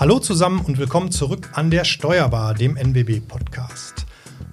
Hallo 0.00 0.18
zusammen 0.18 0.60
und 0.60 0.78
willkommen 0.78 1.10
zurück 1.10 1.50
an 1.52 1.70
der 1.70 1.84
Steuerbar, 1.84 2.54
dem 2.54 2.78
NWB-Podcast. 2.78 4.06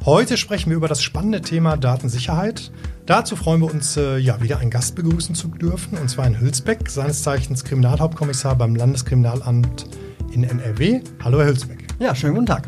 Heute 0.03 0.35
sprechen 0.35 0.71
wir 0.71 0.75
über 0.75 0.89
das 0.89 1.01
spannende 1.01 1.39
Thema 1.39 1.77
Datensicherheit. 1.77 2.69
Dazu 3.05 3.37
freuen 3.37 3.61
wir 3.61 3.71
uns, 3.73 3.95
äh, 3.95 4.17
ja, 4.17 4.41
wieder 4.41 4.59
einen 4.59 4.71
Gast 4.71 4.95
begrüßen 4.95 5.35
zu 5.35 5.47
dürfen, 5.47 5.97
und 5.99 6.09
zwar 6.09 6.27
in 6.27 6.37
Hülsbeck, 6.37 6.89
seines 6.89 7.23
Zeichens 7.23 7.63
Kriminalhauptkommissar 7.63 8.57
beim 8.57 8.75
Landeskriminalamt 8.75 9.85
in 10.33 10.43
NRW. 10.43 10.99
Hallo, 11.23 11.39
Herr 11.39 11.47
Hülsbeck. 11.47 11.87
Ja, 11.97 12.13
schönen 12.13 12.33
guten 12.33 12.47
Tag. 12.47 12.67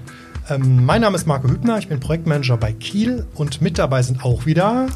Ähm, 0.49 0.85
mein 0.85 1.01
Name 1.01 1.17
ist 1.17 1.27
Marco 1.27 1.49
Hübner, 1.49 1.79
ich 1.79 1.89
bin 1.89 1.99
Projektmanager 1.99 2.55
bei 2.55 2.71
Kiel 2.71 3.27
und 3.35 3.61
mit 3.61 3.77
dabei 3.77 4.03
sind 4.03 4.23
auch 4.23 4.45
wieder 4.45 4.87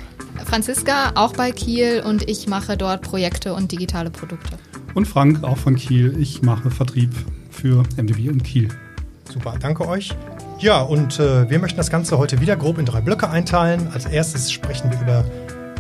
Franziska, 0.46 1.12
auch 1.16 1.34
bei 1.34 1.52
Kiel 1.52 2.02
und 2.08 2.30
ich 2.30 2.48
mache 2.48 2.78
dort 2.78 3.02
Projekte 3.02 3.54
und 3.54 3.74
digitale 3.74 4.10
Produkte. 4.10 4.58
Und 4.94 5.06
Frank, 5.06 5.44
auch 5.44 5.58
von 5.58 5.76
Kiel. 5.76 6.16
Ich 6.18 6.44
mache 6.44 6.72
Vertrieb 6.72 7.12
für 7.54 7.84
MDB 7.98 8.30
und 8.30 8.44
Kiel. 8.44 8.70
Super, 9.32 9.56
danke 9.60 9.88
euch. 9.88 10.12
Ja, 10.60 10.82
und 10.82 11.20
äh, 11.20 11.50
wir 11.50 11.60
möchten 11.60 11.78
das 11.78 11.90
Ganze 11.90 12.18
heute 12.18 12.42
wieder 12.42 12.56
grob 12.56 12.78
in 12.78 12.86
drei 12.86 13.02
Blöcke 13.02 13.30
einteilen. 13.30 13.88
Als 13.94 14.06
erstes 14.06 14.52
sprechen 14.52 14.92
wir 14.92 15.02
über 15.02 15.26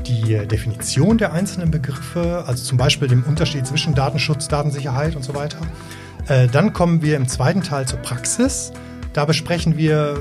die 0.05 0.33
äh, 0.33 0.45
Definition 0.45 1.17
der 1.17 1.33
einzelnen 1.33 1.71
Begriffe, 1.71 2.43
also 2.47 2.63
zum 2.63 2.77
Beispiel 2.77 3.07
dem 3.07 3.23
Unterschied 3.23 3.65
zwischen 3.65 3.95
Datenschutz, 3.95 4.47
Datensicherheit 4.47 5.15
und 5.15 5.23
so 5.23 5.35
weiter. 5.35 5.59
Äh, 6.27 6.47
dann 6.47 6.73
kommen 6.73 7.01
wir 7.01 7.17
im 7.17 7.27
zweiten 7.27 7.61
Teil 7.61 7.87
zur 7.87 7.99
Praxis. 7.99 8.71
Da 9.13 9.25
besprechen 9.25 9.77
wir 9.77 10.17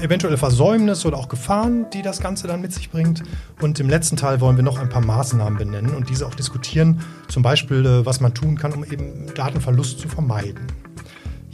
eventuelle 0.00 0.36
Versäumnisse 0.36 1.08
oder 1.08 1.18
auch 1.18 1.28
Gefahren, 1.28 1.86
die 1.92 2.02
das 2.02 2.20
Ganze 2.20 2.46
dann 2.46 2.60
mit 2.60 2.72
sich 2.72 2.90
bringt. 2.90 3.22
Und 3.60 3.80
im 3.80 3.88
letzten 3.88 4.16
Teil 4.16 4.40
wollen 4.40 4.56
wir 4.56 4.64
noch 4.64 4.78
ein 4.78 4.88
paar 4.88 5.04
Maßnahmen 5.04 5.58
benennen 5.58 5.94
und 5.94 6.10
diese 6.10 6.26
auch 6.26 6.34
diskutieren. 6.34 7.00
Zum 7.28 7.42
Beispiel, 7.42 7.84
äh, 7.86 8.06
was 8.06 8.20
man 8.20 8.34
tun 8.34 8.56
kann, 8.56 8.72
um 8.72 8.84
eben 8.84 9.32
Datenverlust 9.34 9.98
zu 9.98 10.08
vermeiden. 10.08 10.66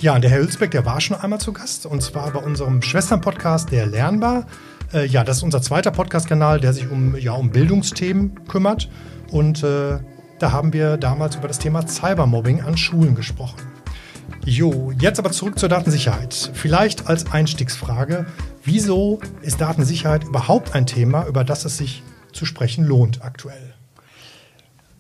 Ja, 0.01 0.15
und 0.15 0.23
der 0.23 0.31
Herr 0.31 0.39
Hülsbeck, 0.41 0.71
der 0.71 0.87
war 0.87 0.99
schon 0.99 1.19
einmal 1.19 1.41
zu 1.41 1.53
Gast 1.53 1.85
und 1.85 2.03
zwar 2.03 2.31
bei 2.31 2.39
unserem 2.41 2.81
Schwesternpodcast, 2.81 3.71
der 3.71 3.85
Lernbar. 3.85 4.47
Äh, 4.95 5.05
ja, 5.05 5.25
das 5.25 5.39
ist 5.39 5.43
unser 5.43 5.61
zweiter 5.61 5.91
Podcast-Kanal, 5.91 6.59
der 6.59 6.73
sich 6.73 6.91
um, 6.91 7.17
ja, 7.17 7.33
um 7.33 7.51
Bildungsthemen 7.51 8.47
kümmert. 8.47 8.89
Und 9.31 9.63
äh, 9.63 9.99
da 10.39 10.53
haben 10.53 10.73
wir 10.73 10.97
damals 10.97 11.37
über 11.37 11.49
das 11.49 11.59
Thema 11.59 11.87
Cybermobbing 11.87 12.63
an 12.63 12.79
Schulen 12.79 13.15
gesprochen. 13.15 13.61
Jo, 14.47 14.91
jetzt 14.99 15.19
aber 15.19 15.33
zurück 15.33 15.59
zur 15.59 15.69
Datensicherheit. 15.69 16.51
Vielleicht 16.55 17.07
als 17.07 17.31
Einstiegsfrage, 17.31 18.25
wieso 18.65 19.21
ist 19.43 19.61
Datensicherheit 19.61 20.25
überhaupt 20.25 20.75
ein 20.75 20.87
Thema, 20.87 21.27
über 21.27 21.45
das 21.45 21.67
es 21.67 21.77
sich 21.77 22.03
zu 22.33 22.47
sprechen 22.47 22.87
lohnt 22.87 23.23
aktuell? 23.23 23.70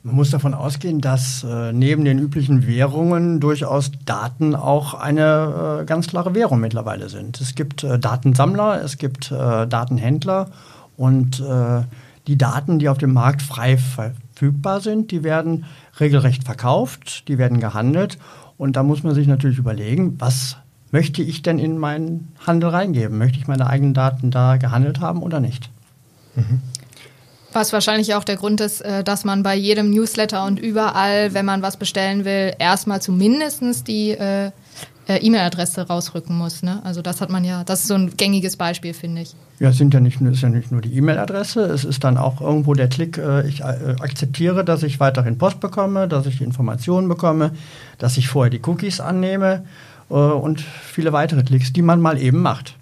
Man 0.02 0.14
muss 0.14 0.30
davon 0.30 0.54
ausgehen, 0.54 1.02
dass 1.02 1.44
äh, 1.44 1.72
neben 1.74 2.06
den 2.06 2.18
üblichen 2.18 2.66
Währungen 2.66 3.38
durchaus 3.38 3.92
Daten 4.06 4.54
auch 4.54 4.94
eine 4.94 5.80
äh, 5.82 5.84
ganz 5.84 6.06
klare 6.06 6.34
Währung 6.34 6.60
mittlerweile 6.60 7.10
sind. 7.10 7.38
Es 7.40 7.54
gibt 7.54 7.84
äh, 7.84 7.98
Datensammler, 7.98 8.82
es 8.82 8.96
gibt 8.96 9.30
äh, 9.30 9.66
Datenhändler 9.66 10.48
und 10.96 11.40
äh, 11.40 11.82
die 12.26 12.38
Daten, 12.38 12.78
die 12.78 12.88
auf 12.88 12.96
dem 12.96 13.12
Markt 13.12 13.42
frei 13.42 13.76
verfügbar 13.76 14.80
sind, 14.80 15.10
die 15.10 15.22
werden 15.22 15.66
regelrecht 15.98 16.44
verkauft, 16.44 17.28
die 17.28 17.36
werden 17.36 17.60
gehandelt 17.60 18.18
und 18.56 18.76
da 18.76 18.82
muss 18.82 19.02
man 19.02 19.14
sich 19.14 19.26
natürlich 19.26 19.58
überlegen, 19.58 20.18
was 20.18 20.56
möchte 20.92 21.22
ich 21.22 21.42
denn 21.42 21.58
in 21.58 21.76
meinen 21.76 22.28
Handel 22.46 22.70
reingeben? 22.70 23.18
Möchte 23.18 23.38
ich 23.38 23.48
meine 23.48 23.66
eigenen 23.66 23.92
Daten 23.92 24.30
da 24.30 24.56
gehandelt 24.56 25.00
haben 25.00 25.22
oder 25.22 25.40
nicht? 25.40 25.70
Mhm. 26.36 26.60
Was 27.52 27.72
wahrscheinlich 27.72 28.14
auch 28.14 28.22
der 28.22 28.36
Grund 28.36 28.60
ist, 28.60 28.80
äh, 28.80 29.02
dass 29.02 29.24
man 29.24 29.42
bei 29.42 29.56
jedem 29.56 29.90
Newsletter 29.90 30.44
und 30.44 30.60
überall, 30.60 31.34
wenn 31.34 31.44
man 31.44 31.62
was 31.62 31.76
bestellen 31.76 32.24
will, 32.24 32.52
erstmal 32.58 33.02
zumindest 33.02 33.88
die 33.88 34.10
äh, 34.10 34.52
äh, 35.08 35.16
E-Mail-Adresse 35.16 35.88
rausrücken 35.88 36.38
muss. 36.38 36.62
Ne? 36.62 36.80
Also 36.84 37.02
das 37.02 37.20
hat 37.20 37.28
man 37.28 37.44
ja, 37.44 37.64
das 37.64 37.80
ist 37.80 37.88
so 37.88 37.94
ein 37.94 38.16
gängiges 38.16 38.56
Beispiel, 38.56 38.94
finde 38.94 39.22
ich. 39.22 39.34
Ja, 39.58 39.70
es 39.70 39.78
sind 39.78 39.92
ja 39.92 39.98
nicht, 39.98 40.20
ist 40.20 40.42
ja 40.42 40.48
nicht 40.48 40.70
nur 40.70 40.80
die 40.80 40.96
E-Mail-Adresse, 40.96 41.62
es 41.62 41.84
ist 41.84 42.04
dann 42.04 42.18
auch 42.18 42.40
irgendwo 42.40 42.74
der 42.74 42.88
Klick, 42.88 43.20
ich 43.46 43.62
akzeptiere, 43.62 44.64
dass 44.64 44.82
ich 44.82 45.00
weiterhin 45.00 45.36
Post 45.36 45.60
bekomme, 45.60 46.08
dass 46.08 46.24
ich 46.24 46.40
Informationen 46.40 47.08
bekomme, 47.08 47.50
dass 47.98 48.16
ich 48.16 48.28
vorher 48.28 48.48
die 48.48 48.62
Cookies 48.64 49.00
annehme 49.00 49.66
und 50.08 50.62
viele 50.62 51.12
weitere 51.12 51.42
Klicks, 51.42 51.74
die 51.74 51.82
man 51.82 52.00
mal 52.00 52.16
eben 52.16 52.40
macht. 52.40 52.76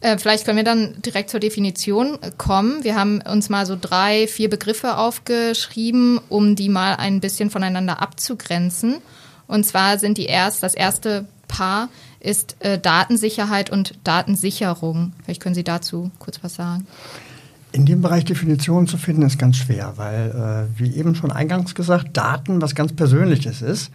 Äh, 0.00 0.18
vielleicht 0.18 0.44
können 0.44 0.56
wir 0.56 0.64
dann 0.64 1.00
direkt 1.02 1.30
zur 1.30 1.40
Definition 1.40 2.18
kommen. 2.36 2.84
Wir 2.84 2.94
haben 2.94 3.20
uns 3.20 3.48
mal 3.48 3.66
so 3.66 3.76
drei, 3.80 4.28
vier 4.28 4.48
Begriffe 4.48 4.96
aufgeschrieben, 4.96 6.20
um 6.28 6.54
die 6.54 6.68
mal 6.68 6.94
ein 6.94 7.20
bisschen 7.20 7.50
voneinander 7.50 8.00
abzugrenzen. 8.00 8.98
Und 9.48 9.64
zwar 9.64 9.98
sind 9.98 10.18
die 10.18 10.26
erst, 10.26 10.62
das 10.62 10.74
erste 10.74 11.26
Paar 11.48 11.88
ist 12.20 12.56
äh, 12.60 12.78
Datensicherheit 12.78 13.70
und 13.70 13.94
Datensicherung. 14.04 15.12
Vielleicht 15.24 15.42
können 15.42 15.54
Sie 15.54 15.64
dazu 15.64 16.10
kurz 16.18 16.42
was 16.42 16.54
sagen. 16.54 16.86
In 17.72 17.86
dem 17.86 18.00
Bereich 18.00 18.24
Definitionen 18.24 18.86
zu 18.86 18.96
finden, 18.96 19.22
ist 19.22 19.38
ganz 19.38 19.56
schwer, 19.56 19.94
weil, 19.96 20.68
äh, 20.76 20.78
wie 20.80 20.94
eben 20.96 21.14
schon 21.14 21.32
eingangs 21.32 21.74
gesagt, 21.74 22.16
Daten 22.16 22.62
was 22.62 22.74
ganz 22.74 22.92
Persönliches 22.92 23.62
ist 23.62 23.90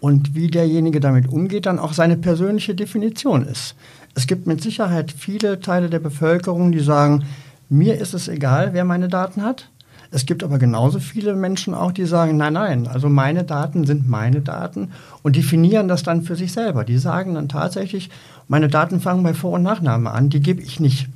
und 0.00 0.34
wie 0.34 0.48
derjenige 0.48 1.00
damit 1.00 1.28
umgeht, 1.28 1.66
dann 1.66 1.78
auch 1.78 1.92
seine 1.92 2.16
persönliche 2.16 2.74
Definition 2.74 3.46
ist. 3.46 3.74
Es 4.14 4.26
gibt 4.26 4.46
mit 4.46 4.62
Sicherheit 4.62 5.12
viele 5.12 5.60
Teile 5.60 5.90
der 5.90 6.00
Bevölkerung, 6.00 6.72
die 6.72 6.80
sagen, 6.80 7.24
mir 7.68 8.00
ist 8.00 8.14
es 8.14 8.28
egal, 8.28 8.72
wer 8.72 8.84
meine 8.84 9.08
Daten 9.08 9.42
hat. 9.42 9.70
Es 10.10 10.24
gibt 10.24 10.42
aber 10.42 10.58
genauso 10.58 11.00
viele 11.00 11.34
Menschen 11.34 11.74
auch, 11.74 11.92
die 11.92 12.06
sagen, 12.06 12.38
nein, 12.38 12.54
nein, 12.54 12.86
also 12.86 13.10
meine 13.10 13.44
Daten 13.44 13.84
sind 13.84 14.08
meine 14.08 14.40
Daten 14.40 14.92
und 15.22 15.36
definieren 15.36 15.86
das 15.86 16.02
dann 16.02 16.22
für 16.22 16.34
sich 16.34 16.52
selber. 16.52 16.84
Die 16.84 16.96
sagen 16.96 17.34
dann 17.34 17.48
tatsächlich, 17.48 18.08
meine 18.48 18.68
Daten 18.68 19.00
fangen 19.00 19.22
bei 19.22 19.34
Vor- 19.34 19.52
und 19.52 19.62
Nachname 19.62 20.10
an, 20.10 20.30
die 20.30 20.40
gebe 20.40 20.62
ich 20.62 20.80
nicht 20.80 21.08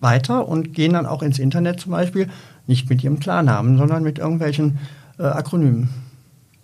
weiter 0.00 0.48
und 0.48 0.74
gehen 0.74 0.94
dann 0.94 1.06
auch 1.06 1.22
ins 1.22 1.38
Internet 1.38 1.80
zum 1.80 1.92
Beispiel, 1.92 2.28
nicht 2.66 2.90
mit 2.90 3.04
ihrem 3.04 3.20
Klarnamen, 3.20 3.78
sondern 3.78 4.02
mit 4.02 4.18
irgendwelchen 4.18 4.78
äh, 5.18 5.22
Akronymen. 5.22 5.88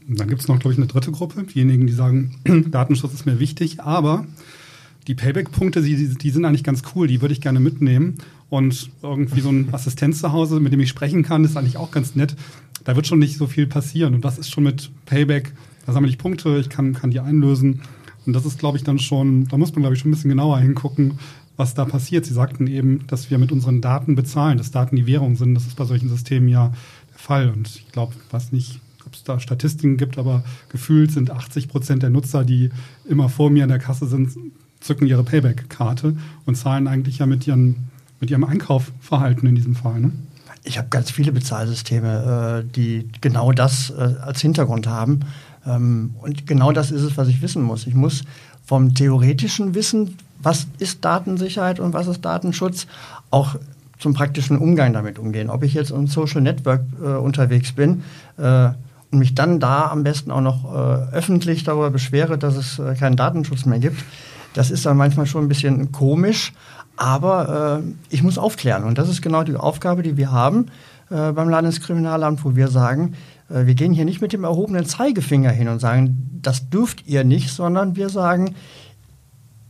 Dann 0.08 0.28
gibt 0.28 0.42
es 0.42 0.48
noch, 0.48 0.58
glaube 0.58 0.72
ich, 0.72 0.78
eine 0.78 0.86
dritte 0.86 1.12
Gruppe, 1.12 1.44
diejenigen, 1.44 1.86
die 1.86 1.92
sagen, 1.92 2.36
Datenschutz 2.70 3.14
ist 3.14 3.26
mir 3.26 3.38
wichtig, 3.38 3.80
aber 3.80 4.24
die 5.06 5.14
Payback-Punkte, 5.14 5.82
die, 5.82 6.14
die 6.14 6.30
sind 6.30 6.44
eigentlich 6.44 6.64
ganz 6.64 6.82
cool, 6.94 7.06
die 7.06 7.20
würde 7.20 7.32
ich 7.32 7.40
gerne 7.40 7.60
mitnehmen. 7.60 8.16
Und 8.48 8.90
irgendwie 9.02 9.40
so 9.40 9.50
ein 9.50 9.68
Assistent 9.72 10.16
zu 10.16 10.32
Hause, 10.32 10.60
mit 10.60 10.72
dem 10.72 10.80
ich 10.80 10.88
sprechen 10.88 11.22
kann, 11.22 11.44
ist 11.44 11.56
eigentlich 11.56 11.76
auch 11.76 11.90
ganz 11.90 12.14
nett. 12.14 12.36
Da 12.84 12.94
wird 12.94 13.06
schon 13.06 13.18
nicht 13.18 13.36
so 13.36 13.46
viel 13.46 13.66
passieren. 13.66 14.14
Und 14.14 14.24
das 14.24 14.38
ist 14.38 14.50
schon 14.50 14.64
mit 14.64 14.90
Payback, 15.06 15.52
da 15.84 15.92
sammle 15.92 16.10
ich 16.10 16.18
Punkte, 16.18 16.58
ich 16.58 16.68
kann, 16.68 16.94
kann 16.94 17.10
die 17.10 17.20
einlösen. 17.20 17.82
Und 18.24 18.32
das 18.32 18.44
ist, 18.44 18.58
glaube 18.58 18.76
ich, 18.76 18.84
dann 18.84 18.98
schon, 18.98 19.46
da 19.48 19.56
muss 19.56 19.72
man, 19.72 19.82
glaube 19.82 19.94
ich, 19.94 20.00
schon 20.00 20.10
ein 20.10 20.14
bisschen 20.14 20.30
genauer 20.30 20.58
hingucken, 20.58 21.18
was 21.56 21.74
da 21.74 21.84
passiert. 21.84 22.26
Sie 22.26 22.34
sagten 22.34 22.66
eben, 22.66 23.06
dass 23.06 23.30
wir 23.30 23.38
mit 23.38 23.52
unseren 23.52 23.80
Daten 23.80 24.16
bezahlen, 24.16 24.58
dass 24.58 24.72
Daten 24.72 24.96
die 24.96 25.06
Währung 25.06 25.36
sind. 25.36 25.54
Das 25.54 25.66
ist 25.66 25.76
bei 25.76 25.84
solchen 25.84 26.08
Systemen 26.08 26.48
ja 26.48 26.72
der 27.12 27.18
Fall. 27.18 27.50
Und 27.50 27.68
ich 27.68 27.92
glaube, 27.92 28.14
was 28.30 28.52
nicht, 28.52 28.80
ob 29.06 29.14
es 29.14 29.22
da 29.22 29.38
Statistiken 29.38 29.96
gibt, 29.96 30.18
aber 30.18 30.44
gefühlt 30.68 31.12
sind 31.12 31.30
80 31.30 31.68
Prozent 31.68 32.02
der 32.02 32.10
Nutzer, 32.10 32.44
die 32.44 32.70
immer 33.08 33.28
vor 33.28 33.50
mir 33.50 33.62
in 33.62 33.68
der 33.68 33.78
Kasse 33.78 34.06
sind, 34.06 34.36
zücken 34.86 35.06
ihre 35.06 35.24
Payback-Karte 35.24 36.16
und 36.44 36.54
zahlen 36.56 36.88
eigentlich 36.88 37.18
ja 37.18 37.26
mit, 37.26 37.46
ihren, 37.46 37.90
mit 38.20 38.30
ihrem 38.30 38.44
Einkaufverhalten 38.44 39.48
in 39.48 39.54
diesem 39.54 39.74
Fall. 39.74 40.00
Ne? 40.00 40.12
Ich 40.64 40.78
habe 40.78 40.88
ganz 40.88 41.10
viele 41.10 41.32
Bezahlsysteme, 41.32 42.64
äh, 42.64 42.72
die 42.74 43.08
genau 43.20 43.52
das 43.52 43.90
äh, 43.90 44.14
als 44.20 44.40
Hintergrund 44.40 44.86
haben. 44.86 45.20
Ähm, 45.66 46.14
und 46.20 46.46
genau 46.46 46.72
das 46.72 46.90
ist 46.90 47.02
es, 47.02 47.16
was 47.16 47.28
ich 47.28 47.42
wissen 47.42 47.62
muss. 47.62 47.86
Ich 47.86 47.94
muss 47.94 48.24
vom 48.64 48.94
theoretischen 48.94 49.74
Wissen, 49.74 50.16
was 50.42 50.66
ist 50.78 51.04
Datensicherheit 51.04 51.80
und 51.80 51.92
was 51.92 52.08
ist 52.08 52.24
Datenschutz, 52.24 52.86
auch 53.30 53.56
zum 53.98 54.12
praktischen 54.14 54.58
Umgang 54.58 54.92
damit 54.92 55.18
umgehen. 55.18 55.50
Ob 55.50 55.62
ich 55.62 55.74
jetzt 55.74 55.90
im 55.90 56.06
Social 56.06 56.40
Network 56.40 56.82
äh, 57.02 57.14
unterwegs 57.14 57.72
bin 57.72 58.02
äh, 58.36 58.68
und 59.10 59.18
mich 59.18 59.34
dann 59.34 59.60
da 59.60 59.88
am 59.90 60.02
besten 60.02 60.30
auch 60.30 60.40
noch 60.40 60.64
äh, 60.64 61.14
öffentlich 61.14 61.64
darüber 61.64 61.90
beschwere, 61.90 62.38
dass 62.38 62.56
es 62.56 62.78
äh, 62.78 62.94
keinen 62.94 63.16
Datenschutz 63.16 63.64
mehr 63.64 63.78
gibt, 63.78 64.02
das 64.56 64.70
ist 64.70 64.86
dann 64.86 64.96
manchmal 64.96 65.26
schon 65.26 65.44
ein 65.44 65.48
bisschen 65.48 65.92
komisch, 65.92 66.54
aber 66.96 67.82
äh, 67.84 67.92
ich 68.08 68.22
muss 68.22 68.38
aufklären. 68.38 68.84
Und 68.84 68.96
das 68.96 69.10
ist 69.10 69.20
genau 69.20 69.42
die 69.44 69.54
Aufgabe, 69.54 70.02
die 70.02 70.16
wir 70.16 70.32
haben 70.32 70.68
äh, 71.10 71.32
beim 71.32 71.50
Landeskriminalamt, 71.50 72.42
wo 72.42 72.56
wir 72.56 72.68
sagen, 72.68 73.16
äh, 73.50 73.66
wir 73.66 73.74
gehen 73.74 73.92
hier 73.92 74.06
nicht 74.06 74.22
mit 74.22 74.32
dem 74.32 74.44
erhobenen 74.44 74.86
Zeigefinger 74.86 75.50
hin 75.50 75.68
und 75.68 75.78
sagen, 75.78 76.38
das 76.40 76.70
dürft 76.70 77.06
ihr 77.06 77.22
nicht, 77.22 77.50
sondern 77.50 77.96
wir 77.96 78.08
sagen, 78.08 78.54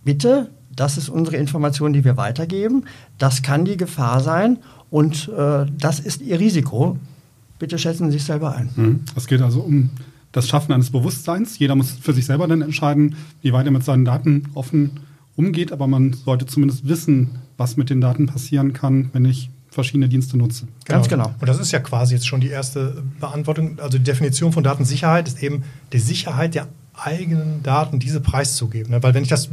bitte, 0.05 0.51
das 0.71 0.99
ist 0.99 1.09
unsere 1.09 1.37
Information, 1.37 1.93
die 1.93 2.05
wir 2.05 2.17
weitergeben, 2.17 2.85
das 3.19 3.43
kann 3.43 3.65
die 3.65 3.77
Gefahr 3.77 4.21
sein 4.21 4.59
und 4.89 5.29
äh, 5.37 5.67
das 5.77 5.99
ist 5.99 6.21
ihr 6.21 6.39
Risiko. 6.39 6.97
Bitte 7.59 7.77
schätzen 7.77 8.13
Sie 8.13 8.19
sich 8.19 8.25
selber 8.25 8.55
ein. 8.55 8.71
Mhm. 8.77 9.01
Es 9.17 9.27
geht 9.27 9.43
also 9.43 9.63
um 9.63 9.91
das 10.37 10.49
Schaffen 10.49 10.73
eines 10.73 10.91
Bewusstseins. 10.91 11.59
Jeder 11.59 11.75
muss 11.75 11.93
für 11.93 12.13
sich 12.13 12.27
selber 12.27 12.47
dann 12.47 12.61
entscheiden, 12.61 13.17
wie 13.41 13.55
weit 13.55 13.65
er 13.65 13.73
mit 13.73 13.85
seinen 13.85 14.05
Daten 14.05 14.45
offen 14.53 15.01
umgeht, 15.35 15.73
aber 15.73 15.87
man 15.87 16.13
sollte 16.13 16.45
zumindest 16.45 16.87
wissen, 16.87 17.39
was 17.57 17.79
mit 17.79 17.89
den 17.89 18.03
Daten 18.03 18.27
passieren 18.27 18.75
kann, 18.75 19.09
wenn 19.15 19.25
ich 19.25 19.49
verschiedene 19.71 20.11
Dienste 20.11 20.37
nutze. 20.37 20.69
Ganz 20.85 21.09
genau. 21.09 21.25
genau. 21.25 21.37
Und 21.41 21.49
das 21.49 21.59
ist 21.59 21.73
ja 21.73 21.79
quasi 21.79 22.15
jetzt 22.15 22.27
schon 22.27 22.41
die 22.41 22.49
erste 22.49 23.03
Beantwortung. 23.19 23.79
Also 23.79 23.97
die 23.97 24.05
Definition 24.05 24.53
von 24.53 24.63
Datensicherheit 24.63 25.27
ist 25.27 25.43
eben 25.43 25.65
die 25.95 25.99
Sicherheit 25.99 26.55
der 26.55 26.69
eigenen 26.95 27.63
Daten 27.63 27.99
diese 27.99 28.21
preiszugeben. 28.21 28.93
Ne? 28.93 29.03
Weil 29.03 29.15
wenn 29.15 29.23
ich 29.23 29.29
das 29.31 29.49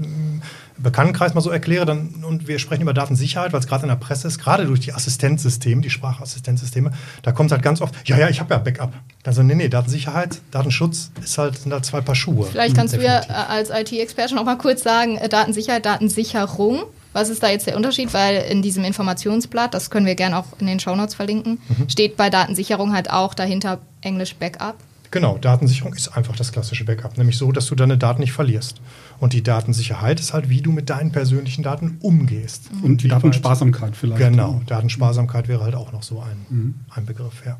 Bekanntenkreis 0.78 1.34
mal 1.34 1.42
so 1.42 1.50
erkläre, 1.50 1.86
dann, 1.86 2.24
und 2.28 2.48
wir 2.48 2.60
sprechen 2.60 2.82
über 2.82 2.94
Datensicherheit, 2.94 3.54
weil 3.54 3.60
es 3.60 3.68
gerade 3.68 3.84
in 3.84 3.90
der 3.90 3.96
Presse 3.96 4.28
ist, 4.28 4.40
gerade 4.40 4.66
durch 4.66 4.80
die 4.80 4.94
Assistenzsysteme, 4.94 5.82
die 5.82 5.90
Sprachassistenzsysteme, 5.90 6.92
da 7.22 7.32
kommt 7.32 7.52
halt 7.52 7.62
ganz 7.62 7.82
oft, 7.82 7.96
ja, 8.08 8.18
ja, 8.18 8.30
ich 8.30 8.40
habe 8.40 8.54
ja 8.54 8.60
Backup. 8.60 8.94
Also 9.24 9.44
nee, 9.44 9.56
nee, 9.56 9.70
Datensicherheit, 9.70 10.42
Datenschutz 10.52 11.12
ist 11.24 11.38
halt, 11.38 11.58
sind 11.58 11.72
halt 11.72 11.86
zwei 11.86 12.02
Paar 12.02 12.16
Schuhe. 12.16 12.48
Vielleicht 12.48 12.76
kannst 12.76 12.94
Definitiv. 12.94 13.28
du 13.28 13.34
ja 13.34 13.46
als 13.48 13.70
IT-Experte 13.70 14.36
noch 14.36 14.46
mal 14.46 14.58
kurz 14.58 14.84
sagen, 14.84 15.18
äh, 15.18 15.30
Datensicherheit, 15.30 15.86
Datensicherung. 15.86 16.84
Was 17.14 17.30
ist 17.30 17.44
da 17.44 17.50
jetzt 17.50 17.68
der 17.68 17.78
Unterschied? 17.78 18.14
Weil 18.14 18.44
in 18.50 18.64
diesem 18.64 18.84
Informationsblatt, 18.84 19.74
das 19.74 19.92
können 19.92 20.08
wir 20.08 20.16
gerne 20.16 20.40
auch 20.40 20.48
in 20.60 20.66
den 20.66 20.80
Shownotes 20.80 21.14
verlinken, 21.14 21.60
mhm. 21.70 21.88
steht 21.88 22.18
bei 22.18 22.32
Datensicherung 22.32 22.94
halt 22.94 23.12
auch 23.12 23.36
dahinter 23.36 23.80
Englisch 24.02 24.36
Backup. 24.36 24.78
Genau, 25.14 25.38
Datensicherung 25.38 25.94
ist 25.94 26.08
einfach 26.18 26.36
das 26.36 26.52
klassische 26.52 26.86
Backup, 26.86 27.20
nämlich 27.20 27.38
so, 27.38 27.52
dass 27.52 27.68
du 27.68 27.76
deine 27.76 28.00
Daten 28.00 28.20
nicht 28.20 28.32
verlierst. 28.32 28.82
Und 29.20 29.34
die 29.34 29.44
Datensicherheit 29.44 30.20
ist 30.20 30.34
halt, 30.34 30.50
wie 30.50 30.60
du 30.60 30.72
mit 30.72 30.90
deinen 30.90 31.12
persönlichen 31.12 31.62
Daten 31.62 31.98
umgehst. 32.02 32.74
Mhm. 32.74 32.84
Und 32.84 33.04
die 33.04 33.10
Datensparsamkeit 33.10 33.96
vielleicht. 33.96 34.18
Genau, 34.20 34.64
Datensparsamkeit 34.66 35.48
wäre 35.48 35.64
halt 35.64 35.76
auch 35.76 35.92
noch 35.92 36.02
so 36.02 36.20
ein, 36.20 36.46
mhm. 36.50 36.74
ein 36.90 37.06
Begriff, 37.06 37.44
ja. 37.46 37.60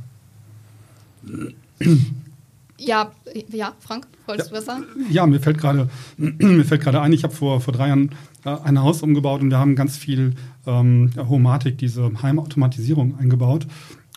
Ja, 2.80 3.12
ja, 3.52 3.74
Frank, 3.80 4.08
wolltest 4.26 4.50
ja, 4.50 4.54
du 4.54 4.58
was 4.58 4.66
sagen? 4.66 4.86
Ja, 5.12 5.28
mir 5.28 5.40
fällt 5.40 5.60
gerade 5.60 5.90
mir 6.18 6.66
fällt 6.66 6.82
gerade 6.82 7.02
ein, 7.02 7.14
ich 7.14 7.24
habe 7.24 7.36
vor, 7.36 7.62
vor 7.62 7.72
drei 7.72 7.90
Jahren 7.90 8.16
äh, 8.46 8.50
ein 8.64 8.82
Haus 8.82 9.04
umgebaut 9.04 9.42
und 9.42 9.52
wir 9.52 9.60
haben 9.60 9.76
ganz 9.76 9.96
viel 9.96 10.34
ähm, 10.66 11.12
Homatik, 11.16 11.78
diese 11.78 12.12
Heimautomatisierung 12.24 13.20
eingebaut 13.20 13.68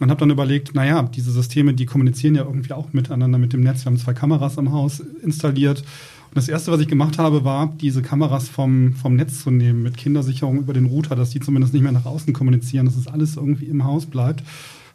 und 0.01 0.11
habe 0.11 0.21
dann 0.21 0.31
überlegt, 0.31 0.75
naja, 0.75 1.03
diese 1.03 1.33
Systeme, 1.33 1.73
die 1.73 1.87
kommunizieren 1.87 2.35
ja 2.35 2.45
irgendwie 2.45 2.73
auch 2.73 2.93
miteinander 2.93 3.39
mit 3.39 3.53
dem 3.53 3.63
Netz. 3.63 3.85
Wir 3.85 3.87
haben 3.87 3.99
zwei 3.99 4.13
Kameras 4.13 4.59
im 4.59 4.73
Haus 4.73 5.01
installiert. 5.01 5.81
Und 5.81 6.37
das 6.37 6.49
Erste, 6.49 6.71
was 6.71 6.81
ich 6.81 6.89
gemacht 6.89 7.19
habe, 7.19 7.45
war, 7.45 7.73
diese 7.81 8.03
Kameras 8.03 8.49
vom, 8.49 8.93
vom 8.93 9.17
Netz 9.17 9.43
zu 9.43 9.51
nehmen, 9.51 9.83
mit 9.83 9.97
Kindersicherung 9.97 10.59
über 10.59 10.75
den 10.75 10.87
Router, 10.87 11.17
dass 11.17 11.31
die 11.31 11.41
zumindest 11.41 11.73
nicht 11.73 11.83
mehr 11.83 11.93
nach 11.93 12.05
außen 12.05 12.35
kommunizieren, 12.35 12.85
dass 12.85 12.97
es 12.97 13.05
das 13.05 13.13
alles 13.13 13.37
irgendwie 13.37 13.67
im 13.67 13.85
Haus 13.85 14.05
bleibt. 14.05 14.43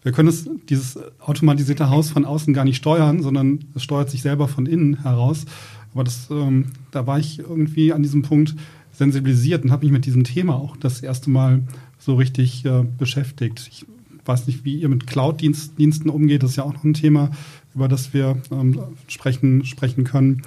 Wir 0.03 0.11
können 0.11 0.29
es, 0.29 0.49
dieses 0.69 0.99
automatisierte 1.19 1.89
Haus 1.89 2.11
von 2.11 2.25
außen 2.25 2.53
gar 2.53 2.65
nicht 2.65 2.77
steuern, 2.77 3.21
sondern 3.21 3.59
es 3.75 3.83
steuert 3.83 4.09
sich 4.09 4.21
selber 4.21 4.47
von 4.47 4.65
innen 4.65 5.01
heraus. 5.01 5.45
Aber 5.93 6.03
das, 6.03 6.27
ähm, 6.29 6.67
da 6.91 7.07
war 7.07 7.19
ich 7.19 7.39
irgendwie 7.39 7.91
an 7.91 8.03
diesem 8.03 8.21
Punkt 8.21 8.55
sensibilisiert 8.91 9.63
und 9.63 9.71
habe 9.71 9.85
mich 9.85 9.93
mit 9.93 10.05
diesem 10.05 10.23
Thema 10.23 10.55
auch 10.55 10.77
das 10.77 11.01
erste 11.01 11.29
Mal 11.29 11.63
so 11.97 12.15
richtig 12.15 12.65
äh, 12.65 12.83
beschäftigt. 12.97 13.67
Ich 13.71 13.85
weiß 14.25 14.47
nicht, 14.47 14.65
wie 14.65 14.75
ihr 14.75 14.89
mit 14.89 15.07
Cloud-Diensten 15.07 16.09
umgeht. 16.09 16.43
Das 16.43 16.51
ist 16.51 16.55
ja 16.55 16.63
auch 16.63 16.73
noch 16.73 16.83
ein 16.83 16.93
Thema, 16.93 17.31
über 17.75 17.87
das 17.87 18.13
wir 18.13 18.37
ähm, 18.51 18.79
sprechen, 19.07 19.65
sprechen 19.65 20.03
können. 20.03 20.43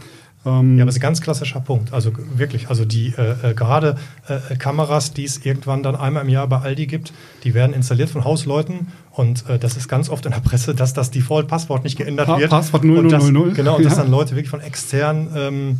Ähm 0.46 0.76
ja, 0.76 0.82
aber 0.82 0.86
das 0.86 0.96
ist 0.96 1.00
ein 1.00 1.02
ganz 1.02 1.20
klassischer 1.20 1.60
Punkt. 1.60 1.92
Also 1.92 2.12
wirklich, 2.36 2.68
also 2.68 2.84
die 2.84 3.14
äh, 3.16 3.50
äh, 3.50 3.54
gerade 3.54 3.96
äh, 4.28 4.56
Kameras, 4.56 5.12
die 5.12 5.24
es 5.24 5.44
irgendwann 5.44 5.82
dann 5.82 5.96
einmal 5.96 6.22
im 6.22 6.28
Jahr 6.28 6.46
bei 6.46 6.58
Aldi 6.58 6.86
gibt, 6.86 7.12
die 7.44 7.54
werden 7.54 7.72
installiert 7.72 8.10
von 8.10 8.24
Hausleuten 8.24 8.88
und 9.10 9.48
äh, 9.48 9.58
das 9.58 9.76
ist 9.76 9.88
ganz 9.88 10.08
oft 10.08 10.26
in 10.26 10.32
der 10.32 10.40
Presse, 10.40 10.74
dass 10.74 10.92
das 10.92 11.10
Default-Passwort 11.10 11.84
nicht 11.84 11.96
geändert 11.96 12.26
pa 12.26 12.38
wird. 12.38 12.50
Passwort 12.50 12.84
0000. 12.84 12.98
Und 12.98 13.12
das, 13.12 13.56
genau, 13.56 13.76
und 13.76 13.82
ja. 13.82 13.88
dass 13.88 13.98
dann 13.98 14.10
Leute 14.10 14.36
wirklich 14.36 14.50
von 14.50 14.60
extern 14.60 15.28
ähm, 15.34 15.78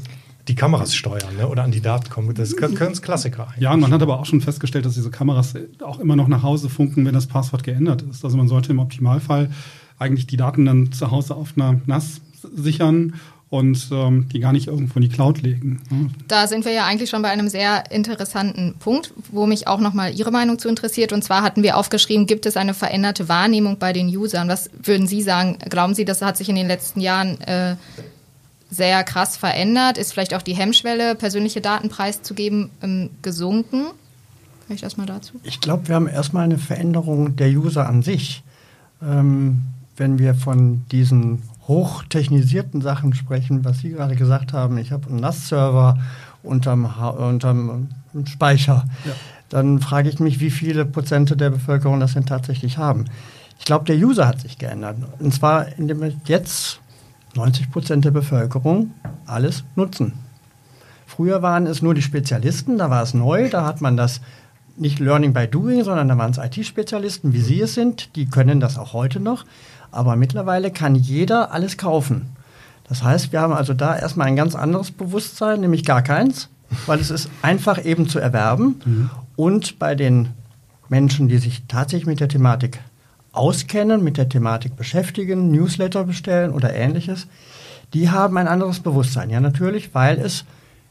die 0.49 0.55
Kameras 0.55 0.95
steuern 0.95 1.37
ne? 1.37 1.49
oder 1.49 1.63
an 1.63 1.71
die 1.71 1.81
Daten 1.81 2.11
kommen. 2.11 2.35
Das 2.35 2.57
können 2.57 2.75
Klassiker 2.75 3.49
eigentlich. 3.49 3.63
Ja, 3.63 3.73
und 3.73 3.81
man 3.81 3.93
hat 3.93 4.03
aber 4.03 4.21
auch 4.21 4.27
schon 4.27 4.41
festgestellt, 4.41 4.85
dass 4.85 4.95
diese 4.95 5.11
Kameras 5.11 5.55
auch 5.83 5.99
immer 5.99 6.17
noch 6.17 6.29
nach 6.29 6.43
Hause 6.43 6.69
funken, 6.69 7.07
wenn 7.07 7.15
das 7.15 7.27
Passwort 7.27 7.65
geändert 7.65 8.03
ist. 8.03 8.25
Also 8.25 8.37
man 8.37 8.49
sollte 8.49 8.73
im 8.73 8.79
Optimalfall 8.79 9.51
eigentlich 9.99 10.27
die 10.27 10.37
Daten 10.37 10.65
dann 10.67 10.93
zu 10.93 11.11
Hause 11.11 11.35
auf 11.35 11.55
einer 11.57 11.81
NAS 11.87 12.21
sichern 12.55 13.15
und 13.49 13.89
ähm, 13.93 14.29
die 14.33 14.41
gar 14.41 14.53
nicht 14.53 14.67
irgendwo 14.67 14.97
in 14.97 15.03
die 15.03 15.09
Cloud 15.09 15.41
legen. 15.41 15.81
Ne? 15.89 16.11
Da 16.27 16.49
sind 16.49 16.65
wir 16.65 16.73
ja 16.73 16.87
eigentlich 16.87 17.09
schon 17.09 17.23
bei 17.23 17.29
einem 17.29 17.49
sehr 17.49 17.91
interessanten 17.93 18.75
Punkt, 18.81 19.15
wo 19.31 19.47
mich 19.47 19.69
auch 19.69 19.79
nochmal 19.79 20.13
Ihre 20.13 20.33
Meinung 20.33 20.59
zu 20.59 20.69
interessiert. 20.69 21.13
Und 21.13 21.23
zwar 21.23 21.43
hatten 21.43 21.63
wir 21.63 21.77
aufgeschrieben, 21.77 22.27
gibt 22.27 22.47
es 22.47 22.57
eine 22.57 22.75
veränderte 22.75 23.29
Wahrnehmung 23.29 23.79
bei 23.79 23.93
den 23.93 24.09
Usern? 24.09 24.49
Was 24.49 24.71
würden 24.83 25.07
Sie 25.07 25.23
sagen? 25.23 25.59
Glauben 25.71 25.95
Sie, 25.95 26.05
das 26.05 26.21
hat 26.21 26.37
sich 26.37 26.49
in 26.49 26.57
den 26.57 26.67
letzten 26.67 27.01
Jahren 27.01 27.41
äh, 27.43 27.77
sehr 28.75 29.05
krass 29.05 29.37
verändert? 29.37 29.99
Ist 29.99 30.13
vielleicht 30.13 30.35
auch 30.35 30.43
die 30.43 30.55
Hemmschwelle, 30.55 31.15
persönliche 31.15 31.61
Daten 31.61 31.89
preiszugeben, 31.89 32.71
ähm, 32.83 33.11
gesunken? 33.23 33.87
Vielleicht 34.67 34.83
erstmal 34.83 35.07
dazu. 35.07 35.35
Ich 35.43 35.61
glaube, 35.61 35.89
wir 35.89 35.95
haben 35.95 36.09
erstmal 36.09 36.45
eine 36.45 36.59
Veränderung 36.59 37.37
der 37.37 37.49
User 37.49 37.89
an 37.89 38.03
sich. 38.03 38.43
Ähm, 39.03 39.63
wenn 39.97 40.19
wir 40.19 40.35
von 40.35 40.85
diesen 40.91 41.43
hochtechnisierten 41.69 42.83
Sachen 42.83 43.15
sprechen, 43.15 43.65
was 43.65 43.79
Sie 43.79 43.91
gerade 43.91 44.17
gesagt 44.17 44.53
haben, 44.53 44.79
ich 44.79 44.93
habe 44.93 45.09
einen 45.09 45.21
NAS-Server 45.21 45.99
unterm, 46.43 46.85
unterm 47.17 47.89
Speicher, 48.27 48.85
ja. 49.05 49.13
dann 49.49 49.81
frage 49.81 50.09
ich 50.09 50.21
mich, 50.21 50.41
wie 50.41 50.51
viele 50.51 50.85
Prozente 50.85 51.37
der 51.37 51.51
Bevölkerung 51.51 52.01
das 52.01 52.15
denn 52.15 52.27
tatsächlich 52.27 52.77
haben. 52.79 53.07
Ich 53.59 53.65
glaube, 53.65 53.85
der 53.85 53.97
User 53.97 54.27
hat 54.27 54.41
sich 54.41 54.59
geändert. 54.59 54.97
Und 55.19 55.33
zwar, 55.33 55.79
indem 55.79 56.01
wir 56.01 56.13
jetzt 56.27 56.81
90 57.37 57.71
Prozent 57.71 58.05
der 58.05 58.11
Bevölkerung 58.11 58.93
alles 59.27 59.65
nutzen. 59.77 60.13
Früher 61.07 61.43
waren 61.43 61.67
es 61.67 61.83
nur 61.83 61.95
die 61.95 62.03
Spezialisten, 62.03 62.79
da 62.79 62.91
war 62.91 63.03
es 63.03 63.15
neu, 63.15 63.49
da 63.49 63.65
hat 63.65 63.81
man 63.81 63.97
das 63.97 64.21
nicht 64.77 64.99
Learning 64.99 65.33
by 65.33 65.47
Doing, 65.47 65.85
sondern 65.85 66.09
da 66.09 66.19
waren 66.19 66.33
es 66.33 66.39
IT-Spezialisten, 66.39 67.33
wie 67.33 67.41
Sie 67.41 67.61
es 67.61 67.75
sind, 67.75 68.17
die 68.17 68.27
können 68.27 68.61
das 68.61 68.79
auch 68.79 68.93
heute 68.93 69.21
noch. 69.21 69.45
Aber 69.91 70.17
mittlerweile 70.17 70.73
kann 70.73 70.97
jeder 70.97 71.53
alles 71.53 71.77
kaufen. 71.79 72.31
Das 72.89 73.03
heißt, 73.03 73.33
wir 73.33 73.41
haben 73.41 73.53
also 73.53 73.75
da 73.75 73.97
erstmal 73.97 74.27
ein 74.27 74.37
ganz 74.37 74.55
anderes 74.55 74.91
Bewusstsein, 74.91 75.61
nämlich 75.61 75.85
gar 75.85 76.03
keins, 76.03 76.49
weil 76.87 76.99
es 76.99 77.11
ist 77.11 77.31
einfach 77.43 77.85
eben 77.85 78.09
zu 78.09 78.19
erwerben. 78.19 78.81
Mhm. 78.85 79.11
Und 79.37 79.79
bei 79.79 79.95
den 79.95 80.31
Menschen, 80.89 81.29
die 81.29 81.39
sich 81.39 81.63
tatsächlich 81.69 82.07
mit 82.07 82.21
der 82.21 82.29
Thematik 82.29 82.81
auskennen, 83.35 84.03
mit 84.03 84.17
der 84.17 84.29
Thematik 84.29 84.77
beschäftigen, 84.77 85.51
Newsletter 85.51 86.05
bestellen 86.05 86.53
oder 86.53 86.75
ähnliches, 86.75 87.27
die 87.93 88.11
haben 88.11 88.37
ein 88.39 88.49
anderes 88.49 88.81
Bewusstsein. 88.81 89.31
Ja, 89.31 89.41
natürlich, 89.41 89.95
weil 89.95 90.19
es 90.19 90.45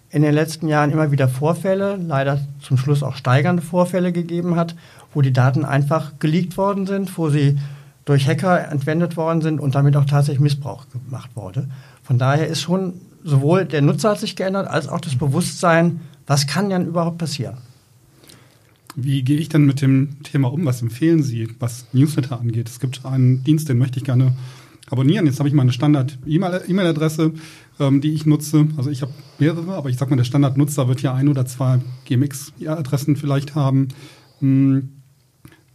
in 0.09 0.21
den 0.21 0.33
letzten 0.33 0.67
Jahren 0.67 0.91
immer 0.91 1.11
wieder 1.11 1.27
Vorfälle, 1.27 1.95
leider 1.95 2.39
zum 2.61 2.77
Schluss 2.77 3.01
auch 3.01 3.15
steigernde 3.15 3.63
Vorfälle 3.63 4.11
gegeben 4.11 4.55
hat, 4.55 4.75
wo 5.13 5.21
die 5.21 5.33
Daten 5.33 5.65
einfach 5.65 6.19
geleakt 6.19 6.57
worden 6.57 6.85
sind, 6.85 7.17
wo 7.17 7.29
sie 7.29 7.57
durch 8.05 8.27
Hacker 8.27 8.69
entwendet 8.69 9.17
worden 9.17 9.41
sind 9.41 9.59
und 9.59 9.75
damit 9.75 9.95
auch 9.95 10.05
tatsächlich 10.05 10.41
Missbrauch 10.41 10.85
gemacht 10.91 11.31
wurde. 11.35 11.67
Von 12.03 12.19
daher 12.19 12.47
ist 12.47 12.61
schon 12.61 12.93
sowohl 13.23 13.65
der 13.65 13.81
Nutzer 13.81 14.11
hat 14.11 14.19
sich 14.19 14.35
geändert, 14.35 14.67
als 14.67 14.87
auch 14.87 14.99
das 14.99 15.15
Bewusstsein, 15.15 16.01
was 16.27 16.45
kann 16.45 16.69
denn 16.69 16.85
überhaupt 16.85 17.17
passieren. 17.17 17.57
Wie 18.95 19.23
gehe 19.23 19.37
ich 19.37 19.49
denn 19.49 19.65
mit 19.65 19.81
dem 19.81 20.21
Thema 20.23 20.51
um? 20.51 20.65
Was 20.65 20.81
empfehlen 20.81 21.23
Sie, 21.23 21.49
was 21.59 21.87
Newsletter 21.93 22.39
angeht? 22.39 22.69
Es 22.69 22.79
gibt 22.79 23.05
einen 23.05 23.43
Dienst, 23.43 23.69
den 23.69 23.77
möchte 23.77 23.97
ich 23.97 24.05
gerne 24.05 24.35
abonnieren. 24.89 25.25
Jetzt 25.25 25.39
habe 25.39 25.49
ich 25.49 25.55
meine 25.55 25.71
Standard-E-Mail-Adresse, 25.71 27.33
ähm, 27.79 28.01
die 28.01 28.13
ich 28.13 28.25
nutze. 28.25 28.67
Also 28.77 28.89
ich 28.89 29.01
habe 29.01 29.13
mehrere, 29.39 29.73
aber 29.73 29.89
ich 29.89 29.97
sage 29.97 30.11
mal, 30.11 30.17
der 30.17 30.23
Standardnutzer 30.23 30.87
wird 30.87 31.01
ja 31.01 31.13
ein 31.13 31.27
oder 31.27 31.45
zwei 31.45 31.79
GMX-Adressen 32.05 33.15
vielleicht 33.15 33.55
haben. 33.55 33.87
Hm, 34.39 34.89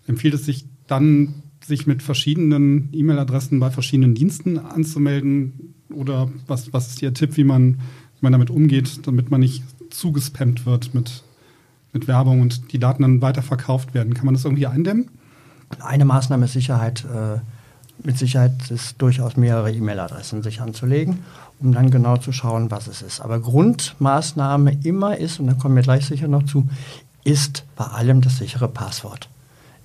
empfiehlt 0.07 0.35
es 0.35 0.45
sich 0.45 0.67
dann, 0.87 1.43
sich 1.65 1.87
mit 1.87 2.03
verschiedenen 2.03 2.89
E-Mail-Adressen 2.93 3.59
bei 3.59 3.71
verschiedenen 3.71 4.15
Diensten 4.15 4.59
anzumelden? 4.59 5.75
Oder 5.93 6.31
was, 6.47 6.73
was 6.73 6.89
ist 6.89 7.03
Ihr 7.03 7.15
Tipp, 7.15 7.37
wie 7.37 7.45
man, 7.45 7.75
wie 7.75 8.23
man 8.23 8.33
damit 8.33 8.51
umgeht, 8.51 9.07
damit 9.07 9.31
man 9.31 9.41
nicht 9.41 9.65
zugespammt 9.91 10.67
wird 10.67 10.95
mit 10.95 11.25
mit 11.93 12.09
Werbung 12.09 12.41
und 12.41 12.73
die 12.73 12.79
Daten 12.79 13.03
dann 13.03 13.23
weiterverkauft 13.23 13.95
werden. 13.95 14.15
Kann 14.15 14.27
man 14.27 14.35
das 14.35 14.45
irgendwie 14.45 14.67
eindämmen? 14.67 15.11
Eine 15.81 16.05
Maßnahme 16.05 16.47
ist 16.47 16.53
Sicherheit. 16.53 17.05
Äh, 17.05 17.41
mit 18.05 18.17
Sicherheit 18.17 18.71
ist 18.71 19.01
durchaus 19.03 19.37
mehrere 19.37 19.73
E-Mail-Adressen 19.73 20.43
sich 20.43 20.61
anzulegen, 20.61 21.19
um 21.59 21.73
dann 21.73 21.91
genau 21.91 22.17
zu 22.17 22.31
schauen, 22.33 22.71
was 22.71 22.87
es 22.87 23.03
ist. 23.03 23.21
Aber 23.21 23.41
Grundmaßnahme 23.41 24.79
immer 24.85 25.17
ist, 25.17 25.41
und 25.41 25.49
da 25.49 25.55
kommen 25.55 25.75
wir 25.75 25.83
gleich 25.83 26.07
sicher 26.07 26.29
noch 26.29 26.45
zu, 26.45 26.69
ist 27.25 27.65
bei 27.75 27.85
allem 27.85 28.21
das 28.21 28.39
sichere 28.39 28.69
Passwort. 28.69 29.29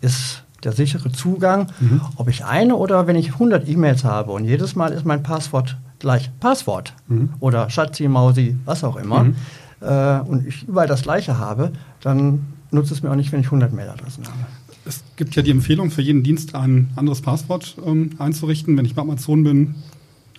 Ist 0.02 0.44
der 0.64 0.74
sichere 0.74 1.12
Zugang, 1.12 1.72
mhm. 1.80 2.02
ob 2.16 2.30
ich 2.30 2.46
eine 2.46 2.76
oder 2.76 3.08
wenn 3.08 3.16
ich 3.16 3.34
100 3.34 3.68
E-Mails 3.68 4.04
habe 4.04 4.32
und 4.32 4.46
jedes 4.46 4.76
Mal 4.76 4.94
ist 4.94 5.06
mein 5.06 5.24
Passwort 5.24 5.78
gleich 6.00 6.30
Passwort 6.40 6.94
mhm. 7.08 7.30
oder 7.40 7.70
Schatzi, 7.70 8.08
Mausi, 8.08 8.58
was 8.66 8.84
auch 8.84 8.96
immer, 8.96 9.26
mhm 9.26 9.36
äh, 9.84 10.20
und 10.22 10.48
ich 10.48 10.68
überall 10.68 10.88
das 10.88 11.04
Gleiche 11.04 11.38
habe, 11.38 11.74
dann 12.02 12.46
nutzt 12.72 12.92
es 12.92 13.04
mir 13.04 13.12
auch 13.12 13.16
nicht, 13.16 13.32
wenn 13.32 13.42
ich 13.42 13.48
100 13.48 13.74
Mailadressen 13.74 14.26
habe. 14.26 14.38
Es 14.86 15.04
gibt 15.16 15.36
ja 15.36 15.42
die 15.42 15.52
Empfehlung, 15.52 15.92
für 15.92 16.02
jeden 16.02 16.24
Dienst 16.24 16.56
ein 16.56 16.90
anderes 16.96 17.22
Passwort 17.22 17.78
ähm, 17.86 18.12
einzurichten. 18.18 18.76
Wenn 18.78 18.86
ich 18.86 18.96
bei 18.96 19.02
Amazon 19.02 19.44
bin, 19.44 19.76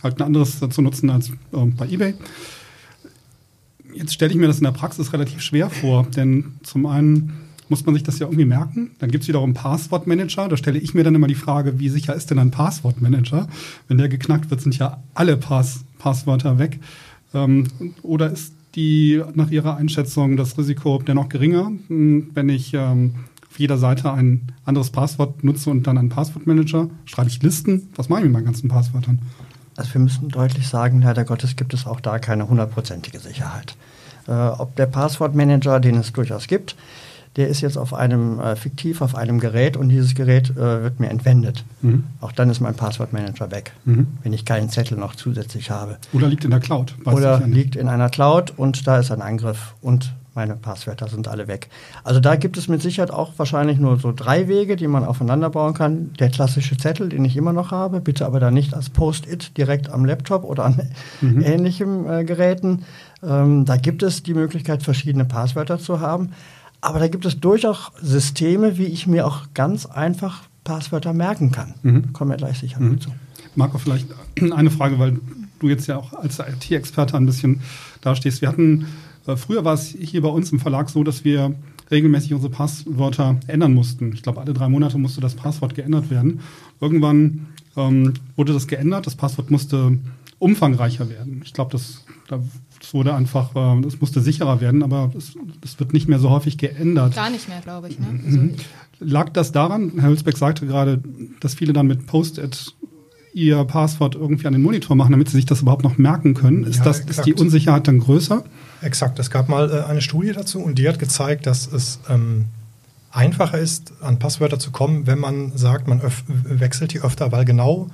halt 0.03 0.19
ein 0.19 0.23
anderes 0.23 0.61
zu 0.61 0.83
nutzen 0.83 1.11
als 1.11 1.31
ähm, 1.53 1.75
bei 1.77 1.89
eBay. 1.89 2.15
Jetzt 3.95 4.13
stelle 4.13 4.33
ich 4.33 4.37
mir 4.37 4.49
das 4.49 4.59
in 4.59 4.65
der 4.65 4.73
Praxis 4.73 5.13
relativ 5.13 5.41
schwer 5.41 5.71
vor, 5.71 6.05
denn 6.17 6.55
zum 6.63 6.87
einen 6.87 7.33
muss 7.69 7.87
man 7.87 7.95
sich 7.95 8.03
das 8.03 8.19
ja 8.19 8.27
irgendwie 8.27 8.45
merken. 8.45 8.91
Dann 8.99 9.11
gibt 9.11 9.23
es 9.23 9.29
wiederum 9.29 9.55
Passwortmanager. 9.55 10.49
Da 10.49 10.57
stelle 10.57 10.79
ich 10.79 10.95
mir 10.95 11.05
dann 11.05 11.15
immer 11.15 11.29
die 11.29 11.35
Frage, 11.35 11.79
wie 11.79 11.89
sicher 11.89 12.15
ist 12.15 12.31
denn 12.31 12.39
ein 12.39 12.51
Passwortmanager? 12.51 13.49
Wenn 13.89 13.99
der 13.99 14.09
geknackt 14.09 14.51
wird, 14.51 14.61
sind 14.61 14.77
ja 14.77 15.03
alle 15.15 15.37
Pass 15.37 15.85
Passwörter 15.99 16.59
weg. 16.59 16.81
Ähm, 17.33 17.69
oder 18.03 18.31
ist 18.31 18.53
die 18.75 19.23
nach 19.35 19.51
Ihrer 19.51 19.77
Einschätzung 19.77 20.37
das 20.37 20.59
Risiko 20.59 21.01
dennoch 21.07 21.29
geringer, 21.29 21.73
hm, 21.89 22.31
wenn 22.35 22.49
ich 22.49 22.75
ähm, 22.75 23.15
auf 23.49 23.59
jeder 23.59 23.79
Seite 23.79 24.13
ein 24.13 24.53
anderes 24.65 24.91
Passwort 24.91 25.45
nutze 25.45 25.71
und 25.71 25.87
dann 25.87 25.97
einen 25.97 26.09
Passwortmanager? 26.09 26.89
Schreibe 27.05 27.29
ich 27.29 27.43
Listen? 27.43 27.89
Was 27.95 28.09
mache 28.09 28.21
ich 28.21 28.25
mit 28.25 28.33
meinen 28.33 28.47
ganzen 28.47 28.69
Passwörtern? 28.69 29.21
Also 29.77 29.95
wir 29.95 30.01
müssen 30.01 30.29
deutlich 30.29 30.69
sagen, 30.69 31.03
leider 31.03 31.25
Gottes 31.25 31.57
gibt 31.57 31.75
es 31.75 31.87
auch 31.87 32.01
da 32.01 32.19
keine 32.19 32.49
hundertprozentige 32.49 33.19
Sicherheit. 33.19 33.77
Äh, 34.27 34.33
ob 34.33 34.77
der 34.77 34.87
Passwortmanager, 34.87 35.81
den 35.81 35.97
es 35.97 36.13
durchaus 36.13 36.47
gibt, 36.47 36.77
der 37.37 37.49
ist 37.49 37.63
jetzt 37.63 37.79
auf 37.79 37.95
einem 37.95 38.39
äh, 38.39 38.57
fiktiv 38.57 39.01
auf 39.01 39.15
einem 39.15 39.41
Gerät 39.41 39.77
und 39.77 39.89
dieses 39.89 40.15
Gerät 40.15 40.51
äh, 40.51 40.83
wird 40.83 41.01
mir 41.01 41.09
entwendet. 41.09 41.65
Mhm. 41.83 42.05
Auch 42.21 42.33
dann 42.33 42.51
ist 42.51 42.61
mein 42.61 42.75
Passwortmanager 42.75 43.51
weg, 43.51 43.73
mhm. 43.85 44.07
wenn 44.23 44.33
ich 44.33 44.45
keinen 44.45 44.69
Zettel 44.69 44.99
noch 44.99 45.17
zusätzlich 45.17 45.71
habe. 45.71 45.97
Oder 46.13 46.29
liegt 46.29 46.45
in 46.45 46.51
der 46.51 46.61
Cloud. 46.61 46.95
Oder 47.05 47.41
ja 47.41 47.47
liegt 47.55 47.77
in 47.77 47.89
einer 47.89 48.11
Cloud 48.11 48.53
und 48.57 48.87
da 48.87 48.99
ist 48.99 49.11
ein 49.11 49.23
Angriff 49.23 49.75
und 49.81 50.13
meine 50.35 50.57
Passwörter 50.57 51.07
sind 51.09 51.29
alle 51.29 51.47
weg. 51.47 51.69
Also 52.03 52.19
da 52.19 52.35
gibt 52.35 52.57
es 52.57 52.67
mit 52.67 52.83
Sicherheit 52.83 53.13
auch 53.13 53.33
wahrscheinlich 53.37 53.79
nur 53.79 54.01
so 54.01 54.13
drei 54.13 54.49
Wege, 54.49 54.75
die 54.75 54.89
man 54.89 55.05
aufeinander 55.05 55.49
bauen 55.49 55.75
kann. 55.75 56.13
Der 56.19 56.29
klassische 56.29 56.77
Zettel, 56.77 57.09
den 57.09 57.25
ich 57.25 57.37
immer 57.37 57.53
noch 57.53 57.71
habe, 57.71 58.01
bitte 58.01 58.27
aber 58.27 58.41
dann 58.41 58.53
nicht 58.53 58.75
als 58.75 58.91
Post-it 58.91 59.57
direkt 59.57 59.89
am 59.91 60.05
Laptop 60.05 60.43
oder 60.43 60.65
an 60.65 60.91
mhm. 61.21 61.41
ähnlichen 61.41 62.11
äh, 62.11 62.25
Geräten. 62.25 62.85
Ähm, 63.23 63.65
da 63.65 63.77
gibt 63.77 64.03
es 64.03 64.25
die 64.25 64.35
Möglichkeit, 64.35 64.83
verschiedene 64.83 65.25
Passwörter 65.25 65.79
zu 65.79 66.01
haben. 66.01 66.33
Aber 66.85 66.99
da 66.99 67.09
gibt 67.09 67.25
es 67.25 67.41
durchaus 67.41 67.93
Systeme, 68.03 68.77
wie 68.77 68.85
ich 68.85 69.07
mir 69.07 69.27
auch 69.27 69.47
ganz 69.55 69.87
einfach 69.87 70.43
Passwörter 70.65 71.15
merken 71.15 71.51
kann. 71.51 71.73
Mhm. 71.83 72.13
Kommen 72.13 72.31
wir 72.31 72.37
gleich 72.37 72.59
sicher 72.59 72.79
mhm. 72.79 73.01
zu. 73.01 73.09
Marco, 73.55 73.79
vielleicht 73.79 74.09
eine 74.53 74.71
Frage, 74.71 74.99
weil 74.99 75.19
du 75.61 75.71
jetzt 75.71 75.87
ja 75.87 75.97
auch 75.97 76.13
als 76.13 76.41
IT-Experte 76.41 77.17
ein 77.17 77.25
bisschen 77.25 77.63
dastehst. 78.03 78.43
Wir 78.43 78.49
hatten 78.49 78.87
äh, 79.27 79.35
früher 79.37 79.65
war 79.65 79.73
es 79.73 79.97
hier 79.99 80.21
bei 80.21 80.29
uns 80.29 80.53
im 80.53 80.61
Verlag 80.61 80.91
so, 80.91 81.03
dass 81.05 81.25
wir 81.25 81.55
regelmäßig 81.91 82.35
unsere 82.35 82.53
Passwörter 82.53 83.41
ändern 83.47 83.73
mussten. 83.73 84.13
Ich 84.13 84.23
glaube, 84.23 84.43
alle 84.43 84.53
drei 84.53 84.69
Monate 84.69 84.99
musste 84.99 85.23
das 85.23 85.35
Passwort 85.35 85.75
geändert 85.75 86.11
werden. 86.11 86.41
Irgendwann 86.83 87.47
ähm, 87.79 88.13
wurde 88.37 88.53
das 88.53 88.67
geändert. 88.67 89.07
Das 89.07 89.15
Passwort 89.15 89.51
musste 89.51 89.99
umfangreicher 90.39 91.09
werden. 91.09 91.43
Ich 91.45 91.53
glaube, 91.53 91.73
das, 91.73 92.05
das 92.29 92.95
wurde 92.95 93.15
einfach, 93.15 93.55
äh, 93.55 93.81
das 93.83 94.01
musste 94.01 94.21
sicherer 94.21 94.61
werden, 94.61 94.83
aber 94.83 95.13
es 95.63 95.79
wird 95.81 95.93
nicht 95.93 96.09
mehr 96.09 96.19
so 96.19 96.31
häufig 96.31 96.59
geändert. 96.59 97.15
Gar 97.15 97.31
nicht 97.31 97.49
mehr, 97.49 97.61
glaube 97.61 97.89
ich. 97.89 97.99
Ne? 97.99 98.07
Mhm. 98.07 98.25
Also 98.27 98.65
Lag 99.01 99.31
das 99.31 99.53
daran, 99.53 99.93
Herr 99.99 100.09
Hülsbeck 100.09 100.37
sagte 100.37 100.67
gerade, 100.67 101.03
dass 101.41 101.55
viele 101.55 101.73
dann 101.73 101.87
mit 101.87 102.07
Post-it 102.07 102.75
ihr 103.33 103.65
Passwort 103.65 104.15
irgendwie 104.15 104.47
an 104.47 104.53
den 104.53 104.63
Monitor 104.63 104.95
machen, 104.95 105.11
damit 105.11 105.29
sie 105.29 105.37
sich 105.37 105.47
das 105.47 105.63
überhaupt 105.63 105.83
noch 105.83 105.99
merken 105.99 106.35
können. 106.35 106.65
Ist, 106.65 106.79
ja, 106.79 106.85
das, 106.85 107.01
ist 107.01 107.27
die 107.27 107.35
Unsicherheit 107.35 107.89
dann 107.89 107.99
größer? 107.99 108.45
Exakt. 108.81 109.19
Es 109.19 109.31
gab 109.31 109.49
mal 109.49 109.71
äh, 109.71 109.91
eine 109.91 110.01
Studie 110.01 110.33
dazu 110.33 110.61
und 110.61 110.79
die 110.79 110.89
hat 110.89 111.01
gezeigt, 111.01 111.47
dass 111.47 111.71
es 111.71 111.99
ähm, 112.09 112.45
einfacher 113.11 113.59
ist, 113.59 113.93
an 114.01 114.21
Passwörter 114.21 114.61
zu 114.61 114.71
kommen, 114.71 115.09
wenn 115.09 115.19
man 115.19 115.53
sagt, 115.57 115.89
man 115.89 116.01
wechselt 116.29 116.93
die 116.93 117.01
öfter, 117.01 117.33
weil 117.33 117.45
genau 117.45 117.89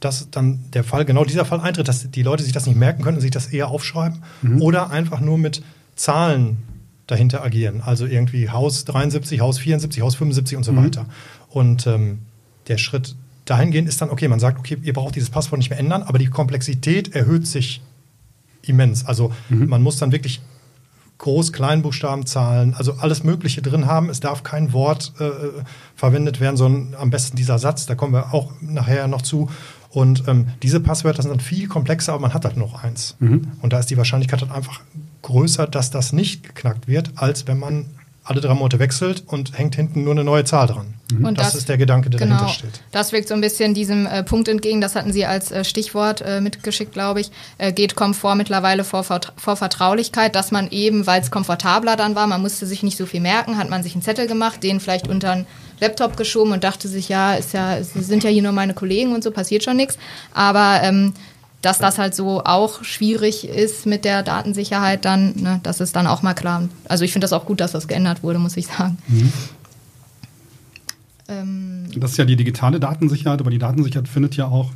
das 0.00 0.30
dann 0.30 0.64
der 0.72 0.84
Fall, 0.84 1.04
genau 1.04 1.24
dieser 1.24 1.44
Fall 1.44 1.60
eintritt, 1.60 1.88
dass 1.88 2.10
die 2.10 2.22
Leute 2.22 2.42
sich 2.42 2.52
das 2.52 2.66
nicht 2.66 2.76
merken 2.76 3.02
können 3.02 3.16
und 3.16 3.22
sich 3.22 3.30
das 3.30 3.46
eher 3.46 3.68
aufschreiben 3.68 4.22
mhm. 4.42 4.62
oder 4.62 4.90
einfach 4.90 5.20
nur 5.20 5.38
mit 5.38 5.62
Zahlen 5.94 6.58
dahinter 7.06 7.42
agieren. 7.42 7.80
Also 7.80 8.06
irgendwie 8.06 8.50
Haus 8.50 8.84
73, 8.84 9.40
Haus 9.40 9.58
74, 9.58 10.02
Haus 10.02 10.16
75 10.16 10.56
und 10.56 10.64
so 10.64 10.72
mhm. 10.72 10.84
weiter. 10.84 11.06
Und 11.48 11.86
ähm, 11.86 12.18
der 12.68 12.78
Schritt 12.78 13.16
dahingehend 13.44 13.88
ist 13.88 14.00
dann, 14.02 14.10
okay, 14.10 14.28
man 14.28 14.40
sagt, 14.40 14.58
okay, 14.58 14.76
ihr 14.82 14.92
braucht 14.92 15.14
dieses 15.14 15.30
Passwort 15.30 15.58
nicht 15.58 15.70
mehr 15.70 15.78
ändern, 15.78 16.02
aber 16.02 16.18
die 16.18 16.26
Komplexität 16.26 17.14
erhöht 17.14 17.46
sich 17.46 17.80
immens. 18.62 19.06
Also 19.06 19.32
mhm. 19.48 19.68
man 19.68 19.82
muss 19.82 19.98
dann 19.98 20.12
wirklich 20.12 20.40
Groß-, 21.18 21.52
Kleinbuchstabenzahlen, 21.52 22.74
also 22.74 22.94
alles 22.98 23.24
Mögliche 23.24 23.62
drin 23.62 23.86
haben. 23.86 24.10
Es 24.10 24.20
darf 24.20 24.42
kein 24.42 24.72
Wort 24.72 25.12
äh, 25.18 25.30
verwendet 25.94 26.40
werden, 26.40 26.56
sondern 26.56 27.00
am 27.00 27.10
besten 27.10 27.36
dieser 27.36 27.58
Satz. 27.58 27.86
Da 27.86 27.94
kommen 27.94 28.12
wir 28.12 28.34
auch 28.34 28.52
nachher 28.60 29.08
noch 29.08 29.22
zu. 29.22 29.48
Und 29.90 30.24
ähm, 30.28 30.48
diese 30.62 30.80
Passwörter 30.80 31.22
sind 31.22 31.30
dann 31.30 31.40
viel 31.40 31.68
komplexer, 31.68 32.12
aber 32.12 32.22
man 32.22 32.34
hat 32.34 32.44
halt 32.44 32.56
noch 32.56 32.82
eins. 32.82 33.16
Mhm. 33.18 33.48
Und 33.62 33.72
da 33.72 33.78
ist 33.78 33.90
die 33.90 33.96
Wahrscheinlichkeit 33.96 34.42
dann 34.42 34.50
einfach 34.50 34.80
größer, 35.22 35.66
dass 35.66 35.90
das 35.90 36.12
nicht 36.12 36.42
geknackt 36.42 36.88
wird, 36.88 37.12
als 37.16 37.46
wenn 37.46 37.58
man 37.58 37.86
alle 38.26 38.40
drei 38.40 38.54
Monate 38.54 38.78
wechselt 38.78 39.22
und 39.26 39.56
hängt 39.56 39.76
hinten 39.76 40.02
nur 40.02 40.12
eine 40.12 40.24
neue 40.24 40.44
Zahl 40.44 40.66
dran. 40.66 40.94
Mhm. 41.12 41.24
Und 41.24 41.38
das, 41.38 41.48
das, 41.48 41.54
ist 41.56 41.68
der 41.68 41.78
Gedanke, 41.78 42.10
der 42.10 42.18
genau, 42.18 42.34
dahinter 42.34 42.52
steht. 42.52 42.80
Das 42.90 43.12
wirkt 43.12 43.28
so 43.28 43.34
ein 43.34 43.40
bisschen 43.40 43.72
diesem 43.72 44.06
äh, 44.06 44.24
Punkt 44.24 44.48
entgegen, 44.48 44.80
das 44.80 44.96
hatten 44.96 45.12
Sie 45.12 45.24
als 45.24 45.52
äh, 45.52 45.64
Stichwort 45.64 46.22
äh, 46.22 46.40
mitgeschickt, 46.40 46.92
glaube 46.92 47.20
ich, 47.20 47.30
äh, 47.58 47.72
geht 47.72 47.94
Komfort 47.94 48.34
mittlerweile 48.34 48.82
vor, 48.82 49.04
vor 49.04 49.56
Vertraulichkeit, 49.56 50.34
dass 50.34 50.50
man 50.50 50.68
eben, 50.70 51.06
weil 51.06 51.20
es 51.20 51.30
komfortabler 51.30 51.94
dann 51.94 52.16
war, 52.16 52.26
man 52.26 52.42
musste 52.42 52.66
sich 52.66 52.82
nicht 52.82 52.96
so 52.96 53.06
viel 53.06 53.20
merken, 53.20 53.58
hat 53.58 53.70
man 53.70 53.84
sich 53.84 53.94
einen 53.94 54.02
Zettel 54.02 54.26
gemacht, 54.26 54.62
den 54.62 54.80
vielleicht 54.80 55.06
unter 55.06 55.30
einen 55.30 55.46
Laptop 55.80 56.16
geschoben 56.16 56.52
und 56.52 56.64
dachte 56.64 56.88
sich, 56.88 57.08
ja, 57.08 57.34
ist 57.34 57.52
ja, 57.52 57.82
Sie 57.82 58.02
sind 58.02 58.24
ja 58.24 58.30
hier 58.30 58.42
nur 58.42 58.52
meine 58.52 58.74
Kollegen 58.74 59.14
und 59.14 59.22
so, 59.22 59.30
passiert 59.30 59.62
schon 59.62 59.76
nichts. 59.76 59.98
Aber 60.34 60.80
ähm, 60.82 61.14
dass 61.66 61.78
das 61.78 61.98
halt 61.98 62.14
so 62.14 62.44
auch 62.44 62.84
schwierig 62.84 63.48
ist 63.48 63.86
mit 63.86 64.04
der 64.04 64.22
Datensicherheit, 64.22 65.04
dann, 65.04 65.34
ne, 65.34 65.58
das 65.64 65.80
ist 65.80 65.96
dann 65.96 66.06
auch 66.06 66.22
mal 66.22 66.34
klar. 66.34 66.68
Also 66.88 67.04
ich 67.04 67.10
finde 67.12 67.24
das 67.24 67.32
auch 67.32 67.44
gut, 67.44 67.58
dass 67.58 67.72
das 67.72 67.88
geändert 67.88 68.22
wurde, 68.22 68.38
muss 68.38 68.56
ich 68.56 68.68
sagen. 68.68 68.98
Mhm. 69.08 69.32
Ähm, 71.28 71.88
das 71.96 72.12
ist 72.12 72.18
ja 72.18 72.24
die 72.24 72.36
digitale 72.36 72.78
Datensicherheit, 72.78 73.40
aber 73.40 73.50
die 73.50 73.58
Datensicherheit 73.58 74.06
findet 74.06 74.36
ja 74.36 74.46
auch 74.46 74.70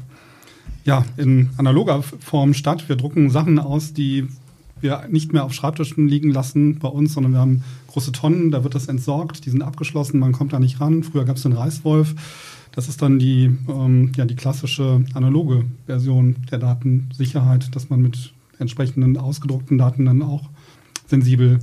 ja, 0.85 1.05
in 1.17 1.51
analoger 1.59 2.03
Form 2.03 2.55
statt. 2.55 2.89
Wir 2.89 2.97
drucken 2.97 3.31
Sachen 3.31 3.61
aus, 3.61 3.93
die 3.93 4.27
wir 4.81 5.07
nicht 5.11 5.33
mehr 5.33 5.45
auf 5.45 5.53
Schreibtischen 5.53 6.09
liegen 6.09 6.31
lassen 6.31 6.79
bei 6.79 6.89
uns, 6.89 7.13
sondern 7.13 7.33
wir 7.33 7.41
haben 7.41 7.65
große 7.89 8.13
Tonnen, 8.13 8.51
da 8.51 8.65
wird 8.65 8.75
das 8.75 8.87
entsorgt, 8.87 9.45
die 9.45 9.51
sind 9.51 9.63
abgeschlossen, 9.63 10.21
man 10.21 10.33
kommt 10.33 10.53
da 10.53 10.59
nicht 10.59 10.81
ran. 10.81 11.03
Früher 11.03 11.25
gab 11.25 11.37
es 11.37 11.43
den 11.43 11.53
Reißwolf. 11.53 12.15
Das 12.73 12.89
ist 12.89 13.03
dann 13.03 13.19
die, 13.19 13.51
ähm, 13.69 14.13
ja, 14.17 14.25
die 14.25 14.37
klassische 14.37 15.05
analoge 15.15 15.65
Version 15.87 16.37
der 16.51 16.59
Datensicherheit, 16.59 17.75
dass 17.75 17.91
man 17.91 18.01
mit 18.01 18.33
entsprechenden 18.59 19.17
ausgedruckten 19.17 19.77
Daten 19.77 20.05
dann 20.05 20.23
auch 20.23 20.49
sensibel, 21.07 21.59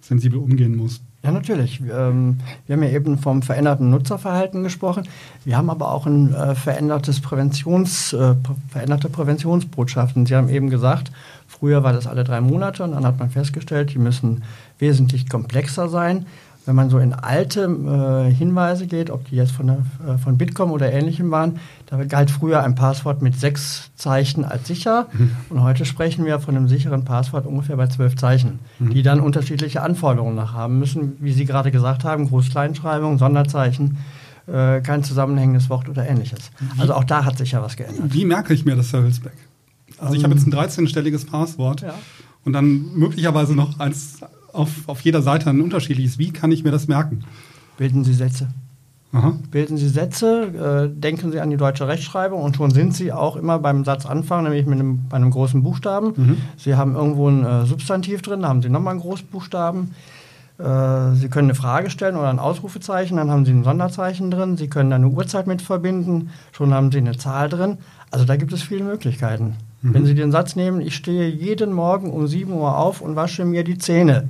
sensibel 0.00 0.38
umgehen 0.38 0.76
muss. 0.76 1.00
Ja, 1.24 1.32
natürlich. 1.32 1.80
Ähm, 1.80 2.38
wir 2.66 2.76
haben 2.76 2.82
ja 2.82 2.90
eben 2.90 3.16
vom 3.16 3.40
veränderten 3.40 3.88
Nutzerverhalten 3.88 4.62
gesprochen. 4.62 5.08
Wir 5.46 5.56
haben 5.56 5.70
aber 5.70 5.90
auch 5.90 6.04
ein 6.04 6.34
äh, 6.34 6.54
verändertes 6.54 7.20
Präventions, 7.20 8.12
äh, 8.12 8.34
veränderte 8.68 9.08
Präventionsbotschaften. 9.08 10.26
Sie 10.26 10.36
haben 10.36 10.50
eben 10.50 10.68
gesagt, 10.68 11.10
früher 11.48 11.82
war 11.82 11.94
das 11.94 12.06
alle 12.06 12.24
drei 12.24 12.42
Monate 12.42 12.84
und 12.84 12.92
dann 12.92 13.06
hat 13.06 13.18
man 13.18 13.30
festgestellt, 13.30 13.94
die 13.94 13.98
müssen 13.98 14.42
wesentlich 14.78 15.26
komplexer 15.30 15.88
sein. 15.88 16.26
Wenn 16.66 16.76
man 16.76 16.88
so 16.88 16.98
in 16.98 17.12
alte 17.12 17.64
äh, 17.64 18.32
Hinweise 18.32 18.86
geht, 18.86 19.10
ob 19.10 19.28
die 19.28 19.36
jetzt 19.36 19.52
von, 19.52 19.66
der, 19.66 19.78
äh, 20.06 20.16
von 20.16 20.38
Bitkom 20.38 20.70
oder 20.70 20.90
ähnlichem 20.90 21.30
waren, 21.30 21.58
da 21.86 22.02
galt 22.04 22.30
früher 22.30 22.62
ein 22.62 22.74
Passwort 22.74 23.20
mit 23.20 23.38
sechs 23.38 23.90
Zeichen 23.96 24.44
als 24.46 24.66
sicher. 24.66 25.08
Mhm. 25.12 25.30
Und 25.50 25.62
heute 25.62 25.84
sprechen 25.84 26.24
wir 26.24 26.40
von 26.40 26.56
einem 26.56 26.68
sicheren 26.68 27.04
Passwort 27.04 27.44
ungefähr 27.44 27.76
bei 27.76 27.88
zwölf 27.88 28.16
Zeichen, 28.16 28.60
mhm. 28.78 28.90
die 28.90 29.02
dann 29.02 29.20
unterschiedliche 29.20 29.82
Anforderungen 29.82 30.34
nach 30.34 30.54
haben 30.54 30.78
müssen, 30.78 31.18
wie 31.20 31.32
Sie 31.32 31.44
gerade 31.44 31.70
gesagt 31.70 32.04
haben, 32.04 32.28
Groß-Kleinschreibung, 32.28 33.18
Sonderzeichen. 33.18 33.98
Äh, 34.46 34.82
kein 34.82 35.02
zusammenhängendes 35.02 35.70
Wort 35.70 35.88
oder 35.88 36.06
ähnliches. 36.06 36.50
Wie, 36.60 36.80
also 36.80 36.92
auch 36.94 37.04
da 37.04 37.24
hat 37.24 37.38
sich 37.38 37.52
ja 37.52 37.62
was 37.62 37.76
geändert. 37.76 38.12
Wie 38.12 38.26
merke 38.26 38.52
ich 38.52 38.66
mir 38.66 38.76
das, 38.76 38.92
Herr 38.92 39.02
Hülsbeck? 39.02 39.32
Also 39.98 40.14
ich 40.14 40.24
habe 40.24 40.34
jetzt 40.34 40.46
ein 40.46 40.52
13-stelliges 40.52 41.26
Passwort 41.26 41.80
ja. 41.80 41.94
und 42.44 42.52
dann 42.52 42.94
möglicherweise 42.94 43.54
noch 43.54 43.80
eins 43.80 44.20
auf, 44.54 44.88
auf 44.88 45.00
jeder 45.00 45.22
Seite 45.22 45.50
ein 45.50 45.60
unterschiedliches. 45.60 46.18
Wie 46.18 46.30
kann 46.30 46.52
ich 46.52 46.64
mir 46.64 46.70
das 46.70 46.88
merken? 46.88 47.24
Bilden 47.76 48.04
Sie 48.04 48.14
Sätze. 48.14 48.48
Aha. 49.14 49.34
Bilden 49.50 49.76
Sie 49.76 49.88
Sätze, 49.88 50.88
äh, 50.92 51.00
denken 51.00 51.30
Sie 51.30 51.40
an 51.40 51.48
die 51.48 51.56
deutsche 51.56 51.86
Rechtschreibung 51.86 52.42
und 52.42 52.56
schon 52.56 52.72
sind 52.72 52.94
Sie 52.94 53.12
auch 53.12 53.36
immer 53.36 53.60
beim 53.60 53.84
Satzanfang, 53.84 54.42
nämlich 54.42 54.66
mit 54.66 54.80
einem, 54.80 55.08
bei 55.08 55.16
einem 55.16 55.30
großen 55.30 55.62
Buchstaben. 55.62 56.14
Mhm. 56.16 56.36
Sie 56.56 56.74
haben 56.74 56.96
irgendwo 56.96 57.28
ein 57.28 57.44
äh, 57.44 57.64
Substantiv 57.64 58.22
drin, 58.22 58.42
da 58.42 58.48
haben 58.48 58.60
Sie 58.60 58.68
nochmal 58.68 58.92
einen 58.92 59.00
Großbuchstaben. 59.00 59.92
Äh, 60.58 61.12
Sie 61.14 61.28
können 61.28 61.48
eine 61.48 61.54
Frage 61.54 61.90
stellen 61.90 62.16
oder 62.16 62.28
ein 62.28 62.40
Ausrufezeichen, 62.40 63.16
dann 63.16 63.30
haben 63.30 63.44
Sie 63.44 63.52
ein 63.52 63.62
Sonderzeichen 63.62 64.32
drin. 64.32 64.56
Sie 64.56 64.66
können 64.66 64.92
eine 64.92 65.06
Uhrzeit 65.06 65.46
mit 65.46 65.62
verbinden, 65.62 66.30
schon 66.50 66.74
haben 66.74 66.90
Sie 66.90 66.98
eine 66.98 67.16
Zahl 67.16 67.48
drin. 67.48 67.78
Also 68.10 68.24
da 68.24 68.34
gibt 68.34 68.52
es 68.52 68.62
viele 68.62 68.82
Möglichkeiten. 68.82 69.54
Mhm. 69.82 69.94
Wenn 69.94 70.06
Sie 70.06 70.14
den 70.16 70.32
Satz 70.32 70.56
nehmen, 70.56 70.80
ich 70.80 70.96
stehe 70.96 71.28
jeden 71.28 71.72
Morgen 71.72 72.10
um 72.10 72.26
7 72.26 72.52
Uhr 72.52 72.76
auf 72.76 73.00
und 73.00 73.14
wasche 73.14 73.44
mir 73.44 73.62
die 73.62 73.78
Zähne 73.78 74.28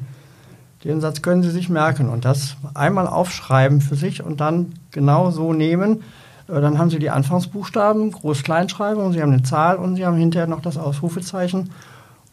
den 0.85 1.01
Satz 1.01 1.23
können 1.23 1.43
Sie 1.43 1.51
sich 1.51 1.69
merken 1.69 2.09
und 2.09 2.25
das 2.25 2.57
einmal 2.75 3.07
aufschreiben 3.07 3.81
für 3.81 3.97
sich 3.97 4.23
und 4.23 4.41
dann 4.41 4.73
genau 4.91 5.31
so 5.31 5.53
nehmen. 5.53 6.03
Äh, 6.49 6.61
dann 6.61 6.79
haben 6.79 6.91
Sie 6.91 6.99
die 6.99 7.11
Anfangsbuchstaben, 7.11 8.13
Groß-Kleinschreibung, 8.13 9.13
Sie 9.13 9.23
haben 9.23 9.33
eine 9.33 9.43
Zahl 9.43 9.77
und 9.77 9.97
Sie 9.97 10.05
haben 10.05 10.17
hinterher 10.17 10.47
noch 10.47 10.61
das 10.61 10.77
Ausrufezeichen. 10.77 11.71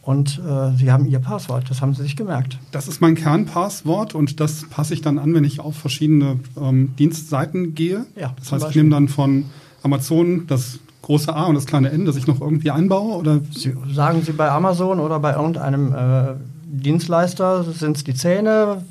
Und 0.04 0.40
äh, 0.40 0.76
Sie 0.78 0.92
haben 0.92 1.06
Ihr 1.06 1.20
Passwort, 1.20 1.70
das 1.70 1.82
haben 1.82 1.94
Sie 1.94 2.02
sich 2.02 2.16
gemerkt. 2.16 2.58
Das 2.72 2.88
ist 2.88 3.02
mein 3.02 3.14
Kernpasswort 3.14 4.16
und 4.16 4.40
das 4.40 4.68
passe 4.68 4.96
ich 4.96 5.02
dann 5.02 5.20
an, 5.20 5.34
wenn 5.36 5.44
ich 5.44 5.60
auf 5.60 5.76
verschiedene 5.76 6.40
ähm, 6.60 6.96
Dienstseiten 6.98 7.76
gehe. 7.76 8.06
Ja, 8.16 8.34
das 8.40 8.52
heißt, 8.52 8.70
ich 8.72 8.76
nehme 8.76 8.90
dann 8.90 9.08
von 9.08 9.46
Amazon 9.84 10.48
das 10.48 10.80
große 11.04 11.34
A 11.34 11.46
und 11.46 11.56
das 11.56 11.66
kleine 11.66 11.92
N, 11.92 12.06
das 12.06 12.16
ich 12.16 12.28
noch 12.28 12.42
irgendwie 12.42 12.72
einbaue? 12.72 13.18
Oder? 13.18 13.42
Sie, 13.52 13.76
sagen 13.94 14.24
Sie 14.24 14.32
bei 14.32 14.50
Amazon 14.50 15.00
oder 15.00 15.20
bei 15.20 15.34
irgendeinem 15.34 15.94
äh, 15.94 16.34
Dienstleister, 16.72 17.64
sind 17.64 17.98
es 17.98 18.04
die 18.04 18.14
Zähne, 18.14 18.84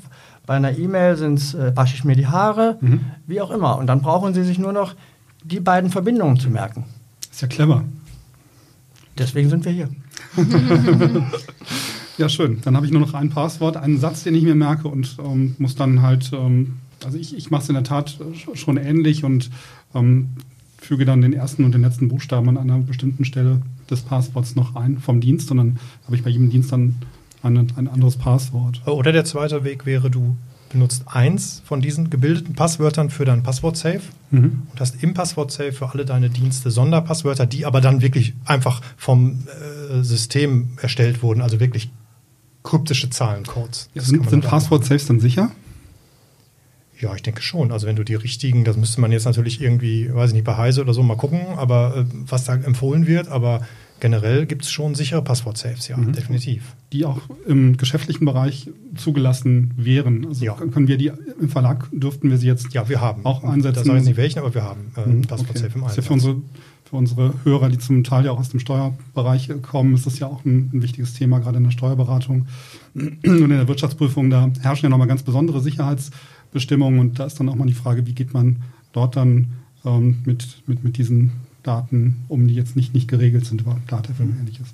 bei 0.45 0.55
einer 0.55 0.77
E-Mail 0.77 1.17
sind 1.17 1.39
es, 1.39 1.53
äh, 1.53 1.75
wasche 1.75 1.95
ich 1.95 2.03
mir 2.03 2.15
die 2.15 2.27
Haare, 2.27 2.77
mhm. 2.81 3.01
wie 3.27 3.41
auch 3.41 3.51
immer. 3.51 3.77
Und 3.77 3.87
dann 3.87 4.01
brauchen 4.01 4.33
Sie 4.33 4.43
sich 4.43 4.59
nur 4.59 4.73
noch 4.73 4.95
die 5.43 5.59
beiden 5.59 5.89
Verbindungen 5.89 6.39
zu 6.39 6.49
merken. 6.49 6.85
Ist 7.31 7.41
ja 7.41 7.47
clever. 7.47 7.83
Deswegen 9.17 9.49
sind 9.49 9.65
wir 9.65 9.71
hier. 9.71 9.89
ja, 12.17 12.29
schön. 12.29 12.59
Dann 12.63 12.75
habe 12.75 12.85
ich 12.85 12.91
nur 12.91 13.01
noch 13.01 13.13
ein 13.13 13.29
Passwort, 13.29 13.77
einen 13.77 13.99
Satz, 13.99 14.23
den 14.23 14.35
ich 14.35 14.43
mir 14.43 14.55
merke 14.55 14.87
und 14.87 15.17
ähm, 15.23 15.55
muss 15.57 15.75
dann 15.75 16.01
halt, 16.01 16.31
ähm, 16.33 16.75
also 17.03 17.17
ich, 17.17 17.35
ich 17.35 17.51
mache 17.51 17.63
es 17.63 17.69
in 17.69 17.75
der 17.75 17.83
Tat 17.83 18.17
schon 18.53 18.77
ähnlich 18.77 19.23
und 19.23 19.49
ähm, 19.93 20.29
füge 20.77 21.05
dann 21.05 21.21
den 21.21 21.33
ersten 21.33 21.63
und 21.63 21.73
den 21.73 21.81
letzten 21.81 22.09
Buchstaben 22.09 22.49
an 22.49 22.57
einer 22.57 22.79
bestimmten 22.79 23.25
Stelle 23.25 23.61
des 23.89 24.01
Passworts 24.01 24.55
noch 24.55 24.75
ein 24.75 24.99
vom 24.99 25.21
Dienst 25.21 25.51
und 25.51 25.57
dann 25.57 25.79
habe 26.05 26.15
ich 26.15 26.23
bei 26.23 26.29
jedem 26.29 26.49
Dienst 26.49 26.71
dann 26.71 26.95
ein, 27.43 27.57
ein 27.57 27.87
anderes 27.87 28.17
Passwort. 28.17 28.81
Oder 28.87 29.11
der 29.11 29.25
zweite 29.25 29.63
Weg 29.63 29.85
wäre, 29.85 30.09
du 30.09 30.35
benutzt 30.71 31.03
eins 31.07 31.61
von 31.65 31.81
diesen 31.81 32.09
gebildeten 32.09 32.55
Passwörtern 32.55 33.09
für 33.09 33.25
dein 33.25 33.43
Passwort-Safe 33.43 34.01
mhm. 34.31 34.63
und 34.71 34.79
hast 34.79 35.03
im 35.03 35.13
Passwort-Safe 35.13 35.73
für 35.73 35.89
alle 35.89 36.05
deine 36.05 36.29
Dienste 36.29 36.71
Sonderpasswörter, 36.71 37.45
die 37.45 37.65
aber 37.65 37.81
dann 37.81 38.01
wirklich 38.01 38.33
einfach 38.45 38.81
vom 38.95 39.43
äh, 39.47 40.01
System 40.01 40.69
erstellt 40.81 41.21
wurden, 41.23 41.41
also 41.41 41.59
wirklich 41.59 41.91
kryptische 42.63 43.09
Zahlencodes. 43.09 43.89
Ja, 43.93 44.01
sind 44.01 44.29
sind 44.29 44.45
Passwort-Safes 44.45 45.07
dann 45.07 45.19
sicher? 45.19 45.51
Ja, 46.99 47.15
ich 47.15 47.23
denke 47.23 47.41
schon. 47.41 47.71
Also 47.71 47.87
wenn 47.87 47.95
du 47.95 48.03
die 48.03 48.13
richtigen, 48.15 48.63
das 48.63 48.77
müsste 48.77 49.01
man 49.01 49.11
jetzt 49.11 49.25
natürlich 49.25 49.59
irgendwie, 49.59 50.13
weiß 50.13 50.29
ich 50.29 50.35
nicht, 50.35 50.45
bei 50.45 50.55
Heise 50.55 50.81
oder 50.81 50.93
so 50.93 51.01
mal 51.01 51.17
gucken, 51.17 51.41
aber 51.57 51.97
äh, 51.97 52.05
was 52.27 52.45
da 52.45 52.53
empfohlen 52.53 53.07
wird, 53.07 53.27
aber 53.27 53.61
generell 54.01 54.45
gibt 54.45 54.63
es 54.63 54.71
schon 54.71 54.95
sichere 54.95 55.21
Passwort-Safes, 55.21 55.87
ja, 55.87 55.95
mhm. 55.95 56.11
definitiv. 56.11 56.75
Die 56.91 57.05
auch 57.05 57.21
im 57.47 57.77
geschäftlichen 57.77 58.25
Bereich 58.25 58.69
zugelassen 58.97 59.73
wären. 59.77 60.25
Also 60.25 60.43
ja. 60.43 60.55
können 60.55 60.89
wir 60.89 60.97
die 60.97 61.11
im 61.39 61.47
Verlag 61.47 61.87
dürften 61.93 62.29
wir 62.29 62.37
sie 62.37 62.47
jetzt 62.47 62.73
ja, 62.73 62.89
wir 62.89 62.99
haben. 62.99 63.25
auch 63.25 63.43
einsetzen. 63.45 63.79
Da 63.79 63.85
sage 63.85 63.99
ich 63.99 64.05
nicht 64.05 64.17
welchen, 64.17 64.39
aber 64.39 64.53
wir 64.53 64.63
haben 64.63 64.91
äh, 64.97 65.07
mhm, 65.07 65.21
Passwort-Safe 65.21 65.67
okay. 65.67 65.77
im 65.77 65.83
Einsatz. 65.83 65.95
Das 65.95 65.97
ist 65.97 65.97
ja 65.97 66.07
für 66.07 66.13
unsere, 66.13 66.41
für 66.83 66.95
unsere 66.95 67.33
Hörer, 67.45 67.69
die 67.69 67.77
zum 67.77 68.03
Teil 68.03 68.25
ja 68.25 68.31
auch 68.31 68.39
aus 68.39 68.49
dem 68.49 68.59
Steuerbereich 68.59 69.49
kommen, 69.61 69.93
ist 69.93 70.05
das 70.05 70.19
ja 70.19 70.27
auch 70.27 70.43
ein, 70.43 70.71
ein 70.73 70.81
wichtiges 70.81 71.13
Thema, 71.13 71.39
gerade 71.39 71.57
in 71.57 71.63
der 71.63 71.71
Steuerberatung 71.71 72.47
und 72.95 73.23
in 73.23 73.49
der 73.49 73.67
Wirtschaftsprüfung. 73.67 74.31
Da 74.31 74.51
herrschen 74.61 74.85
ja 74.85 74.89
nochmal 74.89 75.07
ganz 75.07 75.21
besondere 75.21 75.61
Sicherheitsbestimmungen 75.61 76.99
und 76.99 77.19
da 77.19 77.25
ist 77.25 77.39
dann 77.39 77.47
auch 77.49 77.55
mal 77.55 77.67
die 77.67 77.73
Frage, 77.73 78.05
wie 78.07 78.13
geht 78.13 78.33
man 78.33 78.63
dort 78.93 79.15
dann 79.15 79.53
ähm, 79.85 80.19
mit, 80.25 80.63
mit, 80.67 80.83
mit 80.83 80.97
diesen 80.97 81.31
Daten, 81.63 82.23
um 82.27 82.47
die 82.47 82.55
jetzt 82.55 82.75
nicht, 82.75 82.93
nicht 82.93 83.07
geregelt 83.07 83.45
sind 83.45 83.61
über 83.61 83.77
Datafilm 83.87 84.31
und 84.31 84.39
ähnliches. 84.39 84.67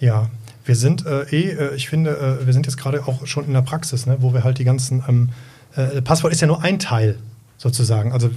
Ja, 0.00 0.30
wir 0.64 0.76
sind 0.76 1.06
äh, 1.06 1.22
eh, 1.30 1.50
äh, 1.50 1.74
ich 1.74 1.88
finde, 1.88 2.38
äh, 2.42 2.46
wir 2.46 2.52
sind 2.52 2.66
jetzt 2.66 2.76
gerade 2.76 3.06
auch 3.06 3.26
schon 3.26 3.46
in 3.46 3.52
der 3.52 3.62
Praxis, 3.62 4.06
ne, 4.06 4.18
wo 4.20 4.32
wir 4.32 4.44
halt 4.44 4.58
die 4.58 4.64
ganzen, 4.64 5.02
ähm, 5.08 5.28
äh, 5.74 6.00
Passwort 6.02 6.32
ist 6.32 6.40
ja 6.40 6.46
nur 6.46 6.62
ein 6.62 6.78
Teil 6.78 7.18
sozusagen. 7.56 8.12
Also 8.12 8.30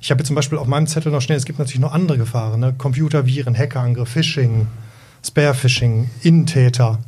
ich 0.00 0.10
habe 0.10 0.20
jetzt 0.20 0.26
zum 0.26 0.36
Beispiel 0.36 0.58
auf 0.58 0.66
meinem 0.66 0.86
Zettel 0.86 1.12
noch 1.12 1.20
schnell, 1.20 1.38
es 1.38 1.44
gibt 1.44 1.58
natürlich 1.58 1.80
noch 1.80 1.92
andere 1.92 2.18
Gefahren, 2.18 2.60
ne? 2.60 2.74
Computerviren, 2.76 3.56
Hackerangriff, 3.56 4.08
Phishing, 4.08 4.66
Spare-Phishing, 5.24 6.10
Innentäter. 6.22 6.98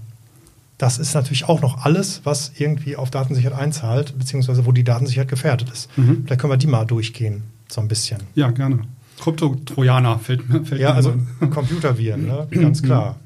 Das 0.78 0.98
ist 0.98 1.14
natürlich 1.14 1.48
auch 1.48 1.60
noch 1.60 1.84
alles, 1.84 2.20
was 2.24 2.52
irgendwie 2.58 2.96
auf 2.96 3.10
Datensicherheit 3.10 3.58
einzahlt, 3.58 4.18
beziehungsweise 4.18 4.66
wo 4.66 4.72
die 4.72 4.84
Datensicherheit 4.84 5.28
gefährdet 5.28 5.70
ist. 5.70 5.96
Mhm. 5.96 6.24
Vielleicht 6.24 6.40
können 6.40 6.52
wir 6.52 6.56
die 6.56 6.66
mal 6.66 6.84
durchgehen, 6.84 7.42
so 7.68 7.80
ein 7.80 7.88
bisschen. 7.88 8.20
Ja, 8.34 8.50
gerne. 8.50 8.80
Krypto-Trojaner 9.22 10.18
fällt 10.18 10.48
mir 10.48 10.64
fällt 10.64 10.80
Ja, 10.80 10.92
also 10.94 11.14
Computerviren, 11.50 12.26
ne? 12.26 12.46
ganz 12.50 12.82
klar. 12.82 13.16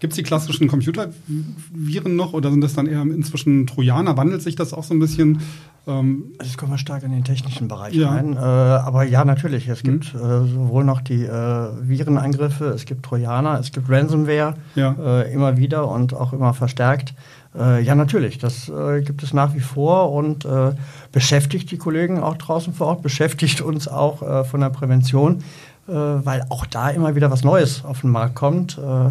Gibt 0.00 0.12
es 0.12 0.16
die 0.16 0.22
klassischen 0.22 0.68
Computerviren 0.68 2.14
noch 2.14 2.32
oder 2.32 2.52
sind 2.52 2.60
das 2.60 2.74
dann 2.74 2.86
eher 2.86 3.02
inzwischen 3.02 3.66
Trojaner? 3.66 4.16
Wandelt 4.16 4.42
sich 4.42 4.54
das 4.54 4.72
auch 4.72 4.84
so 4.84 4.94
ein 4.94 5.00
bisschen? 5.00 5.40
Ähm 5.88 6.24
also 6.38 6.56
kommen 6.56 6.70
wir 6.70 6.78
stark 6.78 7.02
in 7.02 7.10
den 7.10 7.24
technischen 7.24 7.66
Bereich 7.66 7.94
ja. 7.94 8.10
rein. 8.10 8.34
Äh, 8.34 8.38
aber 8.38 9.02
ja, 9.02 9.24
natürlich. 9.24 9.66
Es 9.66 9.82
mhm. 9.82 10.00
gibt 10.00 10.14
äh, 10.14 10.18
sowohl 10.18 10.84
noch 10.84 11.00
die 11.00 11.24
äh, 11.24 11.70
Virenangriffe, 11.80 12.66
es 12.66 12.84
gibt 12.84 13.04
Trojaner, 13.04 13.58
es 13.58 13.72
gibt 13.72 13.90
Ransomware 13.90 14.54
ja. 14.76 14.94
Äh, 15.00 15.32
immer 15.32 15.56
wieder 15.56 15.90
und 15.90 16.14
auch 16.14 16.32
immer 16.32 16.54
verstärkt. 16.54 17.14
Äh, 17.58 17.82
ja, 17.82 17.94
natürlich, 17.94 18.38
das 18.38 18.68
äh, 18.68 19.02
gibt 19.02 19.22
es 19.22 19.32
nach 19.32 19.54
wie 19.54 19.60
vor 19.60 20.12
und 20.12 20.44
äh, 20.44 20.72
beschäftigt 21.12 21.70
die 21.70 21.78
Kollegen 21.78 22.20
auch 22.22 22.36
draußen 22.36 22.72
vor 22.72 22.86
Ort, 22.88 23.02
beschäftigt 23.02 23.60
uns 23.60 23.88
auch 23.88 24.22
äh, 24.22 24.44
von 24.44 24.60
der 24.60 24.70
Prävention, 24.70 25.42
äh, 25.88 25.92
weil 25.92 26.44
auch 26.50 26.66
da 26.66 26.90
immer 26.90 27.14
wieder 27.14 27.30
was 27.30 27.42
Neues 27.42 27.84
auf 27.84 28.02
den 28.02 28.10
Markt 28.10 28.36
kommt. 28.36 28.78
Äh, 28.78 29.10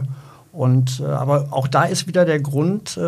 und, 0.54 1.02
aber 1.02 1.50
auch 1.52 1.68
da 1.68 1.84
ist 1.84 2.08
wieder 2.08 2.26
der 2.26 2.40
Grund, 2.40 3.00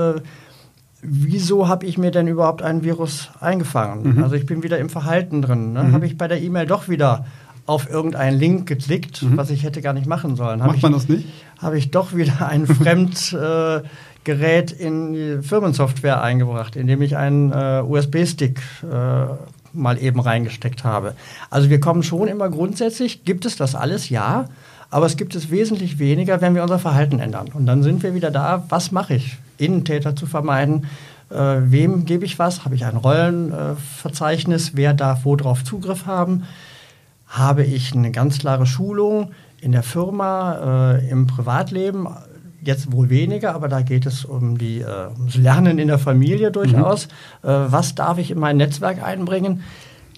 wieso 1.01 1.67
habe 1.67 1.87
ich 1.87 1.97
mir 1.97 2.11
denn 2.11 2.27
überhaupt 2.27 2.61
ein 2.61 2.83
Virus 2.83 3.31
eingefangen? 3.39 4.17
Mhm. 4.17 4.23
Also 4.23 4.35
ich 4.35 4.45
bin 4.45 4.61
wieder 4.61 4.77
im 4.77 4.87
Verhalten 4.87 5.41
drin. 5.41 5.73
Ne? 5.73 5.85
Mhm. 5.85 5.93
Habe 5.93 6.05
ich 6.05 6.15
bei 6.15 6.27
der 6.27 6.39
E-Mail 6.39 6.67
doch 6.67 6.89
wieder 6.89 7.25
auf 7.65 7.89
irgendeinen 7.89 8.37
Link 8.37 8.67
geklickt, 8.67 9.23
mhm. 9.23 9.35
was 9.35 9.49
ich 9.49 9.63
hätte 9.63 9.81
gar 9.81 9.93
nicht 9.93 10.05
machen 10.05 10.35
sollen. 10.35 10.59
Macht 10.59 10.83
man 10.83 10.91
das 10.91 11.09
nicht? 11.09 11.27
Habe 11.57 11.79
ich 11.79 11.89
doch 11.89 12.15
wieder 12.15 12.47
ein 12.47 12.67
fremd 12.67 13.33
Gerät 14.23 14.71
in 14.71 15.13
die 15.13 15.37
Firmensoftware 15.41 16.21
eingebracht, 16.21 16.75
indem 16.75 17.01
ich 17.01 17.17
einen 17.17 17.51
äh, 17.51 17.81
USB-Stick 17.85 18.59
äh, 18.83 19.25
mal 19.73 20.01
eben 20.01 20.19
reingesteckt 20.19 20.83
habe. 20.83 21.15
Also 21.49 21.69
wir 21.69 21.79
kommen 21.79 22.03
schon 22.03 22.27
immer 22.27 22.49
grundsätzlich, 22.49 23.23
gibt 23.23 23.45
es 23.45 23.55
das 23.55 23.75
alles? 23.75 24.09
Ja. 24.09 24.45
Aber 24.91 25.05
es 25.05 25.17
gibt 25.17 25.35
es 25.35 25.51
wesentlich 25.51 25.99
weniger, 25.99 26.41
wenn 26.41 26.55
wir 26.55 26.63
unser 26.63 26.79
Verhalten 26.79 27.19
ändern. 27.19 27.49
Und 27.53 27.67
dann 27.67 27.83
sind 27.83 28.01
wir 28.01 28.15
wieder 28.15 28.31
da, 28.31 28.65
was 28.69 28.91
mache 28.91 29.15
ich? 29.15 29.37
Innentäter 29.57 30.15
zu 30.15 30.25
vermeiden. 30.25 30.87
Äh, 31.29 31.35
wem 31.35 32.05
gebe 32.05 32.25
ich 32.25 32.39
was? 32.39 32.65
Habe 32.65 32.75
ich 32.75 32.85
ein 32.85 32.97
Rollenverzeichnis? 32.97 34.71
wer 34.75 34.93
darf 34.93 35.25
wo 35.25 35.35
drauf 35.35 35.63
Zugriff 35.63 36.07
haben? 36.07 36.43
Habe 37.27 37.63
ich 37.63 37.93
eine 37.93 38.11
ganz 38.11 38.39
klare 38.39 38.65
Schulung 38.65 39.31
in 39.61 39.71
der 39.71 39.83
Firma, 39.83 40.95
äh, 40.95 41.09
im 41.09 41.27
Privatleben? 41.27 42.07
Jetzt 42.61 42.91
wohl 42.91 43.09
weniger, 43.09 43.55
aber 43.55 43.67
da 43.67 43.81
geht 43.81 44.05
es 44.05 44.25
um 44.25 44.57
die, 44.57 44.81
äh, 44.81 45.07
ums 45.17 45.35
Lernen 45.35 45.79
in 45.79 45.87
der 45.87 45.99
Familie 45.99 46.51
durchaus. 46.51 47.07
Mhm. 47.43 47.49
Äh, 47.49 47.71
was 47.71 47.95
darf 47.95 48.17
ich 48.17 48.31
in 48.31 48.39
mein 48.39 48.57
Netzwerk 48.57 49.01
einbringen? 49.01 49.63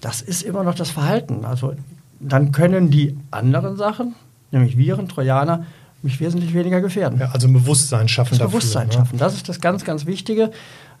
Das 0.00 0.22
ist 0.22 0.42
immer 0.42 0.64
noch 0.64 0.74
das 0.74 0.90
Verhalten. 0.90 1.44
Also 1.44 1.74
dann 2.18 2.52
können 2.52 2.90
die 2.90 3.16
anderen 3.30 3.76
Sachen, 3.76 4.14
nämlich 4.50 4.76
Viren, 4.76 5.08
Trojaner, 5.08 5.66
mich 6.02 6.20
wesentlich 6.20 6.52
weniger 6.54 6.80
gefährden. 6.80 7.18
Ja, 7.20 7.30
also 7.32 7.46
ein 7.46 7.52
Bewusstsein 7.52 8.08
schaffen 8.08 8.30
das 8.30 8.38
dafür. 8.38 8.58
Bewusstsein 8.58 8.88
ne? 8.88 8.92
schaffen, 8.92 9.18
das 9.18 9.34
ist 9.34 9.48
das 9.48 9.60
ganz, 9.60 9.84
ganz 9.84 10.06
Wichtige. 10.06 10.50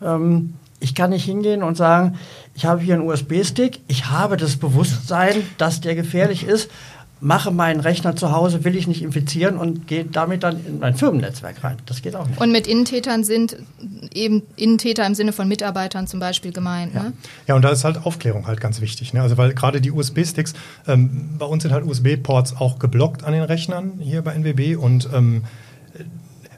Ähm, 0.00 0.54
ich 0.78 0.94
kann 0.94 1.10
nicht 1.10 1.24
hingehen 1.24 1.62
und 1.62 1.76
sagen, 1.76 2.18
ich 2.54 2.66
habe 2.66 2.80
hier 2.80 2.94
einen 2.94 3.08
USB-Stick, 3.08 3.80
ich 3.86 4.06
habe 4.06 4.36
das 4.36 4.56
Bewusstsein, 4.56 5.42
dass 5.58 5.80
der 5.80 5.94
gefährlich 5.94 6.44
ist, 6.44 6.70
mache 7.22 7.52
meinen 7.52 7.78
Rechner 7.78 8.16
zu 8.16 8.32
Hause, 8.32 8.64
will 8.64 8.74
ich 8.74 8.88
nicht 8.88 9.00
infizieren 9.00 9.56
und 9.56 9.86
gehe 9.86 10.04
damit 10.04 10.42
dann 10.42 10.66
in 10.66 10.80
mein 10.80 10.96
Firmennetzwerk 10.96 11.62
rein. 11.62 11.76
Das 11.86 12.02
geht 12.02 12.16
auch 12.16 12.26
nicht. 12.26 12.40
Und 12.40 12.50
mit 12.50 12.66
Innentätern 12.66 13.22
sind 13.22 13.56
eben 14.12 14.42
Innentäter 14.56 15.06
im 15.06 15.14
Sinne 15.14 15.32
von 15.32 15.46
Mitarbeitern 15.46 16.08
zum 16.08 16.18
Beispiel 16.18 16.52
gemeint. 16.52 16.94
Ja, 16.94 17.04
ne? 17.04 17.12
ja 17.46 17.54
und 17.54 17.62
da 17.62 17.70
ist 17.70 17.84
halt 17.84 18.04
Aufklärung 18.04 18.48
halt 18.48 18.60
ganz 18.60 18.80
wichtig. 18.80 19.14
Ne? 19.14 19.22
Also 19.22 19.38
weil 19.38 19.54
gerade 19.54 19.80
die 19.80 19.92
USB-Sticks, 19.92 20.54
ähm, 20.88 21.36
bei 21.38 21.46
uns 21.46 21.62
sind 21.62 21.72
halt 21.72 21.86
USB-Ports 21.86 22.56
auch 22.56 22.80
geblockt 22.80 23.22
an 23.22 23.32
den 23.32 23.44
Rechnern 23.44 23.92
hier 24.00 24.22
bei 24.22 24.32
NWB 24.32 24.74
und 24.76 25.08
ähm, 25.14 25.44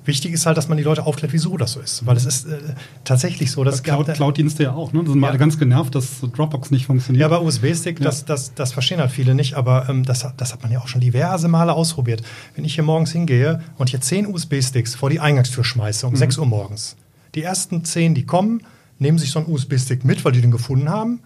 Wichtig 0.04 0.32
ist 0.32 0.44
halt, 0.44 0.58
dass 0.58 0.68
man 0.68 0.76
die 0.76 0.84
Leute 0.84 1.06
aufklärt, 1.06 1.32
wieso 1.32 1.56
das 1.56 1.72
so 1.72 1.80
ist. 1.80 2.06
Weil 2.06 2.16
es 2.16 2.26
ist 2.26 2.46
äh, 2.46 2.58
tatsächlich 3.04 3.50
so, 3.50 3.64
dass. 3.64 3.82
Cloud-Dienste 3.82 4.64
ja 4.64 4.72
auch, 4.72 4.92
ne? 4.92 5.02
Da 5.02 5.10
sind 5.10 5.22
ja. 5.22 5.28
alle 5.28 5.38
ganz 5.38 5.58
genervt, 5.58 5.94
dass 5.94 6.20
Dropbox 6.20 6.70
nicht 6.70 6.86
funktioniert. 6.86 7.22
Ja, 7.22 7.28
bei 7.28 7.38
USB-Stick, 7.38 8.00
ja. 8.00 8.04
das, 8.04 8.24
das, 8.26 8.54
das 8.54 8.72
verstehen 8.72 8.98
halt 8.98 9.10
viele 9.10 9.34
nicht, 9.34 9.54
aber 9.54 9.88
ähm, 9.88 10.04
das, 10.04 10.26
das 10.36 10.52
hat 10.52 10.62
man 10.62 10.70
ja 10.70 10.80
auch 10.80 10.88
schon 10.88 11.00
diverse 11.00 11.48
Male 11.48 11.72
ausprobiert. 11.72 12.22
Wenn 12.54 12.64
ich 12.64 12.74
hier 12.74 12.84
morgens 12.84 13.12
hingehe 13.12 13.62
und 13.78 13.88
hier 13.88 14.00
zehn 14.00 14.26
USB-Sticks 14.26 14.94
vor 14.94 15.08
die 15.08 15.20
Eingangstür 15.20 15.64
schmeiße 15.64 16.06
um 16.06 16.12
mhm. 16.12 16.18
6 16.18 16.38
Uhr 16.38 16.46
morgens, 16.46 16.96
die 17.34 17.42
ersten 17.42 17.84
zehn, 17.84 18.14
die 18.14 18.26
kommen, 18.26 18.62
nehmen 18.98 19.18
sich 19.18 19.30
so 19.30 19.38
einen 19.38 19.50
USB-Stick 19.50 20.04
mit, 20.04 20.24
weil 20.24 20.32
die 20.32 20.40
den 20.40 20.50
gefunden 20.50 20.90
haben. 20.90 21.20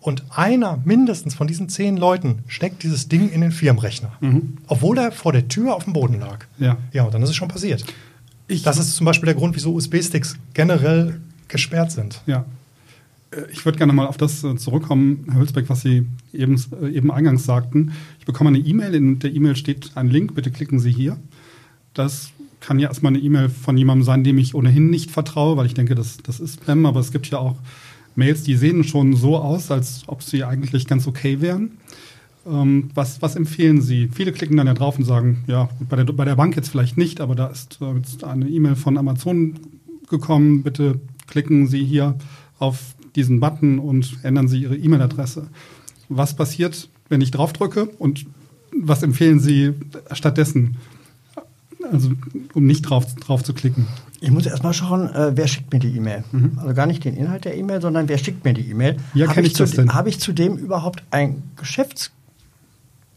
Und 0.00 0.24
einer 0.30 0.80
mindestens 0.84 1.34
von 1.34 1.46
diesen 1.46 1.68
zehn 1.68 1.96
Leuten 1.96 2.42
steckt 2.48 2.82
dieses 2.82 3.08
Ding 3.08 3.30
in 3.30 3.40
den 3.40 3.52
Firmenrechner. 3.52 4.12
Mhm. 4.20 4.58
Obwohl 4.66 4.98
er 4.98 5.12
vor 5.12 5.32
der 5.32 5.46
Tür 5.46 5.76
auf 5.76 5.84
dem 5.84 5.92
Boden 5.92 6.18
lag. 6.18 6.46
Ja. 6.58 6.76
Ja, 6.92 7.04
und 7.04 7.14
dann 7.14 7.22
ist 7.22 7.30
es 7.30 7.36
schon 7.36 7.46
passiert. 7.46 7.84
Ich, 8.52 8.62
das 8.62 8.78
ist 8.78 8.96
zum 8.96 9.06
Beispiel 9.06 9.26
der 9.26 9.34
Grund, 9.34 9.56
wieso 9.56 9.72
USB-Sticks 9.72 10.36
generell 10.52 11.20
gesperrt 11.48 11.90
sind. 11.90 12.20
Ja. 12.26 12.44
Äh, 13.30 13.44
ich 13.50 13.64
würde 13.64 13.78
gerne 13.78 13.92
mal 13.92 14.06
auf 14.06 14.18
das 14.18 14.44
äh, 14.44 14.56
zurückkommen, 14.56 15.24
Herr 15.30 15.40
Hülsbeck, 15.40 15.68
was 15.68 15.80
Sie 15.80 16.06
eben, 16.32 16.62
äh, 16.82 16.90
eben 16.90 17.10
eingangs 17.10 17.44
sagten. 17.44 17.92
Ich 18.18 18.26
bekomme 18.26 18.48
eine 18.48 18.58
E-Mail, 18.58 18.94
in 18.94 19.18
der 19.18 19.32
E-Mail 19.32 19.56
steht 19.56 19.92
ein 19.94 20.08
Link, 20.08 20.34
bitte 20.34 20.50
klicken 20.50 20.80
Sie 20.80 20.92
hier. 20.92 21.18
Das 21.94 22.30
kann 22.60 22.78
ja 22.78 22.88
erstmal 22.88 23.12
eine 23.12 23.22
E-Mail 23.22 23.48
von 23.48 23.76
jemandem 23.76 24.04
sein, 24.04 24.22
dem 24.22 24.38
ich 24.38 24.54
ohnehin 24.54 24.90
nicht 24.90 25.10
vertraue, 25.10 25.56
weil 25.56 25.66
ich 25.66 25.74
denke, 25.74 25.94
das, 25.94 26.18
das 26.18 26.38
ist 26.38 26.60
Spam, 26.62 26.86
aber 26.86 27.00
es 27.00 27.10
gibt 27.10 27.26
ja 27.28 27.38
auch 27.38 27.56
Mails, 28.14 28.42
die 28.42 28.56
sehen 28.56 28.84
schon 28.84 29.16
so 29.16 29.38
aus, 29.38 29.70
als 29.70 30.02
ob 30.06 30.22
sie 30.22 30.44
eigentlich 30.44 30.86
ganz 30.86 31.06
okay 31.06 31.40
wären. 31.40 31.78
Ähm, 32.46 32.90
was, 32.94 33.22
was 33.22 33.36
empfehlen 33.36 33.80
Sie? 33.80 34.08
Viele 34.12 34.32
klicken 34.32 34.56
dann 34.56 34.66
ja 34.66 34.74
drauf 34.74 34.98
und 34.98 35.04
sagen, 35.04 35.44
ja, 35.46 35.68
bei 35.88 35.96
der, 35.96 36.04
bei 36.12 36.24
der 36.24 36.34
Bank 36.34 36.56
jetzt 36.56 36.70
vielleicht 36.70 36.98
nicht, 36.98 37.20
aber 37.20 37.34
da 37.34 37.46
ist 37.46 37.78
äh, 37.80 37.94
jetzt 37.94 38.24
eine 38.24 38.48
E-Mail 38.48 38.74
von 38.74 38.98
Amazon 38.98 39.54
gekommen. 40.08 40.62
Bitte 40.62 41.00
klicken 41.26 41.66
Sie 41.68 41.84
hier 41.84 42.16
auf 42.58 42.94
diesen 43.14 43.40
Button 43.40 43.78
und 43.78 44.18
ändern 44.22 44.48
Sie 44.48 44.62
Ihre 44.62 44.76
E-Mail-Adresse. 44.76 45.48
Was 46.08 46.34
passiert, 46.34 46.88
wenn 47.08 47.20
ich 47.20 47.30
draufdrücke 47.30 47.86
und 47.86 48.26
was 48.76 49.02
empfehlen 49.02 49.38
Sie 49.38 49.74
stattdessen? 50.12 50.76
Also, 51.90 52.12
um 52.54 52.64
nicht 52.64 52.82
drauf, 52.82 53.14
drauf 53.16 53.42
zu 53.42 53.54
klicken. 53.54 53.86
Ich 54.20 54.30
muss 54.30 54.46
erstmal 54.46 54.72
schauen, 54.72 55.08
äh, 55.08 55.32
wer 55.34 55.48
schickt 55.48 55.72
mir 55.72 55.80
die 55.80 55.96
E-Mail. 55.96 56.24
Mhm. 56.30 56.52
Also 56.56 56.74
gar 56.74 56.86
nicht 56.86 57.04
den 57.04 57.16
Inhalt 57.16 57.44
der 57.44 57.56
E-Mail, 57.56 57.82
sondern 57.82 58.08
wer 58.08 58.18
schickt 58.18 58.44
mir 58.44 58.54
die 58.54 58.70
E-Mail. 58.70 58.96
Ja, 59.14 59.26
kenne 59.26 59.46
ich, 59.46 59.52
ich 59.52 59.58
das 59.58 59.72
denn? 59.72 59.92
Habe 59.92 60.08
ich 60.08 60.20
zudem 60.20 60.56
überhaupt 60.56 61.02
ein 61.10 61.42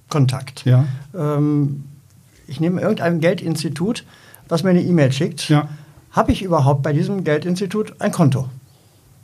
Geschäftskontakt? 0.05 0.65
Ja. 0.65 0.85
Ähm, 1.13 1.83
ich 2.47 2.59
nehme 2.59 2.81
irgendein 2.81 3.19
Geldinstitut, 3.19 4.05
was 4.47 4.63
mir 4.63 4.71
eine 4.71 4.81
E-Mail 4.81 5.11
schickt. 5.11 5.49
Ja. 5.49 5.69
Habe 6.11 6.31
ich 6.31 6.43
überhaupt 6.43 6.83
bei 6.83 6.93
diesem 6.93 7.23
Geldinstitut 7.23 7.95
ein 7.99 8.11
Konto? 8.11 8.49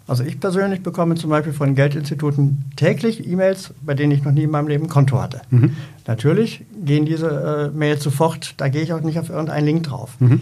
Also 0.08 0.24
ich 0.24 0.39
persönlich 0.39 0.84
bekomme 0.84 1.15
zum 1.15 1.30
Beispiel 1.30 1.54
von 1.54 1.76
Geldinstituten 1.76 2.65
täglich 2.76 3.26
E-Mails, 3.26 3.74
bei 3.82 3.94
denen 3.94 4.12
ich 4.12 4.24
noch 4.24 4.32
nie 4.32 4.44
in 4.44 4.52
meinem 4.52 4.67
Leben 4.67 4.86
ein 4.86 4.89
Konto 4.89 5.22
hatte. 5.22 5.41
Mhm. 5.52 5.78
Natürlich 6.06 6.65
gehen 6.84 7.06
diese 7.06 7.72
äh, 7.72 7.78
Mails 7.78 8.04
sofort, 8.04 8.56
da 8.58 8.67
gehe 8.67 8.82
ich 8.82 8.91
auch 8.91 9.02
nicht 9.02 9.20
auf 9.20 9.30
irgendeinen 9.30 9.65
Link 9.65 9.84
drauf. 9.84 10.15
Mhm. 10.20 10.41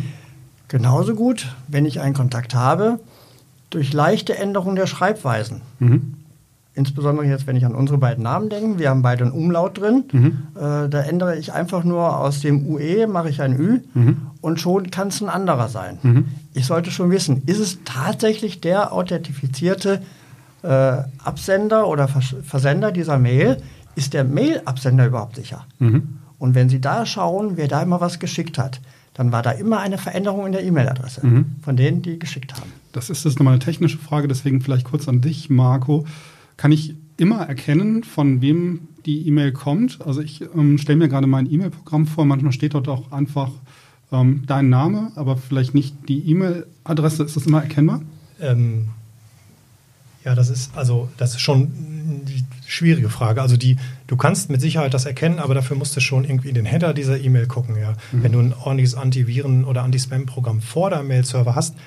Genauso 0.69 1.13
gut, 1.13 1.54
wenn 1.67 1.86
ich 1.86 1.99
einen 1.99 2.15
Kontakt 2.15 2.56
habe, 2.56 2.99
durch 3.69 3.93
leichte 3.93 4.38
Änderung 4.38 4.75
der 4.75 4.88
Schreibweisen. 4.88 5.62
Mhm. 5.80 6.15
Insbesondere 6.75 7.25
jetzt, 7.25 7.47
wenn 7.47 7.55
ich 7.55 7.65
an 7.65 7.75
unsere 7.75 7.97
beiden 7.97 8.23
Namen 8.23 8.49
denke. 8.49 8.79
Wir 8.79 8.89
haben 8.89 9.01
beide 9.01 9.23
einen 9.23 9.34
Umlaut 9.34 9.79
drin. 9.79 10.05
Mhm. 10.12 10.25
Äh, 10.55 10.88
da 10.88 11.01
ändere 11.01 11.38
ich 11.38 11.51
einfach 11.51 11.84
nur 11.84 12.17
aus 12.19 12.41
dem 12.41 12.67
UE, 12.67 13.08
mache 13.08 13.29
ich 13.29 13.41
ein 13.41 13.60
Ü 13.60 13.79
mhm. 13.93 14.17
und 14.41 14.62
schon 14.62 14.91
kann 14.91 15.08
es 15.08 15.19
ein 15.19 15.29
anderer 15.29 15.67
sein. 15.67 15.97
Mhm. 16.03 16.25
Ich 16.53 16.67
sollte 16.67 16.91
schon 16.91 17.10
wissen, 17.12 17.41
ist 17.47 17.60
es 17.60 17.79
tatsächlich 17.86 18.62
der 18.62 18.93
authentifizierte 18.93 20.01
äh, 20.62 20.67
Absender 21.23 21.88
oder 21.88 22.08
Vers 22.08 22.36
Versender 22.43 22.91
dieser 22.91 23.17
Mail? 23.17 23.58
Ist 23.95 24.13
der 24.13 24.23
Mail-Absender 24.23 25.08
überhaupt 25.08 25.36
sicher? 25.36 25.65
Mhm. 25.79 26.19
Und 26.38 26.55
wenn 26.55 26.69
Sie 26.69 26.79
da 26.79 27.05
schauen, 27.05 27.58
wer 27.58 27.67
da 27.67 27.82
immer 27.82 27.99
was 27.99 28.19
geschickt 28.19 28.58
hat, 28.58 28.79
dann 29.13 29.34
war 29.34 29.41
da 29.41 29.51
immer 29.51 29.79
eine 29.79 29.97
Veränderung 29.97 30.45
in 30.45 30.53
der 30.53 30.63
E-Mail-Adresse 30.63 31.25
mhm. 31.25 31.55
von 31.62 31.75
denen, 31.75 32.01
die 32.01 32.19
geschickt 32.19 32.53
haben. 32.53 32.71
Das 32.93 33.10
ist 33.10 33.25
jetzt 33.25 33.39
nochmal 33.39 33.55
eine 33.55 33.63
technische 33.63 33.97
Frage, 33.97 34.29
deswegen 34.29 34.62
vielleicht 34.62 34.86
kurz 34.86 35.10
an 35.10 35.19
dich, 35.19 35.49
Marco 35.49 36.05
kann 36.60 36.74
ich 36.74 36.93
immer 37.15 37.48
erkennen, 37.48 38.04
von 38.04 38.41
wem 38.41 38.89
die 39.06 39.26
E-Mail 39.26 39.54
kommt. 39.54 40.00
Also 40.06 40.19
ich 40.19 40.41
ähm, 40.41 40.78
stelle 40.78 40.98
mir 40.98 41.08
gerade 41.08 41.26
mein 41.26 41.50
E-Mail-Programm 41.50 42.06
vor, 42.06 42.26
manchmal 42.26 42.52
steht 42.52 42.74
dort 42.74 42.89
auch 42.89 43.13
einfach 43.13 43.50
ähm, 44.12 44.43
dein 44.45 44.67
Name, 44.67 45.13
aber 45.15 45.38
vielleicht 45.38 45.74
nicht 45.74 45.95
die 46.10 46.30
E-Mail-Adresse. 46.30 47.24
Ist 47.24 47.38
das 47.38 47.45
immer 47.45 47.62
erkennbar? 47.62 48.02
Ähm, 48.41 48.89
ja, 50.26 50.36
das 50.36 50.50
ist 50.50 50.76
also 50.76 51.08
das 51.15 51.32
ist 51.36 51.39
schon 51.39 51.72
die 52.26 52.43
schwierige 52.67 53.10
Frage. 53.10 53.41
Also 53.41 53.56
die, 53.56 53.78
du 54.08 54.17
kannst 54.17 54.50
mit 54.50 54.60
Sicherheit 54.60 54.93
das 54.93 55.06
erkennen, 55.06 55.39
aber 55.39 55.54
dafür 55.54 55.78
musst 55.78 55.95
du 55.95 56.02
schon 56.02 56.26
irgendwie 56.26 56.50
in 56.50 56.56
den 56.56 56.65
Header 56.65 56.93
dieser 56.93 57.22
E-Mail 57.22 57.48
gucken. 57.48 57.78
Ja. 57.80 57.93
Mhm. 58.12 58.24
Wenn 58.24 58.32
du 58.34 58.39
ein 58.39 58.54
ordentliches 58.54 58.95
Antiviren- 58.95 59.63
oder 59.63 59.84
Anti-Spam-Programm 59.84 60.60
vor 60.60 60.89
deinem 60.89 61.08
Mail-Server 61.08 61.56
hast, 61.56 61.78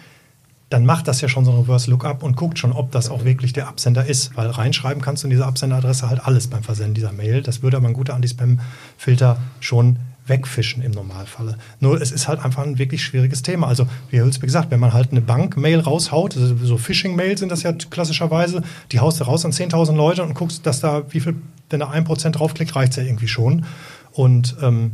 dann 0.72 0.86
macht 0.86 1.08
das 1.08 1.20
ja 1.20 1.28
schon 1.28 1.44
so 1.44 1.52
ein 1.52 1.58
Reverse 1.58 1.90
Lookup 1.90 2.22
und 2.22 2.36
guckt 2.36 2.58
schon, 2.58 2.72
ob 2.72 2.90
das 2.92 3.10
auch 3.10 3.24
wirklich 3.24 3.52
der 3.52 3.68
Absender 3.68 4.06
ist. 4.06 4.36
Weil 4.36 4.48
reinschreiben 4.48 5.02
kannst 5.02 5.22
du 5.22 5.26
in 5.26 5.30
diese 5.30 5.44
Absenderadresse 5.44 6.08
halt 6.08 6.24
alles 6.24 6.46
beim 6.48 6.62
Versenden 6.62 6.94
dieser 6.94 7.12
Mail. 7.12 7.42
Das 7.42 7.62
würde 7.62 7.76
aber 7.76 7.88
ein 7.88 7.92
guter 7.92 8.14
Anti-Spam-Filter 8.14 9.36
schon 9.60 9.98
wegfischen 10.26 10.82
im 10.82 10.92
Normalfalle. 10.92 11.58
Nur 11.80 12.00
es 12.00 12.12
ist 12.12 12.28
halt 12.28 12.44
einfach 12.44 12.62
ein 12.62 12.78
wirklich 12.78 13.02
schwieriges 13.02 13.42
Thema. 13.42 13.66
Also, 13.66 13.86
wie 14.08 14.16
Herr 14.16 14.24
Hülsbe 14.24 14.46
gesagt, 14.46 14.70
wenn 14.70 14.80
man 14.80 14.92
halt 14.92 15.10
eine 15.10 15.20
Bank-Mail 15.20 15.80
raushaut, 15.80 16.36
also 16.36 16.56
so 16.56 16.78
Phishing-Mails 16.78 17.40
sind 17.40 17.50
das 17.50 17.64
ja 17.64 17.72
klassischerweise, 17.72 18.62
die 18.92 19.00
haust 19.00 19.20
du 19.20 19.24
raus 19.24 19.44
an 19.44 19.52
10.000 19.52 19.94
Leute 19.94 20.22
und 20.22 20.34
guckst, 20.34 20.64
dass 20.64 20.80
da, 20.80 21.02
wie 21.10 21.20
viel, 21.20 21.34
wenn 21.70 21.80
da 21.80 21.90
ein 21.90 22.04
Prozent 22.04 22.38
draufklickt, 22.38 22.74
reicht 22.76 22.92
es 22.92 22.96
ja 22.96 23.02
irgendwie 23.02 23.28
schon. 23.28 23.66
Und 24.12 24.56
ähm, 24.62 24.92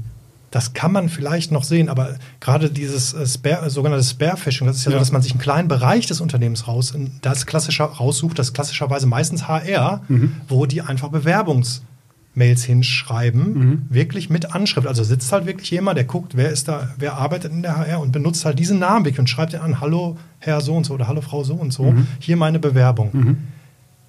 das 0.50 0.72
kann 0.72 0.92
man 0.92 1.08
vielleicht 1.08 1.52
noch 1.52 1.62
sehen, 1.62 1.88
aber 1.88 2.16
gerade 2.40 2.70
dieses 2.70 3.12
äh, 3.12 3.26
Spare, 3.26 3.66
äh, 3.66 3.70
sogenannte 3.70 4.04
Spare-Phishing, 4.04 4.66
das 4.66 4.78
ist 4.78 4.84
ja, 4.84 4.92
ja, 4.92 4.96
so, 4.96 5.00
dass 5.00 5.12
man 5.12 5.22
sich 5.22 5.32
einen 5.32 5.40
kleinen 5.40 5.68
Bereich 5.68 6.06
des 6.06 6.20
Unternehmens 6.20 6.66
raus, 6.66 6.94
das 7.20 7.46
klassischer 7.46 7.84
raussucht, 7.84 8.38
das 8.38 8.48
ist 8.48 8.54
klassischerweise 8.54 9.06
meistens 9.06 9.46
HR, 9.46 10.02
mhm. 10.08 10.32
wo 10.48 10.64
die 10.64 10.80
einfach 10.80 11.11
Bewerbungsmails 11.11 12.64
hinschreiben, 12.64 13.52
mhm. 13.52 13.87
wirklich 13.90 14.30
mit 14.30 14.54
Anschrift. 14.54 14.87
Also 14.87 15.04
sitzt 15.04 15.30
halt 15.32 15.44
wirklich 15.44 15.70
jemand, 15.70 15.98
der 15.98 16.04
guckt, 16.04 16.34
wer 16.34 16.50
ist 16.50 16.68
da, 16.68 16.88
wer 16.96 17.14
arbeitet 17.14 17.52
in 17.52 17.62
der 17.62 17.76
HR 17.76 18.00
und 18.00 18.12
benutzt 18.12 18.44
halt 18.46 18.58
diesen 18.58 18.78
Namen 18.78 19.04
wirklich 19.04 19.20
und 19.20 19.28
schreibt 19.28 19.52
den 19.52 19.61
an, 19.61 19.80
hallo 19.80 20.16
Herr 20.38 20.62
so 20.62 20.74
und 20.74 20.84
so 20.84 20.94
oder 20.94 21.08
hallo 21.08 21.20
Frau 21.20 21.44
so 21.44 21.54
und 21.54 21.72
so, 21.72 21.90
mhm. 21.90 22.06
hier 22.20 22.37
meine 22.37 22.58
Bewerbung. 22.58 23.11
Mhm. 23.12 23.37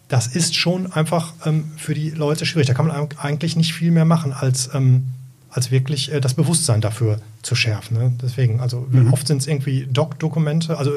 Das 0.08 0.26
ist 0.26 0.56
schon 0.56 0.92
einfach 0.92 1.34
ähm, 1.46 1.72
für 1.78 1.94
die 1.94 2.10
Leute 2.10 2.46
schwierig. 2.46 2.68
Da 2.68 2.74
kann 2.74 2.88
man 2.88 3.10
eigentlich 3.18 3.56
nicht 3.56 3.74
viel 3.74 3.92
mehr 3.92 4.06
machen 4.06 4.34
als 4.34 4.74
ähm, 4.74 5.04
als 5.52 5.72
wirklich 5.72 6.12
äh, 6.12 6.22
das 6.22 6.34
Bewusstsein 6.34 6.82
dafür 6.82 7.20
zu 7.42 7.56
schärfen. 7.56 7.98
Ne? 7.98 8.14
Deswegen, 8.22 8.60
also 8.60 8.88
mhm. 8.90 9.12
oft 9.14 9.28
sind 9.28 9.38
es 9.42 9.48
irgendwie 9.48 9.88
Doc-Dokumente, 9.92 10.78
also 10.78 10.92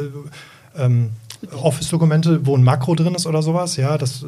ähm, 0.76 1.10
Office-Dokumente, 1.50 2.46
wo 2.46 2.56
ein 2.56 2.62
Makro 2.62 2.94
drin 2.94 3.14
ist 3.14 3.26
oder 3.26 3.42
sowas. 3.42 3.76
Ja, 3.76 3.98
das 3.98 4.24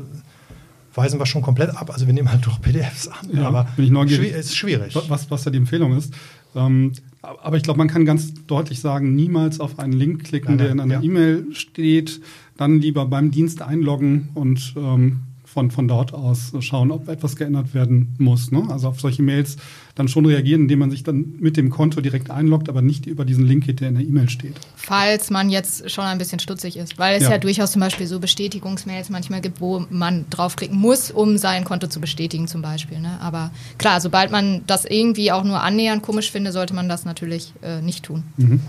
weisen 0.94 1.18
wir 1.18 1.26
schon 1.26 1.42
komplett 1.42 1.70
ab. 1.70 1.90
Also 1.92 2.06
wir 2.06 2.14
nehmen 2.14 2.30
halt 2.30 2.46
doch 2.46 2.60
PDFs 2.62 3.08
an. 3.08 3.30
Ja, 3.32 3.46
aber 3.46 3.68
bin 3.76 3.84
ich 3.86 3.90
neugierig. 3.90 4.30
Schwi 4.30 4.38
ist 4.38 4.56
schwierig. 4.56 4.96
Was, 5.08 5.30
was 5.30 5.42
da 5.44 5.50
die 5.50 5.58
Empfehlung 5.58 5.96
ist. 5.96 6.12
Ähm, 6.54 6.92
aber 7.22 7.56
ich 7.56 7.62
glaube, 7.62 7.78
man 7.78 7.88
kann 7.88 8.04
ganz 8.04 8.34
deutlich 8.46 8.80
sagen, 8.80 9.14
niemals 9.14 9.58
auf 9.58 9.78
einen 9.78 9.92
Link 9.92 10.24
klicken, 10.24 10.56
nein, 10.56 10.56
nein, 10.56 10.64
der 10.64 10.72
in 10.72 10.80
einer 10.92 11.02
ja. 11.02 11.08
E-Mail 11.08 11.46
steht. 11.52 12.20
Dann 12.56 12.80
lieber 12.80 13.06
beim 13.06 13.30
Dienst 13.30 13.62
einloggen 13.62 14.28
und 14.34 14.74
ähm, 14.76 15.22
von, 15.44 15.70
von 15.70 15.88
dort 15.88 16.12
aus 16.12 16.52
schauen, 16.60 16.90
ob 16.90 17.08
etwas 17.08 17.36
geändert 17.36 17.74
werden 17.74 18.14
muss. 18.18 18.50
Ne? 18.50 18.64
Also 18.68 18.88
auf 18.88 19.00
solche 19.00 19.22
Mails 19.22 19.56
dann 19.94 20.08
schon 20.08 20.26
reagieren, 20.26 20.62
indem 20.62 20.80
man 20.80 20.90
sich 20.90 21.04
dann 21.04 21.34
mit 21.38 21.56
dem 21.56 21.70
Konto 21.70 22.00
direkt 22.00 22.30
einloggt, 22.30 22.68
aber 22.68 22.82
nicht 22.82 23.06
über 23.06 23.24
diesen 23.24 23.46
Link 23.46 23.64
geht, 23.64 23.80
der 23.80 23.88
in 23.88 23.94
der 23.94 24.04
E-Mail 24.04 24.28
steht. 24.28 24.54
Falls 24.74 25.30
man 25.30 25.50
jetzt 25.50 25.90
schon 25.90 26.04
ein 26.04 26.18
bisschen 26.18 26.40
stutzig 26.40 26.76
ist, 26.76 26.98
weil 26.98 27.16
es 27.16 27.24
ja. 27.24 27.32
ja 27.32 27.38
durchaus 27.38 27.72
zum 27.72 27.80
Beispiel 27.80 28.06
so 28.06 28.18
Bestätigungsmails 28.18 29.10
manchmal 29.10 29.40
gibt, 29.40 29.60
wo 29.60 29.86
man 29.90 30.24
draufklicken 30.30 30.76
muss, 30.76 31.10
um 31.10 31.38
sein 31.38 31.64
Konto 31.64 31.86
zu 31.86 32.00
bestätigen 32.00 32.48
zum 32.48 32.60
Beispiel. 32.60 33.00
Ne? 33.00 33.20
Aber 33.20 33.52
klar, 33.78 34.00
sobald 34.00 34.32
man 34.32 34.62
das 34.66 34.84
irgendwie 34.84 35.30
auch 35.30 35.44
nur 35.44 35.62
annähernd 35.62 36.02
komisch 36.02 36.32
findet, 36.32 36.52
sollte 36.52 36.74
man 36.74 36.88
das 36.88 37.04
natürlich 37.04 37.52
äh, 37.62 37.80
nicht 37.80 38.04
tun. 38.04 38.24
Mhm 38.36 38.60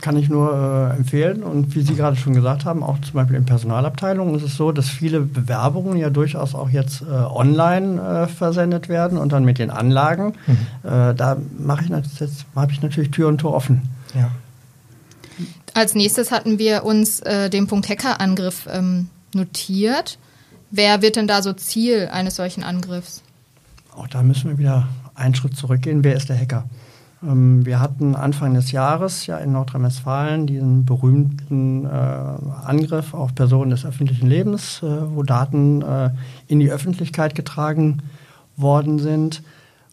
kann 0.00 0.16
ich 0.16 0.28
nur 0.28 0.52
äh, 0.92 0.96
empfehlen. 0.96 1.42
Und 1.42 1.74
wie 1.74 1.82
Sie 1.82 1.94
gerade 1.94 2.16
schon 2.16 2.34
gesagt 2.34 2.64
haben, 2.64 2.82
auch 2.82 3.00
zum 3.00 3.14
Beispiel 3.14 3.36
in 3.36 3.44
Personalabteilungen 3.44 4.34
ist 4.34 4.42
es 4.42 4.56
so, 4.56 4.72
dass 4.72 4.88
viele 4.88 5.20
Bewerbungen 5.20 5.96
ja 5.96 6.10
durchaus 6.10 6.54
auch 6.54 6.70
jetzt 6.70 7.02
äh, 7.02 7.06
online 7.06 8.00
äh, 8.00 8.26
versendet 8.28 8.88
werden 8.88 9.18
und 9.18 9.32
dann 9.32 9.44
mit 9.44 9.58
den 9.58 9.70
Anlagen. 9.70 10.34
Mhm. 10.46 10.88
Äh, 10.88 11.14
da 11.14 11.36
mache 11.58 11.84
ich 11.84 11.90
jetzt 11.90 12.46
habe 12.54 12.72
ich 12.72 12.82
natürlich 12.82 13.10
Tür 13.10 13.28
und 13.28 13.38
Tor 13.38 13.54
offen. 13.54 13.82
Ja. 14.14 14.30
Als 15.74 15.94
nächstes 15.94 16.30
hatten 16.30 16.58
wir 16.58 16.84
uns 16.84 17.20
äh, 17.20 17.50
den 17.50 17.66
Punkt 17.66 17.88
Hackerangriff 17.88 18.68
ähm, 18.70 19.08
notiert. 19.34 20.18
Wer 20.70 21.02
wird 21.02 21.16
denn 21.16 21.26
da 21.26 21.42
so 21.42 21.52
Ziel 21.52 22.08
eines 22.12 22.36
solchen 22.36 22.62
Angriffs? 22.62 23.22
Auch 23.94 24.08
da 24.08 24.22
müssen 24.22 24.50
wir 24.50 24.58
wieder 24.58 24.88
einen 25.14 25.34
Schritt 25.34 25.56
zurückgehen. 25.56 26.04
Wer 26.04 26.16
ist 26.16 26.28
der 26.28 26.38
Hacker? 26.38 26.64
Ähm, 27.22 27.66
wir 27.66 27.80
hatten 27.80 28.14
Anfang 28.14 28.54
des 28.54 28.72
Jahres 28.72 29.26
ja 29.26 29.38
in 29.38 29.52
Nordrhein-Westfalen 29.52 30.46
diesen 30.46 30.84
berühmten 30.84 31.84
äh, 31.84 31.88
Angriff 31.88 33.14
auf 33.14 33.34
Personen 33.34 33.70
des 33.70 33.84
öffentlichen 33.84 34.28
Lebens, 34.28 34.82
äh, 34.82 34.86
wo 35.14 35.22
Daten 35.22 35.82
äh, 35.82 36.10
in 36.46 36.60
die 36.60 36.70
Öffentlichkeit 36.70 37.34
getragen 37.34 38.02
worden 38.56 38.98
sind 38.98 39.42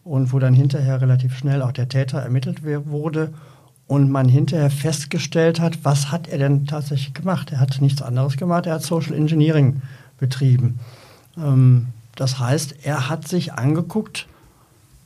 und 0.04 0.32
wo 0.32 0.38
dann 0.38 0.54
hinterher 0.54 1.00
relativ 1.00 1.36
schnell 1.36 1.62
auch 1.62 1.72
der 1.72 1.88
Täter 1.88 2.20
ermittelt 2.20 2.62
wurde 2.64 3.32
und 3.88 4.10
man 4.10 4.28
hinterher 4.28 4.70
festgestellt 4.70 5.60
hat, 5.60 5.84
was 5.84 6.10
hat 6.10 6.28
er 6.28 6.38
denn 6.38 6.66
tatsächlich 6.66 7.14
gemacht? 7.14 7.52
Er 7.52 7.60
hat 7.60 7.80
nichts 7.80 8.02
anderes 8.02 8.36
gemacht, 8.36 8.66
er 8.66 8.74
hat 8.74 8.82
Social 8.82 9.14
Engineering 9.14 9.82
betrieben. 10.18 10.78
Ähm, 11.36 11.88
das 12.14 12.38
heißt, 12.38 12.76
er 12.84 13.08
hat 13.10 13.28
sich 13.28 13.52
angeguckt, 13.52 14.26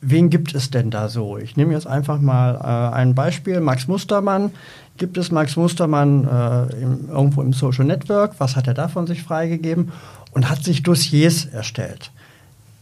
wen 0.00 0.30
gibt 0.30 0.54
es 0.54 0.70
denn 0.70 0.90
da 0.90 1.08
so? 1.08 1.38
Ich 1.38 1.56
nehme 1.56 1.72
jetzt 1.72 1.86
einfach 1.86 2.20
mal 2.20 2.54
äh, 2.56 2.94
ein 2.94 3.14
Beispiel. 3.14 3.60
Max 3.60 3.86
Mustermann. 3.86 4.50
Gibt 4.96 5.16
es 5.18 5.30
Max 5.30 5.56
Mustermann 5.56 6.24
äh, 6.24 6.82
im, 6.82 7.08
irgendwo 7.08 7.42
im 7.42 7.52
Social 7.52 7.84
Network? 7.84 8.34
Was 8.38 8.56
hat 8.56 8.66
er 8.66 8.74
da 8.74 8.88
von 8.88 9.06
sich 9.06 9.22
freigegeben? 9.22 9.92
Und 10.32 10.48
hat 10.48 10.64
sich 10.64 10.82
Dossiers 10.82 11.46
erstellt. 11.46 12.10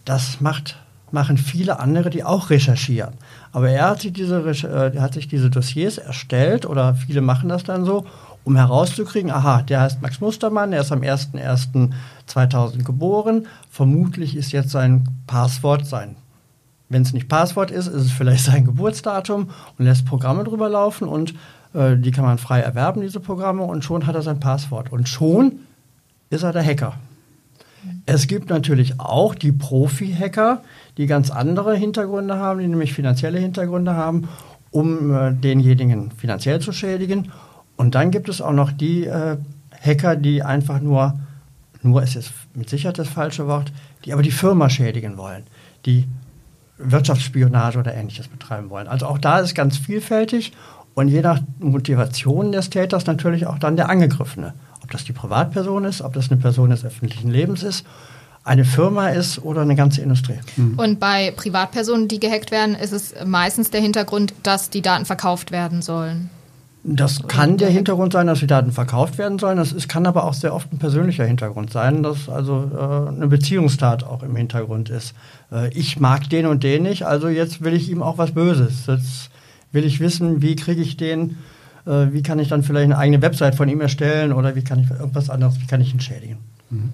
Das 0.05 0.41
macht, 0.41 0.77
machen 1.11 1.39
viele 1.39 1.81
andere, 1.81 2.11
die 2.11 2.25
auch 2.25 2.51
recherchieren. 2.51 3.15
Aber 3.53 3.71
er 3.71 3.91
hat 3.91 4.03
sich, 4.03 4.13
diese, 4.13 4.41
äh, 4.41 4.99
hat 5.01 5.15
sich 5.15 5.29
diese 5.29 5.51
Dossiers 5.51 5.99
erstellt 5.99 6.67
oder 6.67 6.95
viele 6.95 7.21
machen 7.21 7.49
das 7.49 7.65
dann 7.65 7.85
so 7.85 8.07
um 8.45 8.57
herauszukriegen, 8.57 9.31
aha, 9.31 9.63
der 9.63 9.83
heißt 9.83 10.01
Max 10.01 10.21
Mustermann, 10.21 10.73
er 10.73 10.81
ist 10.81 10.91
am 10.93 11.01
01.01.2000 11.01 12.83
geboren, 12.83 13.47
vermutlich 13.71 14.37
ist 14.37 14.53
jetzt 14.53 14.71
sein 14.71 15.07
Passwort 15.27 15.85
sein. 15.87 16.17
Wenn 16.89 17.03
es 17.03 17.13
nicht 17.13 17.29
Passwort 17.29 17.71
ist, 17.71 17.87
ist 17.87 18.07
es 18.07 18.13
vielleicht 18.13 18.45
sein 18.45 18.65
Geburtsdatum 18.65 19.51
und 19.79 19.85
lässt 19.85 20.07
Programme 20.07 20.45
drüber 20.45 20.69
laufen 20.69 21.09
und 21.09 21.35
äh, 21.75 21.97
die 21.97 22.11
kann 22.11 22.25
man 22.25 22.39
frei 22.39 22.61
erwerben, 22.61 23.01
diese 23.01 23.21
Programme, 23.21 23.65
und 23.65 23.85
schon 23.85 24.07
hat 24.07 24.15
er 24.15 24.23
sein 24.23 24.41
Passwort. 24.41 24.93
Und 24.93 25.09
schon 25.09 25.61
ist 26.31 26.43
er 26.43 26.53
der 26.53 26.65
Hacker. 26.65 26.95
Es 28.07 28.27
gibt 28.27 28.51
natürlich 28.51 28.99
auch 28.99 29.35
die 29.35 29.53
Profi-Hacker, 29.53 30.63
die 30.97 31.07
ganz 31.07 31.31
andere 31.31 31.77
Hintergründe 31.77 32.37
haben, 32.37 32.61
die 32.61 32.67
nämlich 32.67 32.93
finanzielle 32.93 33.39
Hintergründe 33.39 33.95
haben, 33.95 34.29
um 34.71 35.15
äh, 35.15 35.33
denjenigen 35.33 36.11
finanziell 36.11 36.61
zu 36.61 36.73
schädigen. 36.73 37.31
Und 37.77 37.95
dann 37.95 38.11
gibt 38.11 38.29
es 38.29 38.41
auch 38.41 38.53
noch 38.53 38.73
die 38.73 39.05
äh, 39.05 39.37
Hacker, 39.81 40.17
die 40.17 40.43
einfach 40.43 40.81
nur, 40.81 41.19
nur 41.83 42.03
ist 42.03 42.15
jetzt 42.15 42.33
mit 42.55 42.69
Sicherheit 42.69 42.99
das 42.99 43.09
falsche 43.09 43.47
Wort, 43.47 43.73
die 44.05 44.13
aber 44.13 44.23
die 44.23 44.31
Firma 44.31 44.69
schädigen 44.69 45.17
wollen, 45.17 45.45
die 45.87 46.07
Wirtschaftsspionage 46.79 47.79
oder 47.79 47.95
ähnliches 47.95 48.29
betreiben 48.29 48.71
wollen. 48.71 48.89
Also 48.89 49.07
auch 49.07 49.19
da 49.19 49.39
ist 49.41 49.55
ganz 49.55 49.77
vielfältig 49.77 50.53
und 50.95 51.09
je 51.09 51.21
nach 51.21 51.41
Motivation 51.59 52.53
des 52.53 52.71
Täters 52.71 53.07
natürlich 53.07 53.47
auch 53.47 53.59
dann 53.59 53.77
der 53.77 53.89
Angegriffene. 53.89 54.55
Ob 54.83 54.91
das 54.91 55.05
die 55.05 55.13
Privatperson 55.13 55.85
ist, 55.85 56.03
ob 56.03 56.13
das 56.13 56.31
eine 56.31 56.41
Person 56.41 56.71
des 56.71 56.85
öffentlichen 56.85 57.31
Lebens 57.31 57.63
ist, 57.63 57.85
eine 58.45 58.65
Firma 58.65 59.11
ist 59.11 59.39
oder 59.45 59.61
eine 59.61 59.77
ganze 59.77 60.01
Industrie. 60.01 60.39
Mhm. 60.57 60.79
Und 60.79 61.01
bei 61.01 61.33
Privatpersonen, 61.33 62.09
die 62.09 62.19
gehackt 62.19 62.51
werden, 62.51 62.75
ist 62.75 62.93
es 62.93 63.15
meistens 63.27 63.71
der 63.71 63.81
Hintergrund, 63.81 64.33
dass 64.43 64.71
die 64.71 64.81
Daten 64.81 65.05
verkauft 65.05 65.51
werden 65.51 65.83
sollen. 65.83 66.31
Das 66.91 67.29
kann 67.29 67.59
der 67.59 67.69
Hintergrund 67.69 68.15
sein, 68.15 68.29
dass 68.29 68.39
die 68.39 68.47
Daten 68.47 68.73
verkauft 68.73 69.19
werden 69.19 69.39
sollen. 69.39 69.59
Das 69.59 69.73
ist, 69.73 69.89
kann 69.89 70.07
aber 70.07 70.25
auch 70.25 70.33
sehr 70.33 70.55
oft 70.55 70.73
ein 70.73 70.79
persönlicher 70.79 71.27
Hintergrund 71.27 71.71
sein, 71.71 72.03
dass 72.03 72.31
also 72.31 72.71
äh, 72.75 73.09
eine 73.15 73.27
Beziehungstat 73.27 74.05
auch 74.05 74.23
im 74.23 74.35
Hintergrund 74.35 74.89
ist. 74.89 75.15
Äh, 75.53 75.69
ich 75.75 76.01
mag 76.01 76.31
den 76.31 76.47
und 76.47 76.63
den 76.63 76.85
nicht, 76.85 77.05
also 77.05 77.29
jetzt 77.29 77.63
will 77.63 77.75
ich 77.75 77.91
ihm 77.91 78.03
auch 78.03 78.17
was 78.17 78.33
Böses. 78.33 78.87
Jetzt 78.87 79.31
will 79.71 79.85
ich 79.85 80.01
wissen, 80.01 80.41
wie 80.41 80.57
kriege 80.57 80.81
ich 80.81 80.97
den, 80.97 81.37
äh, 81.85 82.07
wie 82.13 82.23
kann 82.23 82.39
ich 82.39 82.49
dann 82.49 82.63
vielleicht 82.63 82.85
eine 82.85 82.97
eigene 82.97 83.21
Website 83.21 83.55
von 83.55 83.69
ihm 83.69 83.83
erstellen 83.83 84.33
oder 84.33 84.57
wie 84.57 84.65
kann 84.65 84.81
ich 84.81 84.91
irgendwas 84.91 85.29
anderes, 85.29 85.61
wie 85.61 85.67
kann 85.67 85.83
ich 85.83 85.93
ihn 85.93 86.01
schädigen. 86.01 86.39
Mhm. 86.71 86.93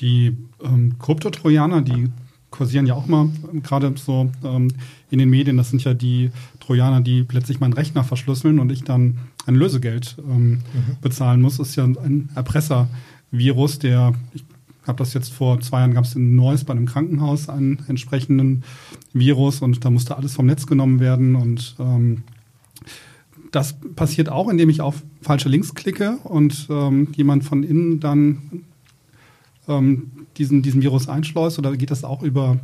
Die 0.00 0.36
ähm, 0.64 0.96
Kryptotrojaner, 0.98 1.82
die 1.82 2.10
kursieren 2.50 2.86
ja 2.86 2.94
auch 2.94 3.06
mal 3.06 3.28
ähm, 3.52 3.62
gerade 3.62 3.92
so 3.96 4.30
ähm, 4.44 4.68
in 5.10 5.18
den 5.18 5.30
Medien. 5.30 5.56
Das 5.56 5.70
sind 5.70 5.84
ja 5.84 5.94
die 5.94 6.30
Trojaner, 6.60 7.00
die 7.00 7.22
plötzlich 7.22 7.60
meinen 7.60 7.72
Rechner 7.72 8.04
verschlüsseln 8.04 8.58
und 8.58 8.72
ich 8.72 8.84
dann 8.84 9.18
ein 9.46 9.54
Lösegeld 9.54 10.16
ähm, 10.18 10.50
mhm. 10.50 10.60
bezahlen 11.00 11.40
muss. 11.40 11.58
Das 11.58 11.70
ist 11.70 11.76
ja 11.76 11.84
ein 11.84 12.30
Erpresservirus, 12.34 13.78
der, 13.78 14.14
ich 14.34 14.44
habe 14.86 14.98
das 14.98 15.14
jetzt 15.14 15.32
vor 15.32 15.60
zwei 15.60 15.80
Jahren, 15.80 15.94
gab 15.94 16.04
es 16.04 16.14
in 16.14 16.34
Neuss 16.34 16.64
bei 16.64 16.72
einem 16.72 16.86
Krankenhaus 16.86 17.48
einen 17.48 17.84
entsprechenden 17.88 18.64
Virus 19.12 19.60
und 19.60 19.84
da 19.84 19.90
musste 19.90 20.16
alles 20.16 20.34
vom 20.34 20.46
Netz 20.46 20.66
genommen 20.66 21.00
werden 21.00 21.36
und 21.36 21.76
ähm, 21.78 22.22
das 23.50 23.76
passiert 23.96 24.28
auch, 24.28 24.48
indem 24.48 24.68
ich 24.68 24.80
auf 24.80 25.02
falsche 25.22 25.48
Links 25.48 25.74
klicke 25.74 26.18
und 26.24 26.66
ähm, 26.70 27.08
jemand 27.14 27.44
von 27.44 27.62
innen 27.62 28.00
dann 28.00 28.64
ähm, 29.68 30.10
diesen, 30.38 30.62
diesen 30.62 30.82
Virus 30.82 31.08
einschleust 31.08 31.58
oder 31.58 31.76
geht 31.76 31.90
das 31.90 32.04
auch 32.04 32.22
über 32.22 32.58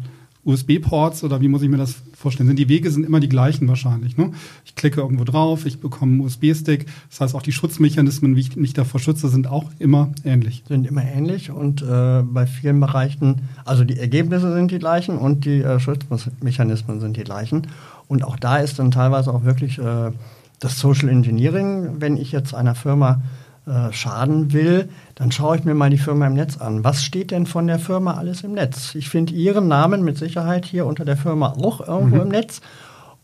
USB-Ports 0.44 1.24
oder 1.24 1.40
wie 1.40 1.48
muss 1.48 1.62
ich 1.62 1.68
mir 1.68 1.78
das 1.78 1.96
vorstellen? 2.14 2.48
Sind 2.48 2.58
die 2.58 2.68
Wege 2.68 2.90
sind 2.90 3.06
immer 3.06 3.20
die 3.20 3.28
gleichen 3.28 3.66
wahrscheinlich. 3.66 4.16
Ne? 4.16 4.32
Ich 4.64 4.74
klicke 4.74 5.00
irgendwo 5.00 5.24
drauf, 5.24 5.64
ich 5.64 5.80
bekomme 5.80 6.12
einen 6.12 6.20
USB-Stick. 6.20 6.87
Das 7.10 7.20
heißt, 7.20 7.34
auch 7.34 7.42
die 7.42 7.52
Schutzmechanismen, 7.52 8.37
wie 8.37 8.40
ich 8.40 8.56
mich 8.56 8.74
davor 8.74 9.00
schütze, 9.00 9.28
sind 9.28 9.46
auch 9.46 9.70
immer 9.78 10.10
ähnlich. 10.24 10.62
Sind 10.68 10.87
immer 10.87 11.02
ähnlich 11.02 11.50
und 11.50 11.82
äh, 11.82 12.22
bei 12.22 12.46
vielen 12.46 12.78
Bereichen, 12.80 13.42
also 13.64 13.84
die 13.84 13.98
Ergebnisse 13.98 14.52
sind 14.52 14.70
die 14.70 14.78
gleichen 14.78 15.16
und 15.16 15.44
die 15.44 15.62
äh, 15.62 15.80
Schutzmechanismen 15.80 17.00
sind 17.00 17.16
die 17.16 17.24
gleichen. 17.24 17.66
Und 18.06 18.22
auch 18.22 18.37
da 18.37 18.58
ist 18.58 18.78
dann 18.78 18.90
teilweise 18.90 19.32
auch 19.32 19.44
wirklich 19.44 19.78
äh, 19.78 20.12
das 20.60 20.78
Social 20.78 21.08
Engineering, 21.08 22.00
wenn 22.00 22.16
ich 22.16 22.32
jetzt 22.32 22.54
einer 22.54 22.74
Firma 22.74 23.22
äh, 23.66 23.92
schaden 23.92 24.53
will, 24.53 24.90
dann 25.14 25.33
schaue 25.33 25.57
ich 25.57 25.64
mir 25.64 25.74
mal 25.74 25.88
die 25.88 25.96
Firma 25.96 26.27
im 26.27 26.35
Netz 26.35 26.59
an. 26.59 26.85
Was 26.85 27.03
steht 27.03 27.31
denn 27.31 27.46
von 27.46 27.66
der 27.66 27.79
Firma 27.79 28.14
alles 28.14 28.42
im 28.42 28.53
Netz? 28.53 28.94
Ich 28.94 29.09
finde 29.09 29.33
Ihren 29.33 29.68
Namen 29.68 30.05
mit 30.05 30.18
Sicherheit 30.18 30.66
hier 30.66 30.85
unter 30.85 31.07
der 31.07 31.16
Firma 31.16 31.53
auch 31.53 31.81
irgendwo 31.87 32.16
mhm. 32.16 32.22
im 32.22 32.29
Netz 32.29 32.61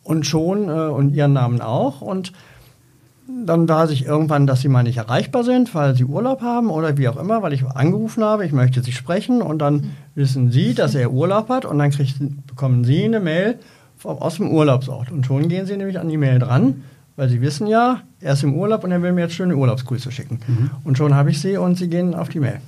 und 0.02 0.26
schon 0.26 0.70
äh, 0.70 0.88
und 0.88 1.14
Ihren 1.14 1.34
Namen 1.34 1.60
auch. 1.60 2.00
Und 2.00 2.32
dann 3.44 3.68
weiß 3.68 3.90
ich 3.90 4.06
irgendwann, 4.06 4.46
dass 4.46 4.62
Sie 4.62 4.68
mal 4.68 4.82
nicht 4.82 4.96
erreichbar 4.96 5.44
sind, 5.44 5.74
weil 5.74 5.94
Sie 5.94 6.04
Urlaub 6.04 6.40
haben 6.40 6.70
oder 6.70 6.96
wie 6.96 7.08
auch 7.08 7.18
immer, 7.18 7.42
weil 7.42 7.52
ich 7.52 7.66
angerufen 7.66 8.24
habe, 8.24 8.46
ich 8.46 8.52
möchte 8.52 8.82
Sie 8.82 8.92
sprechen 8.92 9.42
und 9.42 9.58
dann 9.58 9.74
mhm. 9.74 9.90
wissen 10.14 10.50
Sie, 10.50 10.72
dass 10.72 10.94
er 10.94 11.12
Urlaub 11.12 11.50
hat 11.50 11.66
und 11.66 11.78
dann 11.78 11.90
kriegt, 11.90 12.16
bekommen 12.46 12.84
Sie 12.84 13.04
eine 13.04 13.20
Mail 13.20 13.58
aus 14.02 14.36
dem 14.36 14.50
Urlaubsort 14.50 15.12
und 15.12 15.26
schon 15.26 15.48
gehen 15.50 15.66
Sie 15.66 15.76
nämlich 15.76 15.98
an 15.98 16.08
die 16.08 16.16
Mail 16.16 16.38
dran 16.38 16.82
weil 17.20 17.28
sie 17.28 17.42
wissen 17.42 17.66
ja, 17.66 18.00
er 18.20 18.32
ist 18.32 18.42
im 18.44 18.54
Urlaub 18.54 18.82
und 18.82 18.92
er 18.92 19.02
will 19.02 19.12
mir 19.12 19.20
jetzt 19.20 19.34
schöne 19.34 19.54
Urlaubsgrüße 19.54 20.10
schicken. 20.10 20.38
Mhm. 20.48 20.70
Und 20.84 20.96
schon 20.96 21.14
habe 21.14 21.30
ich 21.30 21.38
sie 21.38 21.58
und 21.58 21.76
sie 21.76 21.86
gehen 21.90 22.14
auf 22.14 22.30
die 22.30 22.40
Mail. 22.40 22.62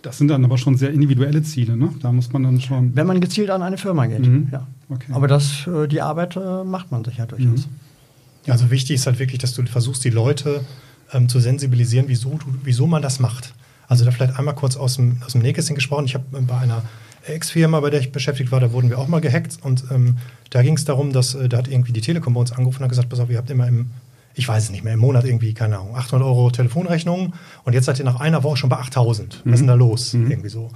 Das 0.00 0.16
sind 0.16 0.28
dann 0.28 0.42
aber 0.42 0.56
schon 0.56 0.78
sehr 0.78 0.90
individuelle 0.90 1.42
Ziele, 1.42 1.76
ne? 1.76 1.90
Da 2.00 2.10
muss 2.10 2.32
man 2.32 2.42
dann 2.42 2.58
schon. 2.62 2.96
Wenn 2.96 3.06
man 3.06 3.20
gezielt 3.20 3.50
an 3.50 3.60
eine 3.60 3.76
Firma 3.76 4.06
geht, 4.06 4.26
mhm. 4.26 4.48
ja. 4.50 4.66
Okay. 4.88 5.12
Aber 5.12 5.28
das, 5.28 5.66
äh, 5.66 5.88
die 5.88 6.00
Arbeit 6.00 6.36
äh, 6.36 6.64
macht 6.64 6.90
man 6.90 7.04
sich 7.04 7.18
ja 7.18 7.26
durchaus. 7.26 7.66
Mhm. 7.66 8.50
Also 8.50 8.70
wichtig 8.70 8.94
ist 8.94 9.06
halt 9.06 9.18
wirklich, 9.18 9.40
dass 9.40 9.52
du 9.52 9.62
versuchst, 9.66 10.02
die 10.04 10.10
Leute 10.10 10.64
ähm, 11.12 11.28
zu 11.28 11.38
sensibilisieren, 11.38 12.06
wieso, 12.08 12.30
du, 12.30 12.46
wieso 12.64 12.86
man 12.86 13.02
das 13.02 13.20
macht. 13.20 13.52
Also 13.88 14.06
da 14.06 14.10
vielleicht 14.10 14.38
einmal 14.38 14.54
kurz 14.54 14.74
aus 14.78 14.96
dem, 14.96 15.18
aus 15.26 15.32
dem 15.32 15.42
Nähkästchen 15.42 15.74
gesprochen. 15.74 16.06
Ich 16.06 16.14
habe 16.14 16.24
bei 16.30 16.56
einer 16.56 16.82
Ex-Firma, 17.26 17.80
bei 17.80 17.90
der 17.90 18.00
ich 18.00 18.12
beschäftigt 18.12 18.52
war, 18.52 18.60
da 18.60 18.72
wurden 18.72 18.90
wir 18.90 18.98
auch 18.98 19.08
mal 19.08 19.20
gehackt 19.20 19.58
und 19.62 19.84
ähm, 19.90 20.18
da 20.50 20.62
ging 20.62 20.76
es 20.76 20.84
darum, 20.84 21.12
dass 21.12 21.34
äh, 21.34 21.48
da 21.48 21.58
hat 21.58 21.68
irgendwie 21.68 21.92
die 21.92 22.00
Telekom 22.00 22.34
bei 22.34 22.40
uns 22.40 22.52
angerufen 22.52 22.78
und 22.78 22.84
hat 22.84 22.90
gesagt, 22.90 23.08
pass 23.08 23.20
auf, 23.20 23.30
ihr 23.30 23.38
habt 23.38 23.50
immer 23.50 23.68
im, 23.68 23.90
ich 24.34 24.48
weiß 24.48 24.64
es 24.64 24.70
nicht 24.70 24.84
mehr, 24.84 24.94
im 24.94 25.00
Monat 25.00 25.24
irgendwie, 25.24 25.54
keine 25.54 25.78
Ahnung, 25.78 25.96
800 25.96 26.26
Euro 26.26 26.50
Telefonrechnungen 26.50 27.34
und 27.64 27.72
jetzt 27.72 27.86
seid 27.86 27.98
ihr 27.98 28.04
nach 28.04 28.20
einer 28.20 28.42
Woche 28.42 28.56
schon 28.56 28.70
bei 28.70 28.76
8000. 28.76 29.44
Mhm. 29.44 29.50
Was 29.50 29.54
ist 29.54 29.60
denn 29.60 29.68
da 29.68 29.74
los? 29.74 30.12
Mhm. 30.14 30.30
Irgendwie 30.30 30.48
so. 30.48 30.70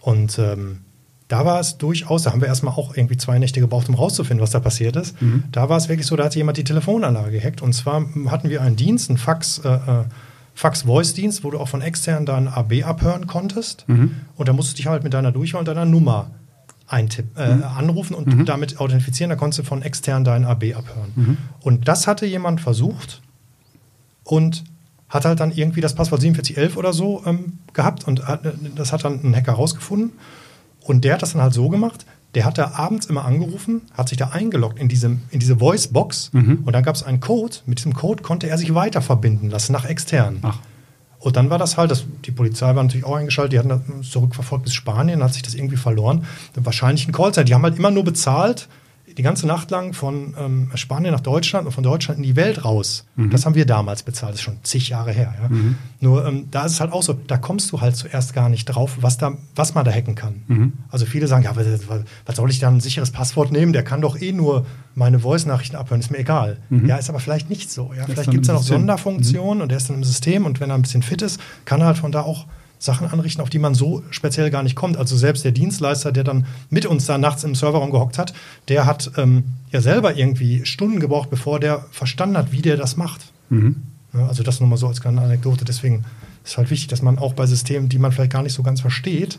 Und 0.00 0.38
ähm, 0.38 0.78
da 1.28 1.44
war 1.44 1.58
es 1.58 1.78
durchaus, 1.78 2.22
da 2.22 2.32
haben 2.32 2.40
wir 2.40 2.48
erstmal 2.48 2.74
auch 2.74 2.96
irgendwie 2.96 3.16
zwei 3.16 3.38
Nächte 3.38 3.60
gebraucht, 3.60 3.88
um 3.88 3.96
rauszufinden, 3.96 4.42
was 4.42 4.50
da 4.50 4.60
passiert 4.60 4.96
ist. 4.96 5.20
Mhm. 5.20 5.44
Da 5.50 5.68
war 5.68 5.76
es 5.76 5.88
wirklich 5.88 6.06
so, 6.06 6.14
da 6.14 6.24
hat 6.24 6.36
jemand 6.36 6.58
die 6.58 6.64
Telefonanlage 6.64 7.32
gehackt 7.32 7.62
und 7.62 7.72
zwar 7.72 8.06
hatten 8.26 8.48
wir 8.48 8.62
einen 8.62 8.76
Dienst, 8.76 9.10
einen 9.10 9.18
Fax, 9.18 9.60
äh, 9.64 9.68
äh 9.68 10.04
Fax-Voice-Dienst, 10.56 11.44
wo 11.44 11.50
du 11.50 11.60
auch 11.60 11.68
von 11.68 11.82
extern 11.82 12.24
dein 12.24 12.48
AB 12.48 12.82
abhören 12.82 13.26
konntest. 13.26 13.84
Mhm. 13.88 14.16
Und 14.36 14.48
da 14.48 14.54
musstest 14.54 14.78
du 14.78 14.82
dich 14.82 14.86
halt 14.86 15.04
mit 15.04 15.12
deiner 15.12 15.30
Durchwahl 15.30 15.60
und 15.60 15.68
deiner 15.68 15.84
Nummer 15.84 16.30
eintipp, 16.88 17.26
äh, 17.36 17.56
mhm. 17.56 17.62
anrufen 17.62 18.14
und 18.14 18.26
mhm. 18.26 18.44
damit 18.46 18.80
authentifizieren. 18.80 19.28
Da 19.28 19.36
konntest 19.36 19.58
du 19.58 19.62
von 19.64 19.82
extern 19.82 20.24
dein 20.24 20.46
AB 20.46 20.74
abhören. 20.74 21.12
Mhm. 21.14 21.36
Und 21.60 21.88
das 21.88 22.06
hatte 22.06 22.24
jemand 22.24 22.62
versucht 22.62 23.20
und 24.24 24.64
hat 25.10 25.26
halt 25.26 25.40
dann 25.40 25.52
irgendwie 25.52 25.82
das 25.82 25.94
Passwort 25.94 26.22
4711 26.22 26.78
oder 26.78 26.94
so 26.94 27.22
ähm, 27.26 27.58
gehabt 27.74 28.08
und 28.08 28.26
hat, 28.26 28.40
das 28.74 28.92
hat 28.92 29.04
dann 29.04 29.20
ein 29.22 29.36
Hacker 29.36 29.52
rausgefunden. 29.52 30.12
Und 30.80 31.04
der 31.04 31.14
hat 31.14 31.22
das 31.22 31.32
dann 31.32 31.42
halt 31.42 31.52
so 31.52 31.68
gemacht, 31.68 32.06
der 32.36 32.44
hat 32.44 32.58
da 32.58 32.72
abends 32.74 33.06
immer 33.06 33.24
angerufen, 33.24 33.80
hat 33.94 34.10
sich 34.10 34.18
da 34.18 34.28
eingeloggt 34.28 34.78
in, 34.78 34.88
diesem, 34.88 35.22
in 35.30 35.40
diese 35.40 35.56
Voice-Box 35.56 36.30
mhm. 36.34 36.64
und 36.66 36.72
dann 36.74 36.82
gab 36.82 36.94
es 36.94 37.02
einen 37.02 37.18
Code. 37.18 37.56
Mit 37.64 37.78
diesem 37.78 37.94
Code 37.94 38.22
konnte 38.22 38.46
er 38.46 38.58
sich 38.58 38.74
weiter 38.74 39.00
verbinden 39.00 39.48
lassen 39.48 39.72
nach 39.72 39.86
extern. 39.86 40.40
Ach. 40.42 40.58
Und 41.18 41.36
dann 41.36 41.48
war 41.48 41.56
das 41.56 41.78
halt, 41.78 41.90
das, 41.90 42.04
die 42.26 42.32
Polizei 42.32 42.66
war 42.66 42.82
natürlich 42.82 43.06
auch 43.06 43.16
eingeschaltet, 43.16 43.54
die 43.54 43.58
hatten 43.58 43.70
das 43.70 44.10
zurückverfolgt 44.10 44.64
bis 44.64 44.74
Spanien, 44.74 45.22
hat 45.22 45.32
sich 45.32 45.42
das 45.42 45.54
irgendwie 45.54 45.78
verloren. 45.78 46.26
Wahrscheinlich 46.54 47.08
ein 47.08 47.12
Callcenter. 47.12 47.44
Die 47.44 47.54
haben 47.54 47.62
halt 47.62 47.78
immer 47.78 47.90
nur 47.90 48.04
bezahlt, 48.04 48.68
die 49.16 49.22
ganze 49.22 49.46
Nacht 49.46 49.70
lang 49.70 49.94
von 49.94 50.34
ähm, 50.38 50.70
Spanien 50.74 51.12
nach 51.12 51.20
Deutschland 51.20 51.66
und 51.66 51.72
von 51.72 51.82
Deutschland 51.82 52.18
in 52.18 52.22
die 52.22 52.36
Welt 52.36 52.64
raus. 52.64 53.06
Mhm. 53.16 53.30
Das 53.30 53.46
haben 53.46 53.54
wir 53.54 53.64
damals 53.64 54.02
bezahlt, 54.02 54.32
das 54.32 54.40
ist 54.40 54.44
schon 54.44 54.58
zig 54.62 54.90
Jahre 54.90 55.12
her. 55.12 55.34
Ja? 55.40 55.48
Mhm. 55.48 55.76
Nur 56.00 56.26
ähm, 56.26 56.48
da 56.50 56.66
ist 56.66 56.72
es 56.72 56.80
halt 56.80 56.92
auch 56.92 57.02
so, 57.02 57.14
da 57.14 57.38
kommst 57.38 57.72
du 57.72 57.80
halt 57.80 57.96
zuerst 57.96 58.34
gar 58.34 58.50
nicht 58.50 58.66
drauf, 58.66 58.98
was, 59.00 59.16
da, 59.16 59.32
was 59.54 59.74
man 59.74 59.84
da 59.86 59.90
hacken 59.90 60.14
kann. 60.14 60.42
Mhm. 60.48 60.72
Also 60.90 61.06
viele 61.06 61.28
sagen, 61.28 61.44
ja, 61.44 61.56
was, 61.56 61.66
was, 62.26 62.36
soll 62.36 62.50
ich 62.50 62.58
da 62.58 62.68
ein 62.68 62.80
sicheres 62.80 63.10
Passwort 63.10 63.52
nehmen? 63.52 63.72
Der 63.72 63.84
kann 63.84 64.02
doch 64.02 64.20
eh 64.20 64.32
nur 64.32 64.66
meine 64.94 65.20
Voice-Nachrichten 65.20 65.76
abhören, 65.76 66.00
ist 66.00 66.10
mir 66.10 66.18
egal. 66.18 66.58
Mhm. 66.68 66.86
Ja, 66.86 66.96
ist 66.96 67.08
aber 67.08 67.20
vielleicht 67.20 67.48
nicht 67.48 67.70
so. 67.70 67.92
Ja? 67.96 68.04
Vielleicht 68.04 68.30
gibt 68.30 68.42
es 68.42 68.48
da 68.48 68.54
noch 68.54 68.62
Sonderfunktionen 68.62 69.58
mhm. 69.58 69.62
und 69.62 69.68
der 69.70 69.78
ist 69.78 69.88
dann 69.88 69.96
im 69.96 70.04
System 70.04 70.44
und 70.44 70.60
wenn 70.60 70.68
er 70.68 70.76
ein 70.76 70.82
bisschen 70.82 71.02
fit 71.02 71.22
ist, 71.22 71.40
kann 71.64 71.80
er 71.80 71.86
halt 71.86 71.98
von 71.98 72.12
da 72.12 72.20
auch 72.20 72.46
Sachen 72.78 73.06
anrichten, 73.08 73.42
auf 73.42 73.50
die 73.50 73.58
man 73.58 73.74
so 73.74 74.02
speziell 74.10 74.50
gar 74.50 74.62
nicht 74.62 74.76
kommt. 74.76 74.96
Also 74.96 75.16
selbst 75.16 75.44
der 75.44 75.52
Dienstleister, 75.52 76.12
der 76.12 76.24
dann 76.24 76.46
mit 76.70 76.86
uns 76.86 77.06
da 77.06 77.18
nachts 77.18 77.44
im 77.44 77.54
Serverraum 77.54 77.90
gehockt 77.90 78.18
hat, 78.18 78.34
der 78.68 78.86
hat 78.86 79.12
ähm, 79.16 79.44
ja 79.70 79.80
selber 79.80 80.16
irgendwie 80.16 80.64
Stunden 80.66 81.00
gebraucht, 81.00 81.30
bevor 81.30 81.60
der 81.60 81.86
verstanden 81.90 82.36
hat, 82.36 82.52
wie 82.52 82.62
der 82.62 82.76
das 82.76 82.96
macht. 82.96 83.32
Mhm. 83.48 83.76
Ja, 84.12 84.26
also 84.26 84.42
das 84.42 84.60
nur 84.60 84.68
mal 84.68 84.76
so 84.76 84.88
als 84.88 85.00
kleine 85.00 85.20
Anekdote. 85.20 85.64
Deswegen 85.64 86.04
ist 86.44 86.52
es 86.52 86.58
halt 86.58 86.70
wichtig, 86.70 86.88
dass 86.88 87.02
man 87.02 87.18
auch 87.18 87.32
bei 87.32 87.46
Systemen, 87.46 87.88
die 87.88 87.98
man 87.98 88.12
vielleicht 88.12 88.32
gar 88.32 88.42
nicht 88.42 88.54
so 88.54 88.62
ganz 88.62 88.80
versteht, 88.80 89.38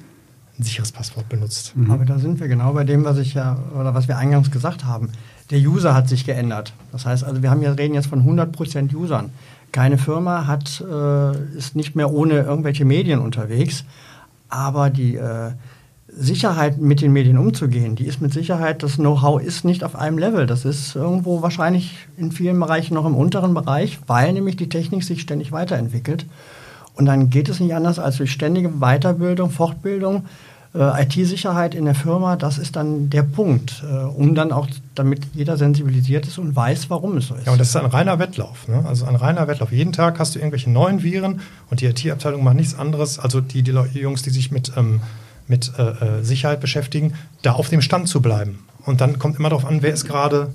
ein 0.59 0.63
sicheres 0.63 0.91
Passwort 0.91 1.29
benutzt. 1.29 1.73
Mhm. 1.75 1.91
Aber 1.91 2.05
da 2.05 2.17
sind 2.17 2.39
wir 2.39 2.47
genau 2.47 2.73
bei 2.73 2.83
dem, 2.83 3.03
was 3.03 3.17
ich 3.17 3.35
ja 3.35 3.59
oder 3.79 3.93
was 3.93 4.07
wir 4.07 4.17
eingangs 4.17 4.51
gesagt 4.51 4.85
haben. 4.85 5.09
der 5.51 5.59
User 5.59 5.93
hat 5.93 6.09
sich 6.09 6.25
geändert. 6.25 6.73
Das 6.91 7.05
heißt 7.05 7.23
also, 7.23 7.41
wir 7.41 7.49
haben 7.51 7.61
ja, 7.61 7.71
reden 7.71 7.93
jetzt 7.93 8.07
von 8.07 8.23
100% 8.23 8.93
Usern. 8.93 9.29
Keine 9.71 9.97
Firma 9.97 10.47
hat, 10.47 10.81
äh, 10.81 11.57
ist 11.57 11.75
nicht 11.75 11.95
mehr 11.95 12.11
ohne 12.11 12.41
irgendwelche 12.41 12.85
Medien 12.85 13.19
unterwegs, 13.19 13.83
aber 14.49 14.89
die 14.89 15.15
äh, 15.15 15.51
Sicherheit 16.07 16.79
mit 16.79 17.01
den 17.01 17.11
Medien 17.13 17.37
umzugehen, 17.37 17.95
die 17.95 18.05
ist 18.05 18.21
mit 18.21 18.33
Sicherheit, 18.33 18.81
das 18.81 18.95
Know-how 18.95 19.41
ist 19.41 19.65
nicht 19.65 19.83
auf 19.83 19.95
einem 19.95 20.17
Level. 20.17 20.47
Das 20.47 20.65
ist 20.65 20.95
irgendwo 20.95 21.41
wahrscheinlich 21.41 22.07
in 22.17 22.31
vielen 22.31 22.59
Bereichen 22.59 22.95
noch 22.95 23.05
im 23.05 23.15
unteren 23.15 23.53
Bereich, 23.53 23.99
weil 24.07 24.33
nämlich 24.33 24.55
die 24.55 24.69
Technik 24.69 25.03
sich 25.03 25.21
ständig 25.21 25.51
weiterentwickelt. 25.51 26.25
Und 26.95 27.05
dann 27.05 27.29
geht 27.29 27.49
es 27.49 27.59
nicht 27.59 27.75
anders 27.75 27.99
als 27.99 28.17
durch 28.17 28.31
ständige 28.31 28.69
Weiterbildung, 28.79 29.51
Fortbildung, 29.51 30.25
äh, 30.77 31.03
IT-Sicherheit 31.03 31.73
in 31.73 31.85
der 31.85 31.95
Firma, 31.95 32.35
das 32.35 32.57
ist 32.57 32.75
dann 32.75 33.09
der 33.09 33.23
Punkt, 33.23 33.83
äh, 33.89 33.93
um 33.93 34.35
dann 34.35 34.51
auch, 34.51 34.67
damit 34.95 35.21
jeder 35.33 35.57
sensibilisiert 35.57 36.27
ist 36.27 36.37
und 36.37 36.55
weiß, 36.55 36.89
warum 36.89 37.17
es 37.17 37.27
so 37.27 37.35
ist. 37.35 37.45
Ja, 37.45 37.51
und 37.51 37.59
das 37.59 37.69
ist 37.69 37.75
ein 37.75 37.85
reiner 37.85 38.19
Wettlauf. 38.19 38.67
Ne? 38.67 38.83
Also 38.87 39.05
ein 39.05 39.15
reiner 39.15 39.47
Wettlauf. 39.47 39.71
Jeden 39.71 39.91
Tag 39.91 40.19
hast 40.19 40.35
du 40.35 40.39
irgendwelche 40.39 40.69
neuen 40.69 41.03
Viren 41.03 41.41
und 41.69 41.81
die 41.81 41.85
IT-Abteilung 41.85 42.43
macht 42.43 42.55
nichts 42.55 42.77
anderes, 42.77 43.19
also 43.19 43.41
die, 43.41 43.63
die 43.63 43.71
Jungs, 43.71 44.21
die 44.21 44.29
sich 44.29 44.51
mit, 44.51 44.71
ähm, 44.77 45.01
mit 45.47 45.71
äh, 45.77 46.19
äh, 46.19 46.23
Sicherheit 46.23 46.61
beschäftigen, 46.61 47.13
da 47.41 47.53
auf 47.53 47.69
dem 47.69 47.81
Stand 47.81 48.07
zu 48.07 48.21
bleiben. 48.21 48.59
Und 48.85 49.01
dann 49.01 49.19
kommt 49.19 49.39
immer 49.39 49.49
darauf 49.49 49.65
an, 49.65 49.81
wer 49.81 49.93
ist 49.93 50.05
gerade 50.05 50.53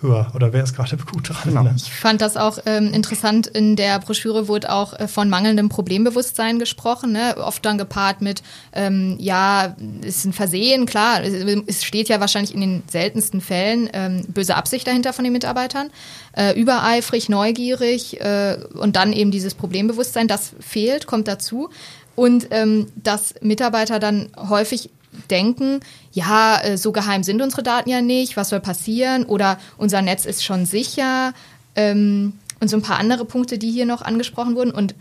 höher 0.00 0.30
oder 0.34 0.52
wer 0.52 0.62
ist 0.62 0.74
gerade 0.74 0.96
gut 0.96 1.28
dran. 1.28 1.36
Genau. 1.44 1.62
Ne? 1.62 1.74
Ich 1.76 1.90
fand 1.92 2.20
das 2.20 2.36
auch 2.36 2.58
ähm, 2.66 2.92
interessant. 2.92 3.46
In 3.46 3.76
der 3.76 3.98
Broschüre 3.98 4.48
wurde 4.48 4.72
auch 4.72 4.98
äh, 4.98 5.08
von 5.08 5.28
mangelndem 5.28 5.68
Problembewusstsein 5.68 6.58
gesprochen, 6.58 7.12
ne? 7.12 7.36
oft 7.38 7.64
dann 7.64 7.78
gepaart 7.78 8.22
mit, 8.22 8.42
ähm, 8.72 9.16
ja, 9.18 9.76
ist 10.02 10.24
ein 10.24 10.32
Versehen, 10.32 10.86
klar, 10.86 11.22
es 11.22 11.84
steht 11.84 12.08
ja 12.08 12.20
wahrscheinlich 12.20 12.54
in 12.54 12.60
den 12.60 12.82
seltensten 12.88 13.40
Fällen 13.40 13.88
ähm, 13.92 14.24
böse 14.28 14.54
Absicht 14.54 14.86
dahinter 14.86 15.12
von 15.12 15.24
den 15.24 15.32
Mitarbeitern, 15.32 15.90
äh, 16.36 16.58
übereifrig, 16.58 17.28
neugierig 17.28 18.20
äh, 18.20 18.58
und 18.74 18.96
dann 18.96 19.12
eben 19.12 19.30
dieses 19.30 19.54
Problembewusstsein, 19.54 20.28
das 20.28 20.52
fehlt, 20.60 21.06
kommt 21.06 21.28
dazu. 21.28 21.70
Und 22.14 22.48
ähm, 22.50 22.86
dass 22.96 23.34
Mitarbeiter 23.42 24.00
dann 24.00 24.30
häufig 24.36 24.90
denken, 25.30 25.80
ja, 26.18 26.60
äh, 26.60 26.76
so 26.76 26.92
geheim 26.92 27.22
sind 27.22 27.40
unsere 27.40 27.62
Daten 27.62 27.88
ja 27.88 28.02
nicht, 28.02 28.36
was 28.36 28.48
soll 28.48 28.60
passieren? 28.60 29.24
Oder 29.24 29.58
unser 29.76 30.02
Netz 30.02 30.24
ist 30.24 30.44
schon 30.44 30.66
sicher. 30.66 31.32
Ähm, 31.74 32.34
und 32.60 32.68
so 32.68 32.76
ein 32.76 32.82
paar 32.82 32.98
andere 32.98 33.24
Punkte, 33.24 33.56
die 33.56 33.70
hier 33.70 33.86
noch 33.86 34.02
angesprochen 34.02 34.56
wurden. 34.56 34.72
Und 34.72 34.96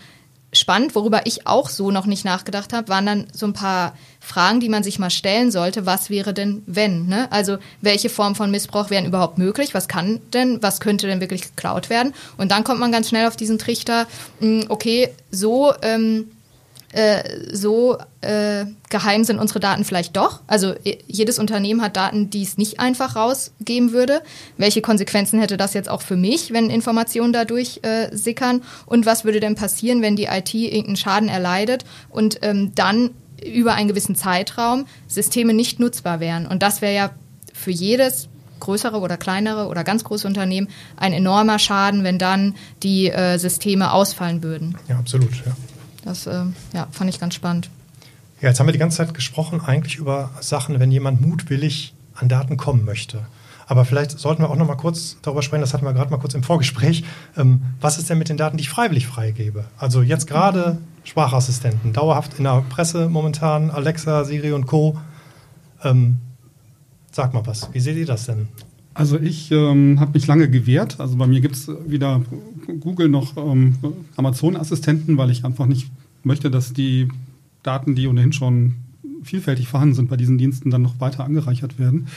spannend, 0.53 0.93
worüber 0.93 1.25
ich 1.25 1.47
auch 1.47 1.69
so 1.69 1.89
noch 1.89 2.06
nicht 2.06 2.23
nachgedacht 2.23 2.71
habe, 2.71 2.88
waren 2.88 3.06
dann 3.06 3.27
so 3.34 3.47
ein 3.47 3.53
paar 3.53 3.97
Fragen, 4.19 4.60
die 4.60 4.69
man 4.69 4.84
sich 4.84 4.99
mal 4.99 5.10
stellen 5.10 5.49
sollte. 5.51 5.88
Was 5.88 6.12
wäre 6.12 6.34
denn, 6.36 6.62
wenn? 6.67 7.08
Ne? 7.08 7.32
Also 7.32 7.58
welche 7.82 8.10
Form 8.10 8.36
von 8.36 8.51
Missbrauch 8.51 8.91
wären 8.91 9.06
überhaupt 9.06 9.39
möglich? 9.39 9.73
Was 9.73 9.88
kann 9.88 10.19
denn, 10.34 10.62
was 10.62 10.80
könnte 10.80 11.08
denn 11.08 11.19
wirklich 11.19 11.41
geklaut 11.41 11.89
werden? 11.89 12.13
Und 12.38 12.51
dann 12.51 12.63
kommt 12.63 12.80
man 12.80 12.91
ganz 12.91 13.10
schnell 13.10 13.27
auf 13.27 13.36
diesen 13.36 13.58
Trichter, 13.58 14.06
hm, 14.39 14.65
okay, 14.69 15.10
so 15.32 15.73
ähm, 15.82 16.30
äh, 16.97 17.53
so 17.55 17.97
äh, 18.21 18.65
geheim 18.89 19.23
sind 19.23 19.38
unsere 19.38 19.60
Daten 19.60 19.86
vielleicht 19.86 20.17
doch. 20.17 20.41
Also 20.47 20.73
jedes 21.05 21.38
Unternehmen 21.38 21.83
hat 21.83 21.95
Daten, 21.95 22.31
die 22.31 22.41
es 22.41 22.57
nicht 22.57 22.79
einfach 22.79 23.15
rausgeben 23.15 23.91
würde. 23.91 24.23
Welche 24.57 24.81
Konsequenzen 24.81 25.39
hätte 25.39 25.57
das 25.57 25.75
jetzt 25.75 25.89
auch 25.89 26.01
für 26.01 26.15
mich, 26.15 26.53
wenn 26.53 26.71
Informationen 26.71 27.33
dadurch 27.33 27.81
äh, 27.83 28.10
sickern? 28.15 28.63
Und 28.88 29.05
was 29.05 29.25
würde 29.25 29.39
denn 29.39 29.53
passieren, 29.53 30.01
wenn 30.01 30.15
die 30.15 30.25
IT 30.25 30.55
irgendeinen 30.55 30.95
Schaden 30.95 31.29
erleidet 31.29 31.86
und 32.10 32.39
ähm, 32.41 32.73
dann 32.73 33.12
über 33.45 33.75
einen 33.75 33.89
gewissen 33.89 34.15
Zeitraum 34.15 34.88
Systeme 35.07 35.53
nicht 35.53 35.79
nutzbar 35.79 36.19
wären? 36.19 36.47
Und 36.47 36.63
das 36.63 36.81
wäre 36.81 36.95
ja 36.95 37.12
für 37.53 37.71
jedes 37.71 38.27
größere 38.60 38.99
oder 38.99 39.17
kleinere 39.17 39.67
oder 39.67 39.83
ganz 39.83 40.03
große 40.03 40.27
Unternehmen 40.27 40.67
ein 40.95 41.13
enormer 41.13 41.60
Schaden, 41.60 42.03
wenn 42.03 42.17
dann 42.17 42.55
die 42.81 43.12
äh, 43.12 43.38
Systeme 43.38 43.91
ausfallen 43.93 44.41
würden. 44.41 44.75
Ja, 44.88 44.97
absolut. 44.97 45.36
Ja. 45.45 45.55
Das 46.08 46.26
äh, 46.26 46.46
ja, 46.74 46.88
fand 46.91 47.10
ich 47.10 47.20
ganz 47.20 47.36
spannend. 47.36 47.70
Ja, 48.39 48.48
jetzt 48.48 48.60
haben 48.60 48.67
wir 48.67 48.72
die 48.72 48.80
ganze 48.80 48.98
Zeit 48.98 49.13
gesprochen 49.13 49.60
eigentlich 49.60 49.98
über 49.98 50.30
Sachen, 50.39 50.80
wenn 50.80 50.89
jemand 50.89 51.20
mutwillig 51.20 51.93
an 52.15 52.30
Daten 52.30 52.56
kommen 52.56 52.86
möchte. 52.86 53.26
Aber 53.67 53.84
vielleicht 53.84 54.17
sollten 54.17 54.41
wir 54.41 54.50
auch 54.50 54.56
noch 54.56 54.67
mal 54.67 54.78
kurz 54.78 55.17
darüber 55.22 55.41
sprechen, 55.41 55.62
das 55.62 55.74
hatten 55.74 55.84
wir 55.84 55.91
gerade 55.91 56.10
mal 56.10 56.17
kurz 56.17 56.34
im 56.34 56.43
Vorgespräch. 56.43 57.04
Ähm, 57.36 57.62
was 57.82 57.98
ist 57.98 58.10
denn 58.10 58.17
mit 58.17 58.30
den 58.30 58.38
Daten, 58.38 58.56
die 58.56 58.62
ich 58.62 58.70
freiwillig 58.70 59.06
freigebe? 59.06 59.65
Also 59.78 60.02
jetzt 60.02 60.28
gerade 60.28 60.78
Sprachassistenten, 61.04 61.91
dauerhaft 61.91 62.36
in 62.38 62.46
der 62.46 62.63
Presse 62.70 63.10
momentan, 63.10 63.70
Alexa, 63.70 64.24
Siri 64.24 64.54
und 64.54 64.65
Co. 64.65 64.98
Ähm, 65.84 66.20
sag 67.12 67.34
mal 67.34 67.46
was, 67.46 67.74
wie 67.74 67.82
seht 67.82 67.98
ihr 67.98 68.06
das 68.06 68.28
denn? 68.28 68.48
Also 68.97 69.19
ich 69.19 69.51
ähm, 69.51 69.99
habe 69.99 70.13
mich 70.13 70.25
lange 70.25 70.49
gewehrt. 70.49 70.99
Also 70.99 71.17
bei 71.17 71.27
mir 71.27 71.39
gibt 71.39 71.55
es 71.55 71.69
weder 71.86 72.23
Google 72.79 73.10
noch 73.10 73.38
ähm, 73.38 73.75
Amazon-Assistenten, 74.15 75.17
weil 75.19 75.29
ich 75.29 75.45
einfach 75.45 75.67
nicht 75.67 75.91
möchte, 76.23 76.49
dass 76.49 76.73
die 76.73 77.07
Daten, 77.62 77.93
die 77.93 78.07
ohnehin 78.07 78.33
schon 78.33 78.73
vielfältig 79.21 79.67
vorhanden 79.67 79.93
sind 79.93 80.10
bei 80.10 80.17
diesen 80.17 80.39
Diensten, 80.39 80.71
dann 80.71 80.81
noch 80.81 80.99
weiter 80.99 81.25
angereichert 81.25 81.77
werden. 81.77 82.07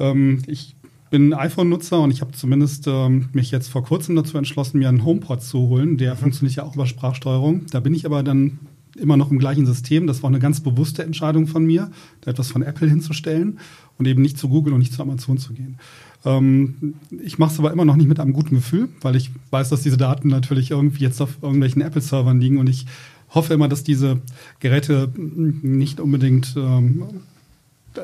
Ähm, 0.00 0.42
ich 0.48 0.74
bin 1.10 1.34
iPhone-Nutzer 1.34 2.00
und 2.00 2.10
ich 2.10 2.20
habe 2.20 2.32
zumindest 2.32 2.88
ähm, 2.88 3.28
mich 3.32 3.52
jetzt 3.52 3.68
vor 3.68 3.84
kurzem 3.84 4.16
dazu 4.16 4.36
entschlossen, 4.36 4.80
mir 4.80 4.88
einen 4.88 5.04
HomePod 5.04 5.40
zu 5.40 5.68
holen. 5.68 5.98
Der 5.98 6.14
mhm. 6.14 6.18
funktioniert 6.18 6.56
ja 6.56 6.64
auch 6.64 6.74
über 6.74 6.86
Sprachsteuerung. 6.86 7.66
Da 7.70 7.78
bin 7.78 7.94
ich 7.94 8.06
aber 8.06 8.24
dann 8.24 8.58
immer 8.98 9.16
noch 9.16 9.30
im 9.30 9.38
gleichen 9.38 9.66
System. 9.66 10.08
Das 10.08 10.22
war 10.24 10.30
eine 10.30 10.40
ganz 10.40 10.60
bewusste 10.60 11.04
Entscheidung 11.04 11.46
von 11.46 11.64
mir, 11.64 11.92
da 12.22 12.32
etwas 12.32 12.50
von 12.50 12.62
Apple 12.62 12.88
hinzustellen 12.88 13.60
und 14.02 14.08
eben 14.08 14.20
nicht 14.20 14.36
zu 14.36 14.48
Google 14.48 14.72
und 14.72 14.80
nicht 14.80 14.92
zu 14.92 15.00
Amazon 15.00 15.38
zu 15.38 15.52
gehen. 15.52 15.78
Ähm, 16.24 16.94
ich 17.22 17.38
mache 17.38 17.52
es 17.52 17.58
aber 17.60 17.72
immer 17.72 17.84
noch 17.84 17.94
nicht 17.94 18.08
mit 18.08 18.18
einem 18.18 18.32
guten 18.32 18.56
Gefühl, 18.56 18.88
weil 19.00 19.14
ich 19.14 19.30
weiß, 19.50 19.68
dass 19.68 19.82
diese 19.82 19.96
Daten 19.96 20.28
natürlich 20.28 20.72
irgendwie 20.72 21.04
jetzt 21.04 21.20
auf 21.20 21.38
irgendwelchen 21.40 21.82
Apple-Servern 21.82 22.40
liegen 22.40 22.58
und 22.58 22.68
ich 22.68 22.86
hoffe 23.30 23.54
immer, 23.54 23.68
dass 23.68 23.84
diese 23.84 24.20
Geräte 24.58 25.08
nicht 25.16 26.00
unbedingt, 26.00 26.54
ähm, 26.56 27.04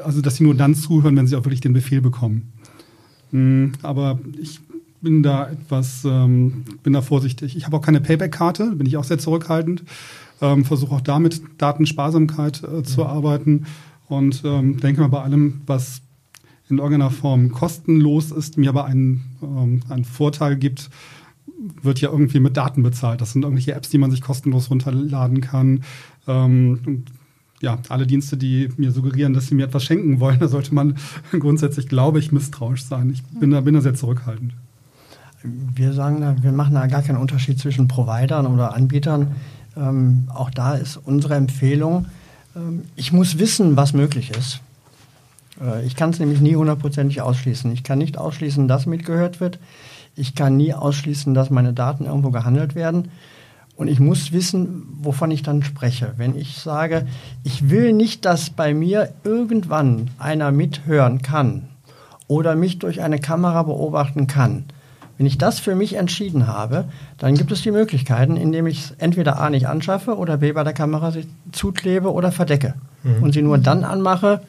also 0.05 0.23
dass 0.23 0.37
sie 0.37 0.45
nur 0.45 0.55
dann 0.55 0.77
zuhören, 0.77 1.17
wenn 1.17 1.27
sie 1.27 1.35
auch 1.35 1.45
wirklich 1.45 1.61
den 1.61 1.73
Befehl 1.73 2.01
bekommen. 2.01 2.53
Mhm, 3.33 3.73
aber 3.83 4.21
ich 4.41 4.61
bin 5.01 5.25
da 5.25 5.51
etwas, 5.51 6.05
ähm, 6.05 6.65
bin 6.85 6.93
da 6.93 7.03
vorsichtig. 7.03 7.57
Ich 7.57 7.67
habe 7.67 7.77
auch 7.77 7.83
keine 7.83 8.01
Payback-Karte, 8.01 8.73
bin 8.77 8.87
ich 8.87 8.97
auch 8.97 9.05
sehr 9.05 9.19
zurückhaltend. 9.19 9.83
Ähm, 10.41 10.65
Versuche 10.65 10.95
auch 10.95 11.01
da 11.01 11.19
mit 11.19 11.43
Datensparsamkeit 11.59 12.63
äh, 12.63 12.85
zu 12.85 13.01
ja. 13.01 13.09
arbeiten 13.09 13.67
und 14.09 14.43
ähm, 14.45 14.81
denke 14.81 15.01
mal 15.01 15.09
bei 15.09 15.23
allem, 15.23 15.63
was 15.67 16.03
in 16.69 16.79
irgendeiner 16.79 17.11
Form 17.11 17.51
kostenlos 17.51 18.31
ist, 18.31 18.59
mir 18.59 18.71
aber 18.71 18.85
einen, 18.85 19.25
ähm, 19.43 19.81
einen 19.89 20.05
Vorteil 20.05 20.57
gibt, 20.57 20.91
wird 21.83 22.01
ja 22.01 22.11
irgendwie 22.11 22.41
mit 22.41 22.57
Daten 22.57 22.83
bezahlt. 22.83 23.21
Das 23.21 23.33
sind 23.33 23.43
irgendwelche 23.43 23.75
Apps, 23.75 23.89
die 23.91 23.99
man 23.99 24.11
sich 24.11 24.21
kostenlos 24.21 24.71
runterladen 24.71 25.41
kann. 25.41 25.83
Ähm, 26.27 27.05
ja, 27.61 27.79
alle 27.89 28.07
Dienste, 28.07 28.37
die 28.37 28.69
mir 28.77 28.93
suggerieren, 28.93 29.35
dass 29.35 29.49
sie 29.49 29.55
mir 29.55 29.67
etwas 29.67 29.85
schenken 29.85 30.21
wollen, 30.21 30.39
da 30.41 30.49
sollte 30.49 30.75
man 30.75 30.97
grundsätzlich, 31.33 31.89
glaube 31.89 32.19
ich, 32.19 32.33
misstrauisch 32.33 32.85
sein. 32.85 33.11
Ich 33.11 33.23
bin 33.25 33.51
da, 33.51 33.61
bin 33.61 33.75
da 33.75 33.81
sehr 33.81 33.95
zurückhaltend. 33.95 34.55
Wir 35.43 35.93
sagen 35.93 36.21
da, 36.21 36.37
wir 36.43 36.53
machen 36.53 36.75
da 36.75 36.87
gar 36.87 37.03
keinen 37.03 37.19
Unterschied 37.19 37.59
zwischen 37.59 37.89
Providern 37.89 38.47
oder 38.47 38.75
Anbietern. 38.75 39.29
Ähm, 39.77 40.25
auch 40.35 40.51
da 40.51 40.75
ist 40.75 40.97
unsere 40.97 41.37
Empfehlung, 41.37 42.07
ich 42.97 43.13
muss 43.13 43.39
wissen, 43.39 43.77
was 43.77 43.93
möglich 43.93 44.31
ist. 44.31 44.61
Äh, 45.61 45.85
ich 45.85 45.97
kann 45.97 46.11
es 46.11 46.19
nämlich 46.19 46.41
nie 46.41 46.57
hundertprozentig 46.57 47.21
ausschließen. 47.21 47.73
Ich 47.73 47.83
kann 47.83 47.99
nicht 47.99 48.19
ausschließen, 48.19 48.69
dass 48.69 48.87
mitgehört 48.87 49.41
wird. 49.41 49.59
Ich 50.17 50.35
kann 50.35 50.57
nie 50.57 50.75
ausschließen, 50.75 51.35
dass 51.35 51.51
meine 51.51 51.73
Daten 51.73 52.07
irgendwo 52.07 52.31
gehandelt 52.31 52.75
werden. 52.75 53.11
Und 53.77 53.87
ich 53.87 54.01
muss 54.01 54.33
wissen, 54.33 54.87
wovon 55.01 55.31
ich 55.31 55.45
dann 55.45 55.63
spreche. 55.63 56.15
Wenn 56.17 56.37
ich 56.37 56.59
sage, 56.59 57.07
ich 57.45 57.71
will 57.71 57.93
nicht, 57.93 58.25
dass 58.25 58.51
bei 58.51 58.75
mir 58.75 59.13
irgendwann 59.23 60.11
einer 60.19 60.51
mithören 60.51 61.23
kann 61.23 61.69
oder 62.27 62.57
mich 62.57 62.81
durch 62.81 63.01
eine 63.03 63.21
Kamera 63.21 63.63
beobachten 63.63 64.27
kann, 64.27 64.65
wenn 65.19 65.27
ich 65.27 65.37
das 65.37 65.59
für 65.59 65.75
mich 65.75 65.95
entschieden 65.95 66.47
habe, 66.47 66.85
dann 67.19 67.35
gibt 67.35 67.51
es 67.51 67.63
die 67.63 67.73
Möglichkeiten, 67.73 68.37
indem 68.37 68.69
ich 68.69 68.85
es 68.85 68.91
entweder 68.99 69.41
A 69.41 69.51
nicht 69.51 69.67
anschaffe 69.67 70.17
oder 70.17 70.39
B 70.39 70.53
bei 70.53 70.63
der 70.63 70.73
Kamera 70.73 71.13
zuklebe 71.51 72.13
oder 72.13 72.31
verdecke 72.31 72.75
mhm. 73.03 73.25
und 73.25 73.33
sie 73.33 73.43
nur 73.43 73.59
dann 73.59 73.83
anmache, 73.83 74.41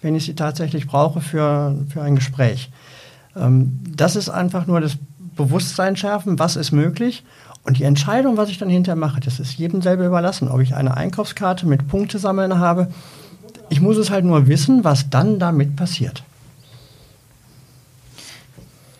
wenn 0.00 0.14
ich 0.14 0.24
sie 0.24 0.34
tatsächlich 0.34 0.86
brauche 0.86 1.20
für, 1.20 1.76
für 1.90 2.00
ein 2.00 2.16
Gespräch. 2.16 2.70
Ähm, 3.36 3.80
das 3.94 4.16
ist 4.16 4.30
einfach 4.30 4.66
nur 4.66 4.80
das 4.80 4.96
Bewusstsein 5.36 5.94
schärfen, 5.96 6.38
was 6.38 6.56
ist 6.56 6.72
möglich. 6.72 7.24
Und 7.64 7.78
die 7.78 7.84
Entscheidung, 7.84 8.38
was 8.38 8.48
ich 8.48 8.56
dann 8.56 8.70
hinterher 8.70 8.96
mache, 8.96 9.20
das 9.20 9.38
ist 9.38 9.58
jedem 9.58 9.82
selber 9.82 10.06
überlassen. 10.06 10.48
Ob 10.48 10.60
ich 10.60 10.74
eine 10.74 10.96
Einkaufskarte 10.96 11.66
mit 11.66 11.86
Punkte 11.86 12.18
sammeln 12.18 12.58
habe, 12.58 12.88
ich 13.68 13.82
muss 13.82 13.98
es 13.98 14.10
halt 14.10 14.24
nur 14.24 14.48
wissen, 14.48 14.84
was 14.84 15.10
dann 15.10 15.38
damit 15.38 15.76
passiert. 15.76 16.22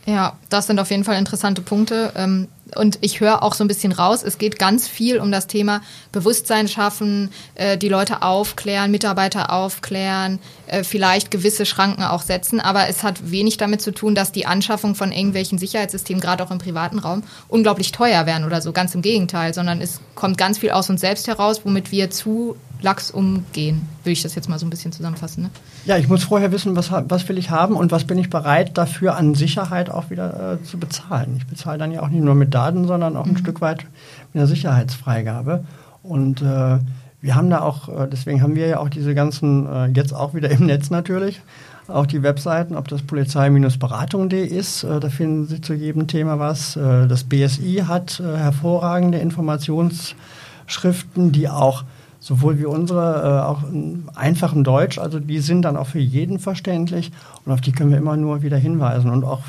Ja, 0.09 0.39
das 0.49 0.67
sind 0.67 0.81
auf 0.81 0.91
jeden 0.91 1.05
Fall 1.05 1.19
interessante 1.19 1.61
Punkte. 1.61 2.13
Ähm, 2.17 2.49
und 2.75 2.97
ich 3.03 3.21
höre 3.21 3.43
auch 3.43 3.53
so 3.53 3.63
ein 3.63 3.69
bisschen 3.69 3.93
raus, 3.93 4.23
es 4.23 4.39
geht 4.39 4.59
ganz 4.59 4.89
viel 4.89 5.19
um 5.19 5.31
das 5.31 5.49
Thema 5.49 5.83
Bewusstsein 6.13 6.67
schaffen, 6.67 7.31
äh, 7.57 7.77
die 7.77 7.91
Leute 7.91 8.23
aufklären, 8.23 8.91
Mitarbeiter 8.91 9.53
aufklären, 9.53 10.39
äh, 10.67 10.83
vielleicht 10.83 11.31
gewisse 11.31 11.67
Schranken 11.67 12.05
auch 12.05 12.23
setzen. 12.23 12.59
Aber 12.59 12.89
es 12.89 13.03
hat 13.03 13.31
wenig 13.31 13.59
damit 13.59 13.83
zu 13.83 13.93
tun, 13.93 14.15
dass 14.15 14.33
die 14.33 14.47
Anschaffung 14.47 14.95
von 14.95 15.13
irgendwelchen 15.13 15.59
Sicherheitssystemen, 15.59 16.23
gerade 16.23 16.43
auch 16.43 16.51
im 16.51 16.59
privaten 16.59 17.01
Raum, 17.01 17.23
unglaublich 17.49 17.93
teuer 17.93 18.25
werden 18.25 18.47
oder 18.47 18.63
so. 18.63 18.73
Ganz 18.73 18.95
im 18.95 19.03
Gegenteil, 19.03 19.53
sondern 19.53 19.83
es 19.83 20.01
kommt 20.15 20.39
ganz 20.39 20.57
viel 20.57 20.71
aus 20.71 20.89
uns 20.89 21.03
selbst 21.03 21.27
heraus, 21.27 21.61
womit 21.65 21.93
wir 21.93 22.09
zu 22.09 22.57
lax 22.81 23.11
umgehen, 23.11 23.89
würde 24.03 24.13
ich 24.13 24.23
das 24.23 24.35
jetzt 24.35 24.49
mal 24.49 24.59
so 24.59 24.67
ein 24.67 24.71
bisschen 24.71 24.93
zusammenfassen. 24.93 25.45
Ne? 25.45 25.51
Ja, 25.85 25.97
ich 25.97 26.09
muss 26.09 26.25
vorher 26.25 26.53
wissen, 26.53 26.77
was, 26.77 26.91
was 26.91 27.29
will 27.29 27.39
ich 27.39 27.51
haben 27.51 27.77
und 27.77 27.91
was 27.91 28.05
bin 28.05 28.19
ich 28.19 28.31
bereit 28.31 28.79
dafür 28.79 29.17
an 29.17 29.35
Sicherheit 29.35 29.91
auch 29.91 30.11
wieder 30.11 30.55
äh, 30.55 30.65
zu 30.65 30.79
bezahlen. 30.79 31.37
Ich 31.39 31.47
bezahle 31.47 31.79
dann 31.79 31.93
ja 31.93 32.03
auch 32.03 32.09
nicht 32.09 32.23
nur 32.23 32.35
mit 32.35 32.55
Daten, 32.55 32.87
sondern 32.87 33.17
auch 33.17 33.27
ein 33.27 33.33
mhm. 33.33 33.39
Stück 33.39 33.61
weit 33.61 33.85
mit 34.33 34.41
einer 34.41 34.47
Sicherheitsfreigabe. 34.47 35.65
Und 36.03 36.43
äh, 36.43 36.79
wir 37.21 37.35
haben 37.35 37.51
da 37.51 37.63
auch, 37.63 37.89
äh, 37.89 38.07
deswegen 38.11 38.43
haben 38.43 38.55
wir 38.55 38.69
ja 38.69 38.79
auch 38.79 38.89
diese 38.89 39.13
ganzen, 39.15 39.67
äh, 39.67 39.89
jetzt 39.89 40.15
auch 40.15 40.35
wieder 40.35 40.51
im 40.51 40.67
Netz 40.67 40.91
natürlich, 40.91 41.41
auch 41.89 42.07
die 42.07 42.23
Webseiten, 42.23 42.77
ob 42.77 42.87
das 42.89 43.03
polizei-beratung.de 43.03 44.47
ist, 44.47 44.85
äh, 44.85 45.01
da 45.01 45.09
finden 45.09 45.47
Sie 45.47 45.61
zu 45.61 45.75
jedem 45.75 46.07
Thema 46.07 46.39
was. 46.39 46.75
Das 46.75 47.25
BSI 47.25 47.83
hat 47.87 48.21
hervorragende 48.21 49.19
Informationsschriften, 49.19 51.33
die 51.33 51.49
auch 51.49 51.83
sowohl 52.21 52.59
wie 52.59 52.65
unsere, 52.65 53.23
äh, 53.23 53.47
auch 53.47 53.63
in 53.71 54.05
einfachem 54.15 54.65
Deutsch. 54.65 54.99
Also 54.99 55.21
die 55.21 55.39
sind 55.39 55.63
dann 55.63 55.77
auch 55.77 55.87
für 55.87 55.99
jeden 55.99 56.39
verständlich 56.39 57.13
und 57.45 57.53
auf 57.53 57.61
die 57.61 57.73
können 57.73 57.91
wir 57.91 57.99
immer 57.99 58.17
nur 58.17 58.43
wieder 58.43 58.57
hinweisen. 58.57 59.11
Und 59.11 59.25
auch 59.25 59.43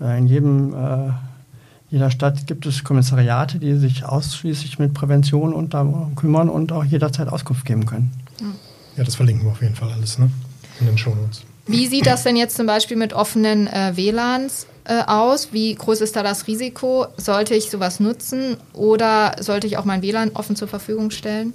äh, 0.00 0.18
in 0.18 0.26
jedem, 0.26 0.74
äh, 0.74 1.10
jeder 1.90 2.10
Stadt 2.10 2.46
gibt 2.46 2.66
es 2.66 2.84
Kommissariate, 2.84 3.58
die 3.58 3.74
sich 3.74 4.04
ausschließlich 4.04 4.78
mit 4.78 4.94
Prävention 4.94 5.52
und 5.52 5.74
darum 5.74 6.14
kümmern 6.14 6.48
und 6.48 6.72
auch 6.72 6.84
jederzeit 6.84 7.28
Auskunft 7.28 7.64
geben 7.64 7.86
können. 7.86 8.12
Ja, 8.96 9.04
das 9.04 9.16
verlinken 9.16 9.44
wir 9.44 9.52
auf 9.52 9.62
jeden 9.62 9.74
Fall 9.74 9.90
alles 9.92 10.18
ne? 10.18 10.30
in 10.80 10.86
den 10.86 10.98
Shownotes. 10.98 11.42
Wie 11.66 11.86
sieht 11.86 12.06
das 12.06 12.22
denn 12.22 12.36
jetzt 12.36 12.56
zum 12.56 12.66
Beispiel 12.66 12.96
mit 12.96 13.12
offenen 13.12 13.66
äh, 13.66 13.92
WLANs 13.94 14.66
äh, 14.84 15.02
aus? 15.02 15.52
Wie 15.52 15.74
groß 15.74 16.00
ist 16.00 16.16
da 16.16 16.22
das 16.22 16.46
Risiko? 16.46 17.06
Sollte 17.16 17.54
ich 17.54 17.70
sowas 17.70 18.00
nutzen 18.00 18.56
oder 18.72 19.36
sollte 19.40 19.66
ich 19.66 19.76
auch 19.76 19.84
mein 19.84 20.02
WLAN 20.02 20.30
offen 20.34 20.56
zur 20.56 20.68
Verfügung 20.68 21.10
stellen? 21.10 21.52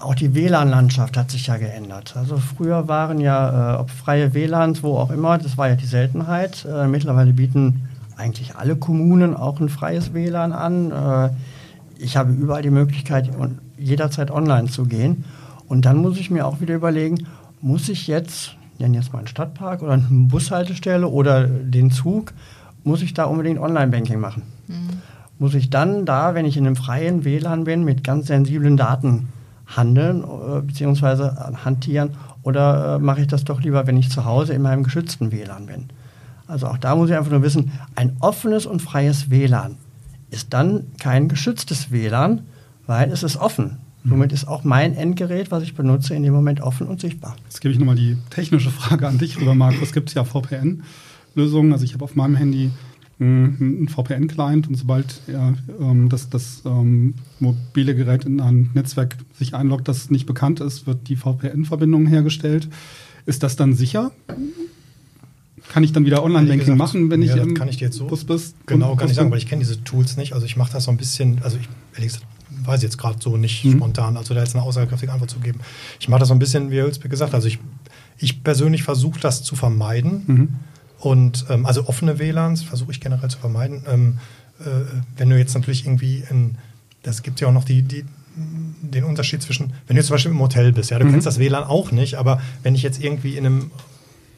Auch 0.00 0.14
die 0.14 0.32
WLAN-Landschaft 0.32 1.16
hat 1.16 1.30
sich 1.30 1.48
ja 1.48 1.56
geändert. 1.56 2.14
Also 2.16 2.36
früher 2.36 2.86
waren 2.86 3.18
ja, 3.20 3.74
äh, 3.74 3.80
ob 3.80 3.90
freie 3.90 4.32
WLANs, 4.32 4.84
wo 4.84 4.96
auch 4.96 5.10
immer, 5.10 5.38
das 5.38 5.58
war 5.58 5.68
ja 5.68 5.74
die 5.74 5.86
Seltenheit. 5.86 6.64
Äh, 6.64 6.86
mittlerweile 6.86 7.32
bieten 7.32 7.88
eigentlich 8.16 8.54
alle 8.54 8.76
Kommunen 8.76 9.34
auch 9.34 9.58
ein 9.58 9.68
freies 9.68 10.14
WLAN 10.14 10.52
an. 10.52 10.92
Äh, 10.92 11.30
ich 11.98 12.16
habe 12.16 12.32
überall 12.32 12.62
die 12.62 12.70
Möglichkeit, 12.70 13.30
jederzeit 13.76 14.30
online 14.30 14.68
zu 14.68 14.84
gehen. 14.84 15.24
Und 15.66 15.84
dann 15.84 15.96
muss 15.96 16.16
ich 16.18 16.30
mir 16.30 16.46
auch 16.46 16.60
wieder 16.60 16.76
überlegen, 16.76 17.26
muss 17.60 17.88
ich 17.88 18.06
jetzt, 18.06 18.54
nennen 18.78 18.94
jetzt 18.94 19.12
mal 19.12 19.18
einen 19.18 19.28
Stadtpark 19.28 19.82
oder 19.82 19.94
eine 19.94 20.06
Bushaltestelle 20.10 21.08
oder 21.08 21.48
den 21.48 21.90
Zug, 21.90 22.34
muss 22.84 23.02
ich 23.02 23.14
da 23.14 23.24
unbedingt 23.24 23.58
Online-Banking 23.58 24.20
machen? 24.20 24.44
Mhm. 24.68 25.02
Muss 25.40 25.54
ich 25.54 25.70
dann 25.70 26.06
da, 26.06 26.36
wenn 26.36 26.46
ich 26.46 26.56
in 26.56 26.66
einem 26.66 26.76
freien 26.76 27.24
WLAN 27.24 27.64
bin, 27.64 27.84
mit 27.84 28.04
ganz 28.04 28.28
sensiblen 28.28 28.76
Daten 28.76 29.28
handeln 29.68 30.22
äh, 30.22 30.60
bzw. 30.62 31.30
hantieren 31.64 32.10
oder 32.42 32.96
äh, 32.96 32.98
mache 32.98 33.20
ich 33.20 33.26
das 33.26 33.44
doch 33.44 33.60
lieber, 33.60 33.86
wenn 33.86 33.96
ich 33.96 34.10
zu 34.10 34.24
Hause 34.24 34.54
in 34.54 34.62
meinem 34.62 34.82
geschützten 34.82 35.30
WLAN 35.30 35.66
bin? 35.66 35.86
Also 36.46 36.66
auch 36.66 36.78
da 36.78 36.96
muss 36.96 37.10
ich 37.10 37.16
einfach 37.16 37.30
nur 37.30 37.42
wissen, 37.42 37.72
ein 37.94 38.16
offenes 38.20 38.64
und 38.66 38.80
freies 38.80 39.30
WLAN 39.30 39.76
ist 40.30 40.52
dann 40.54 40.84
kein 40.98 41.28
geschütztes 41.28 41.90
WLAN, 41.90 42.42
weil 42.86 43.10
es 43.10 43.22
ist 43.22 43.36
offen. 43.36 43.78
Mhm. 44.02 44.10
Somit 44.10 44.32
ist 44.32 44.48
auch 44.48 44.64
mein 44.64 44.94
Endgerät, 44.94 45.50
was 45.50 45.62
ich 45.62 45.74
benutze, 45.74 46.14
in 46.14 46.22
dem 46.22 46.32
Moment 46.32 46.60
offen 46.60 46.86
und 46.86 47.00
sichtbar. 47.00 47.36
Jetzt 47.44 47.60
gebe 47.60 47.72
ich 47.72 47.78
nochmal 47.78 47.96
die 47.96 48.16
technische 48.30 48.70
Frage 48.70 49.06
an 49.06 49.18
dich 49.18 49.40
rüber, 49.40 49.54
Markus. 49.54 49.82
Es 49.82 49.92
gibt 49.92 50.12
ja 50.14 50.24
VPN-Lösungen. 50.24 51.72
Also 51.72 51.84
ich 51.84 51.94
habe 51.94 52.04
auf 52.04 52.16
meinem 52.16 52.36
Handy 52.36 52.70
ein 53.20 53.88
VPN-Client 53.88 54.68
und 54.68 54.76
sobald 54.76 55.20
ja, 55.26 55.54
ähm, 55.80 56.08
das, 56.08 56.30
das 56.30 56.62
ähm, 56.64 57.14
mobile 57.40 57.94
Gerät 57.94 58.24
in 58.24 58.40
ein 58.40 58.70
Netzwerk 58.74 59.16
sich 59.36 59.54
einloggt, 59.54 59.88
das 59.88 60.10
nicht 60.10 60.26
bekannt 60.26 60.60
ist, 60.60 60.86
wird 60.86 61.08
die 61.08 61.16
VPN-Verbindung 61.16 62.06
hergestellt. 62.06 62.68
Ist 63.26 63.42
das 63.42 63.56
dann 63.56 63.74
sicher? 63.74 64.12
Kann 65.68 65.82
ich 65.82 65.92
dann 65.92 66.06
wieder 66.06 66.22
Online-Banking 66.22 66.76
machen, 66.76 67.10
wenn 67.10 67.22
ja, 67.22 67.34
ich 67.34 67.42
im 67.42 67.54
kann 67.54 67.68
ich 67.68 67.76
dir 67.76 67.86
jetzt 67.86 67.96
so 67.96 68.06
Bus 68.06 68.24
bist? 68.24 68.54
Genau, 68.66 68.94
kann 68.94 69.08
ich 69.08 69.14
sagen, 69.14 69.30
weil 69.30 69.38
ich 69.38 69.46
kenne 69.46 69.60
diese 69.60 69.82
Tools 69.82 70.16
nicht. 70.16 70.32
Also 70.32 70.46
ich 70.46 70.56
mache 70.56 70.72
das 70.72 70.84
so 70.84 70.90
ein 70.90 70.96
bisschen, 70.96 71.40
also 71.42 71.58
ich 71.58 71.68
ehrlich 71.94 72.12
gesagt, 72.12 72.26
weiß 72.64 72.82
jetzt 72.82 72.98
gerade 72.98 73.18
so 73.20 73.36
nicht 73.36 73.64
mhm. 73.64 73.72
spontan, 73.72 74.16
also 74.16 74.32
da 74.32 74.40
jetzt 74.40 74.54
eine 74.54 74.64
aussagekräftige 74.64 75.12
Antwort 75.12 75.30
zu 75.30 75.40
geben. 75.40 75.60
Ich 75.98 76.08
mache 76.08 76.20
das 76.20 76.28
so 76.28 76.34
ein 76.34 76.38
bisschen, 76.38 76.70
wie 76.70 76.76
Herr 76.76 76.84
Hülsbeck 76.84 77.10
gesagt 77.10 77.34
also 77.34 77.48
ich, 77.48 77.58
ich 78.18 78.44
persönlich 78.44 78.84
versuche 78.84 79.18
das 79.18 79.42
zu 79.42 79.56
vermeiden. 79.56 80.22
Mhm 80.26 80.48
und 80.98 81.46
ähm, 81.48 81.66
also 81.66 81.86
offene 81.86 82.18
WLANs 82.18 82.62
versuche 82.62 82.90
ich 82.92 83.00
generell 83.00 83.30
zu 83.30 83.38
vermeiden. 83.38 83.82
Ähm, 83.88 84.18
äh, 84.60 84.64
wenn 85.16 85.30
du 85.30 85.38
jetzt 85.38 85.54
natürlich 85.54 85.86
irgendwie 85.86 86.24
in, 86.30 86.56
das 87.02 87.22
gibt 87.22 87.40
ja 87.40 87.48
auch 87.48 87.52
noch 87.52 87.64
die, 87.64 87.82
die, 87.82 88.04
den 88.36 89.04
Unterschied 89.04 89.42
zwischen, 89.42 89.72
wenn 89.86 89.96
du 89.96 90.02
zum 90.02 90.14
Beispiel 90.14 90.32
im 90.32 90.40
Hotel 90.40 90.72
bist, 90.72 90.90
ja, 90.90 90.98
du 90.98 91.06
mhm. 91.06 91.12
kennst 91.12 91.26
das 91.26 91.38
WLAN 91.38 91.64
auch 91.64 91.92
nicht, 91.92 92.16
aber 92.16 92.40
wenn 92.62 92.74
ich 92.74 92.82
jetzt 92.82 93.02
irgendwie 93.02 93.36
in 93.36 93.46
einem 93.46 93.70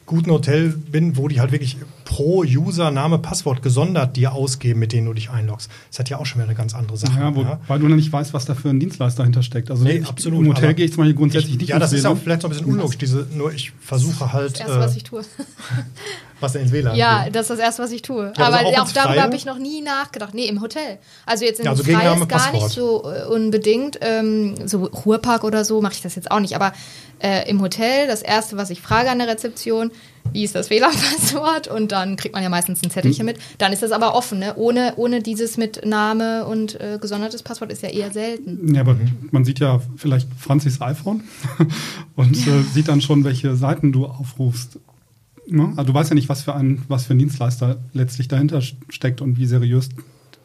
guten 0.05 0.31
Hotel 0.31 0.69
bin, 0.69 1.17
wo 1.17 1.27
die 1.27 1.39
halt 1.39 1.51
wirklich 1.51 1.77
pro 2.05 2.43
User 2.43 2.91
Name, 2.91 3.19
Passwort 3.19 3.61
gesondert 3.61 4.15
dir 4.15 4.33
ausgeben, 4.33 4.79
mit 4.79 4.93
denen 4.93 5.07
du 5.07 5.13
dich 5.13 5.29
einloggst. 5.29 5.69
Das 5.89 5.99
hat 5.99 6.09
ja 6.09 6.17
auch 6.17 6.25
schon 6.25 6.39
wieder 6.39 6.49
eine 6.49 6.57
ganz 6.57 6.73
andere 6.73 6.97
Sache. 6.97 7.19
Ja, 7.19 7.35
wo, 7.35 7.41
ja. 7.41 7.59
weil 7.67 7.79
du 7.79 7.87
noch 7.87 7.95
nicht 7.95 8.11
weißt, 8.11 8.33
was 8.33 8.45
da 8.45 8.55
für 8.55 8.69
ein 8.69 8.79
Dienstleister 8.79 9.23
hintersteckt. 9.23 9.71
Also 9.71 9.83
nee, 9.83 9.97
ich, 9.97 10.07
absolut. 10.07 10.45
Im 10.45 10.49
Hotel 10.49 10.73
gehe 10.73 10.85
ich 10.85 10.93
zum 10.93 11.01
Beispiel 11.01 11.15
grundsätzlich 11.15 11.53
ich, 11.53 11.59
nicht 11.59 11.69
Ja, 11.69 11.79
das 11.79 11.93
ist 11.93 12.05
auch 12.05 12.17
vielleicht 12.17 12.41
so 12.41 12.47
ein 12.47 12.51
bisschen 12.51 12.67
unlogisch. 12.67 12.97
Diese, 12.97 13.27
nur 13.35 13.53
ich 13.53 13.71
versuche 13.79 14.33
halt. 14.33 14.53
Das 14.53 14.59
erste, 14.61 14.75
äh, 14.75 14.79
was 14.79 14.95
ich 14.95 15.03
tue. 15.03 15.23
was 16.39 16.53
denn 16.53 16.63
ins 16.63 16.71
WLAN? 16.71 16.95
Ja, 16.95 17.29
das 17.29 17.43
ist 17.43 17.49
das 17.51 17.59
erste, 17.59 17.83
was 17.83 17.91
ich 17.91 18.01
tue. 18.01 18.33
Ja, 18.37 18.45
aber 18.47 18.65
auch, 18.65 18.79
auch 18.79 18.91
darüber 18.91 19.21
habe 19.21 19.35
ich 19.35 19.45
noch 19.45 19.57
nie 19.57 19.81
nachgedacht. 19.81 20.33
Nee, 20.33 20.47
im 20.47 20.61
Hotel. 20.61 20.97
Also 21.25 21.45
jetzt 21.45 21.59
im 21.59 21.65
ja, 21.65 21.71
also 21.71 21.83
Freies 21.83 22.27
gar 22.27 22.51
nicht 22.51 22.69
so 22.69 23.03
äh, 23.11 23.25
unbedingt. 23.25 23.99
Ähm, 24.01 24.67
so 24.67 24.85
Ruhrpark 24.85 25.43
oder 25.43 25.65
so 25.65 25.81
mache 25.81 25.93
ich 25.93 26.01
das 26.01 26.15
jetzt 26.15 26.31
auch 26.31 26.39
nicht. 26.39 26.55
Aber 26.55 26.73
äh, 27.19 27.49
im 27.49 27.61
Hotel, 27.61 28.07
das 28.07 28.21
erste, 28.21 28.57
was 28.57 28.69
ich 28.69 28.81
frage 28.81 29.09
an 29.09 29.19
der 29.19 29.27
Rezeption, 29.27 29.91
wie 30.33 30.43
ist 30.43 30.55
das 30.55 30.69
WLAN-Passwort? 30.69 31.67
Und 31.67 31.91
dann 31.91 32.15
kriegt 32.15 32.33
man 32.33 32.43
ja 32.43 32.49
meistens 32.49 32.81
ein 32.83 32.89
Zettelchen 32.89 33.25
mhm. 33.25 33.33
mit. 33.33 33.39
Dann 33.57 33.73
ist 33.73 33.83
das 33.83 33.91
aber 33.91 34.15
offen, 34.15 34.39
ne? 34.39 34.55
ohne, 34.55 34.93
ohne 34.97 35.21
dieses 35.21 35.57
mit 35.57 35.85
Name 35.85 36.45
und 36.45 36.79
äh, 36.79 36.97
gesondertes 37.01 37.43
Passwort 37.43 37.71
ist 37.71 37.83
ja 37.83 37.89
eher 37.89 38.11
selten. 38.11 38.73
Ja, 38.73 38.81
aber 38.81 38.97
man 39.31 39.45
sieht 39.45 39.59
ja 39.59 39.81
vielleicht 39.95 40.27
Franzis 40.37 40.81
iPhone 40.81 41.23
und 42.15 42.45
ja. 42.45 42.59
äh, 42.59 42.63
sieht 42.63 42.87
dann 42.87 43.01
schon, 43.01 43.23
welche 43.23 43.55
Seiten 43.55 43.91
du 43.91 44.05
aufrufst. 44.05 44.79
Ne? 45.47 45.73
Also 45.75 45.91
du 45.91 45.93
weißt 45.93 46.09
ja 46.11 46.15
nicht, 46.15 46.29
was 46.29 46.43
für, 46.43 46.55
ein, 46.55 46.83
was 46.87 47.05
für 47.05 47.13
ein 47.13 47.19
Dienstleister 47.19 47.77
letztlich 47.93 48.27
dahinter 48.27 48.61
steckt 48.61 49.21
und 49.21 49.37
wie 49.37 49.45
seriös 49.45 49.89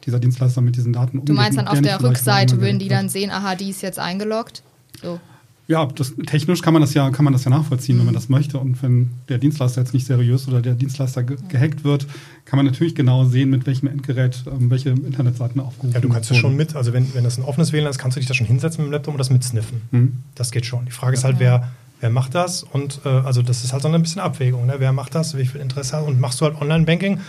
dieser 0.05 0.19
Dienstleister 0.19 0.61
mit 0.61 0.75
diesen 0.75 0.93
Daten 0.93 1.19
umgeht. 1.19 1.29
Du 1.29 1.33
meinst 1.33 1.57
dann 1.57 1.67
auf 1.67 1.81
der 1.81 2.01
Rückseite 2.01 2.61
würden 2.61 2.79
die 2.79 2.87
dann 2.87 3.09
sehen, 3.09 3.29
aha, 3.29 3.55
die 3.55 3.69
ist 3.69 3.81
jetzt 3.81 3.99
eingeloggt? 3.99 4.63
So. 5.01 5.19
Ja, 5.67 5.85
das, 5.85 6.13
technisch 6.25 6.61
kann 6.61 6.71
man 6.71 6.81
das 6.81 6.93
ja, 6.93 7.09
kann 7.09 7.25
man 7.25 7.33
das 7.33 7.43
ja 7.43 7.49
nachvollziehen, 7.49 7.97
wenn 7.97 8.05
man 8.05 8.13
das 8.13 8.29
möchte. 8.29 8.57
Und 8.57 8.81
wenn 8.81 9.11
der 9.27 9.37
Dienstleister 9.37 9.81
jetzt 9.81 9.93
nicht 9.93 10.07
seriös 10.07 10.47
oder 10.47 10.61
der 10.61 10.75
Dienstleister 10.75 11.23
ge 11.23 11.37
gehackt 11.49 11.83
wird, 11.83 12.07
kann 12.45 12.57
man 12.57 12.65
natürlich 12.65 12.95
genau 12.95 13.25
sehen, 13.25 13.49
mit 13.49 13.67
welchem 13.67 13.87
Endgerät 13.87 14.45
ähm, 14.47 14.69
welche 14.69 14.91
Internetseiten 14.91 15.59
aufgerufen 15.59 15.93
werden. 15.93 16.03
Ja, 16.03 16.07
du 16.07 16.13
kannst 16.13 16.31
es 16.31 16.37
schon 16.37 16.55
mit, 16.55 16.75
also 16.75 16.93
wenn, 16.93 17.13
wenn 17.13 17.25
das 17.25 17.37
ein 17.37 17.43
offenes 17.43 17.73
WLAN 17.73 17.89
ist, 17.89 17.97
kannst 17.97 18.15
du 18.15 18.19
dich 18.21 18.27
da 18.27 18.33
schon 18.33 18.47
hinsetzen 18.47 18.81
mit 18.81 18.89
dem 18.89 18.93
Laptop 18.93 19.13
und 19.13 19.17
das 19.17 19.29
mitsniffen. 19.29 19.81
Mhm. 19.91 20.13
Das 20.35 20.51
geht 20.51 20.65
schon. 20.65 20.85
Die 20.85 20.91
Frage 20.91 21.15
ist 21.15 21.25
halt, 21.25 21.39
wer, 21.39 21.69
wer 21.99 22.09
macht 22.09 22.35
das? 22.35 22.63
Und 22.63 23.01
äh, 23.05 23.09
also 23.09 23.41
das 23.41 23.63
ist 23.63 23.73
halt 23.73 23.83
so 23.83 23.89
ein 23.89 24.01
bisschen 24.01 24.21
Abwägung. 24.21 24.65
Ne? 24.65 24.75
Wer 24.77 24.93
macht 24.93 25.15
das? 25.15 25.37
Wie 25.37 25.45
viel 25.45 25.61
Interesse 25.61 25.97
hat? 25.97 26.05
Und 26.05 26.19
machst 26.19 26.41
du 26.41 26.45
halt 26.45 26.59
Online-Banking 26.59 27.19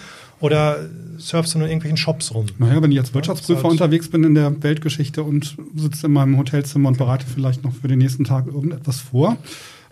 oder 0.40 0.78
surfst 1.18 1.54
du 1.54 1.58
nur 1.58 1.66
in 1.66 1.72
irgendwelchen 1.72 1.96
Shops 1.96 2.32
rum? 2.32 2.46
Naja, 2.58 2.80
wenn 2.80 2.92
ich 2.92 2.98
als 2.98 3.12
Wirtschaftsprüfer 3.12 3.64
halt 3.64 3.72
unterwegs 3.72 4.08
bin 4.08 4.24
in 4.24 4.34
der 4.34 4.62
Weltgeschichte 4.62 5.22
und 5.22 5.56
sitze 5.74 6.06
in 6.06 6.12
meinem 6.12 6.38
Hotelzimmer 6.38 6.88
und 6.88 6.98
berate 6.98 7.26
vielleicht 7.26 7.64
noch 7.64 7.72
für 7.74 7.88
den 7.88 7.98
nächsten 7.98 8.24
Tag 8.24 8.46
irgendetwas 8.46 9.00
vor, 9.00 9.36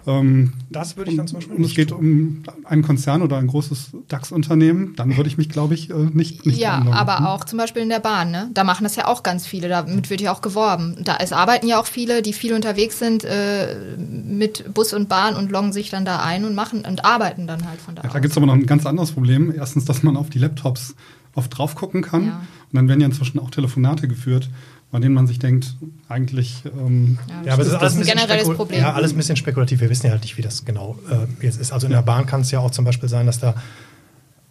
ähm, 0.07 0.53
das 0.71 0.97
würde 0.97 1.11
ich 1.11 1.17
dann 1.17 1.27
zum 1.27 1.39
Beispiel. 1.39 1.57
Und 1.57 1.65
es 1.65 1.75
geht 1.75 1.91
um 1.91 2.45
einen 2.65 2.83
Konzern 2.83 3.23
oder 3.23 3.39
ein 3.39 3.49
großes 3.49 3.91
DAX-Unternehmen, 4.09 4.95
dann 4.97 5.17
würde 5.17 5.29
ich 5.29 5.37
mich, 5.37 5.49
glaube 5.49 5.75
ich, 5.75 5.91
äh, 5.91 5.95
nicht, 5.95 6.47
nicht 6.47 6.59
Ja, 6.59 6.85
aber 6.93 7.19
hm? 7.19 7.27
auch 7.27 7.45
zum 7.45 7.59
Beispiel 7.59 7.83
in 7.83 7.89
der 7.89 7.99
Bahn, 7.99 8.31
ne? 8.31 8.51
Da 8.55 8.63
machen 8.63 8.85
das 8.85 8.95
ja 8.95 9.09
auch 9.09 9.25
ganz 9.25 9.47
viele, 9.47 9.69
damit 9.69 10.09
wird 10.09 10.21
ja 10.21 10.33
auch 10.33 10.43
geworben. 10.43 10.97
Da 11.03 11.17
es 11.21 11.33
arbeiten 11.33 11.67
ja 11.67 11.81
auch 11.81 11.87
viele, 11.87 12.23
die 12.23 12.33
viel 12.33 12.55
unterwegs 12.55 12.99
sind 13.01 13.25
äh, 13.25 13.97
mit 13.99 14.73
Bus 14.73 14.93
und 14.93 15.09
Bahn 15.09 15.35
und 15.35 15.51
loggen 15.51 15.73
sich 15.73 15.91
dann 15.91 16.05
da 16.05 16.21
ein 16.21 16.45
und 16.45 16.55
machen 16.55 16.85
und 16.85 17.05
arbeiten 17.05 17.49
dann 17.49 17.69
halt 17.69 17.81
von 17.81 17.97
da. 17.97 18.03
Ja, 18.03 18.11
da 18.11 18.19
gibt 18.21 18.31
es 18.31 18.37
aber 18.37 18.47
noch 18.47 18.55
ein 18.55 18.67
ganz 18.67 18.87
anderes 18.87 19.13
Problem. 19.13 19.53
Erstens, 19.57 19.87
dass 19.87 20.05
man 20.05 20.17
auf 20.17 20.31
die 20.31 20.39
Laptops 20.39 20.95
oft 21.35 21.57
drauf 21.57 21.75
gucken 21.75 22.03
kann. 22.03 22.27
Ja. 22.27 22.37
Und 22.73 22.77
dann 22.77 22.89
werden 22.89 23.01
ja 23.01 23.07
inzwischen 23.07 23.39
auch 23.39 23.51
Telefonate 23.51 24.09
geführt 24.09 24.51
bei 24.91 25.01
denen 25.01 25.15
man 25.15 25.27
sich 25.27 25.39
denkt, 25.39 25.77
eigentlich. 26.09 26.63
Ähm, 26.65 27.19
ja, 27.45 27.55
aber 27.55 27.63
es 27.63 27.69
ist, 27.69 27.75
alles 27.75 27.97
ein 27.97 28.05
generelles 28.05 28.49
Problem. 28.51 28.81
Ja, 28.81 28.93
alles 28.95 29.13
ein 29.13 29.17
bisschen 29.17 29.37
spekulativ. 29.37 29.81
Wir 29.81 29.91
wissen 29.91 30.07
ja 30.07 30.13
halt 30.13 30.23
nicht, 30.23 30.39
wie 30.39 30.43
das 30.43 30.65
genau 30.65 30.97
äh, 31.11 31.45
jetzt 31.45 31.61
ist. 31.61 31.73
Also 31.73 31.87
in 31.87 31.93
der 31.93 32.03
Bahn 32.03 32.27
kann 32.27 32.43
es 32.43 32.51
ja 32.51 32.61
auch 32.61 32.71
zum 32.71 32.85
Beispiel 32.85 33.09
sein, 33.09 33.27
dass 33.27 33.41
da 33.41 33.55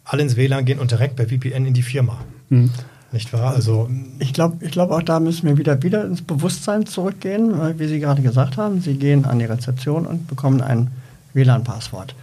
alle 0.04 0.22
ins 0.22 0.36
WLAN 0.36 0.64
gehen 0.64 0.78
und 0.78 0.90
direkt 0.90 1.16
bei 1.16 1.26
VPN 1.26 1.66
in 1.66 1.74
die 1.74 1.82
Firma. 1.82 2.18
Mhm. 2.48 2.70
Nicht 3.12 3.32
wahr? 3.32 3.54
Also 3.54 3.88
Ich 4.18 4.32
glaube, 4.32 4.64
ich 4.64 4.72
glaub, 4.72 4.90
auch 4.90 5.02
da 5.02 5.20
müssen 5.20 5.46
wir 5.46 5.56
wieder, 5.56 5.82
wieder 5.82 6.04
ins 6.04 6.22
Bewusstsein 6.22 6.86
zurückgehen, 6.86 7.58
weil, 7.58 7.78
wie 7.78 7.86
Sie 7.86 8.00
gerade 8.00 8.20
gesagt 8.22 8.56
haben, 8.56 8.80
Sie 8.80 8.94
gehen 8.94 9.24
an 9.24 9.38
die 9.38 9.44
Rezeption 9.44 10.06
und 10.06 10.26
bekommen 10.28 10.60
ein 10.60 10.90
WLAN-Passwort. 11.32 12.14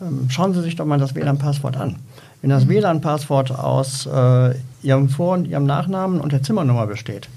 Ähm, 0.00 0.30
schauen 0.30 0.54
Sie 0.54 0.62
sich 0.62 0.76
doch 0.76 0.86
mal 0.86 0.98
das 0.98 1.14
WLAN-Passwort 1.14 1.76
an. 1.76 1.96
Wenn 2.40 2.50
das 2.50 2.68
WLAN-Passwort 2.68 3.50
aus 3.50 4.06
äh, 4.06 4.54
Ihrem 4.82 5.08
Vor- 5.08 5.34
und 5.34 5.46
Ihrem 5.46 5.66
Nachnamen 5.66 6.20
und 6.20 6.32
der 6.32 6.42
Zimmernummer 6.42 6.86
besteht, 6.86 7.28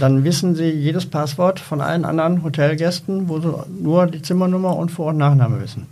dann 0.00 0.24
wissen 0.24 0.54
Sie 0.54 0.70
jedes 0.70 1.06
Passwort 1.06 1.60
von 1.60 1.80
allen 1.80 2.04
anderen 2.04 2.42
Hotelgästen, 2.42 3.28
wo 3.28 3.40
Sie 3.40 3.52
nur 3.80 4.06
die 4.06 4.22
Zimmernummer 4.22 4.76
und 4.76 4.90
Vor- 4.90 5.08
und 5.08 5.18
Nachname 5.18 5.60
wissen. 5.60 5.86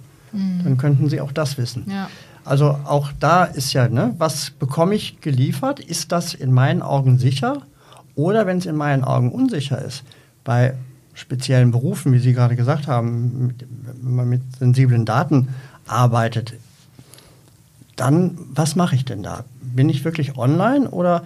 Dann 0.64 0.78
könnten 0.78 1.10
Sie 1.10 1.20
auch 1.20 1.32
das 1.32 1.58
wissen. 1.58 1.86
Ja. 1.90 2.08
Also 2.44 2.78
auch 2.84 3.12
da 3.20 3.44
ist 3.44 3.72
ja, 3.72 3.88
ne, 3.88 4.14
was 4.18 4.50
bekomme 4.50 4.94
ich 4.94 5.20
geliefert? 5.20 5.78
Ist 5.78 6.10
das 6.10 6.34
in 6.34 6.52
meinen 6.52 6.82
Augen 6.82 7.18
sicher? 7.18 7.62
Oder 8.14 8.46
wenn 8.46 8.58
es 8.58 8.66
in 8.66 8.76
meinen 8.76 9.04
Augen 9.04 9.30
unsicher 9.30 9.80
ist, 9.80 10.02
bei 10.44 10.74
speziellen 11.14 11.70
Berufen, 11.70 12.12
wie 12.12 12.18
Sie 12.18 12.32
gerade 12.32 12.56
gesagt 12.56 12.88
haben, 12.88 13.46
mit, 13.48 13.66
wenn 14.02 14.14
man 14.14 14.28
mit 14.28 14.42
sensiblen 14.58 15.04
Daten 15.04 15.48
arbeitet, 15.86 16.54
dann 17.96 18.38
was 18.54 18.74
mache 18.74 18.96
ich 18.96 19.04
denn 19.04 19.22
da? 19.22 19.44
Bin 19.60 19.88
ich 19.88 20.04
wirklich 20.04 20.36
online 20.36 20.90
oder 20.90 21.24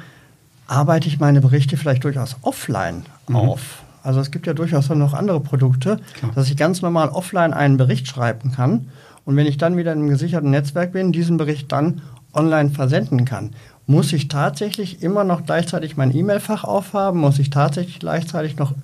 arbeite 0.67 1.09
ich 1.09 1.21
meine 1.21 1.41
Berichte 1.41 1.77
vielleicht 1.77 2.05
durchaus 2.05 2.37
offline 2.43 3.05
auf? 3.33 3.83
Also 4.03 4.21
es 4.21 4.31
gibt 4.31 4.47
ja 4.47 4.55
durchaus 4.55 4.89
noch 4.89 5.15
andere 5.15 5.41
Produkte, 5.41 5.99
Klar. 6.15 6.33
dass 6.35 6.49
ich 6.49 6.57
ganz 6.57 6.81
normal 6.81 7.09
offline 7.09 7.53
einen 7.53 7.77
Bericht 7.77 8.07
schreiben 8.07 8.53
kann 8.53 8.89
und 9.25 9.37
wenn 9.37 9.47
ich 9.47 9.59
dann 9.59 9.77
wieder 9.77 9.93
in 9.93 9.99
einem 9.99 10.09
gesicherten 10.09 10.51
Netzwerk 10.51 10.93
bin, 10.93 11.13
diesen 11.13 11.37
Bericht 11.37 11.73
dann 11.73 12.03
online 12.33 12.71
versenden 12.71 13.25
kann. 13.25 13.51
Muss 13.87 14.13
ich 14.13 14.29
tatsächlich 14.29 15.03
immer 15.03 15.25
noch 15.25 15.45
gleichzeitig 15.45 15.97
mein 15.97 16.15
E-Mail-Fach 16.15 16.65
aufhaben? 16.65 17.21
Muss 17.21 17.39
ich 17.39 17.51
tatsächlich 17.51 17.99
gleichzeitig 17.99 18.57
noch 18.57 18.75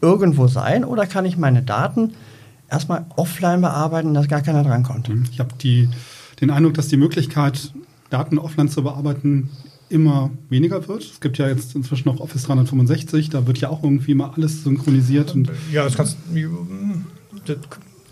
irgendwo 0.00 0.46
sein? 0.48 0.84
Oder 0.84 1.06
kann 1.06 1.24
ich 1.24 1.36
meine 1.36 1.62
Daten 1.62 2.14
erstmal 2.70 3.04
offline 3.16 3.60
bearbeiten, 3.60 4.14
dass 4.14 4.28
gar 4.28 4.42
keiner 4.42 4.64
drankommt? 4.64 5.10
Ich 5.30 5.40
habe 5.40 5.50
den 5.60 6.50
Eindruck, 6.50 6.74
dass 6.74 6.88
die 6.88 6.96
Möglichkeit, 6.96 7.72
Daten 8.10 8.38
offline 8.38 8.68
zu 8.68 8.82
bearbeiten, 8.82 9.50
immer 9.88 10.30
weniger 10.48 10.86
wird. 10.88 11.02
Es 11.04 11.20
gibt 11.20 11.38
ja 11.38 11.48
jetzt 11.48 11.74
inzwischen 11.74 12.08
noch 12.08 12.20
Office 12.20 12.42
365, 12.44 13.30
da 13.30 13.46
wird 13.46 13.58
ja 13.58 13.68
auch 13.70 13.82
irgendwie 13.82 14.14
mal 14.14 14.30
alles 14.36 14.64
synchronisiert. 14.64 15.34
Und 15.34 15.50
ja, 15.72 15.84
das 15.84 15.94
kannst 15.96 16.16
das- 17.46 17.56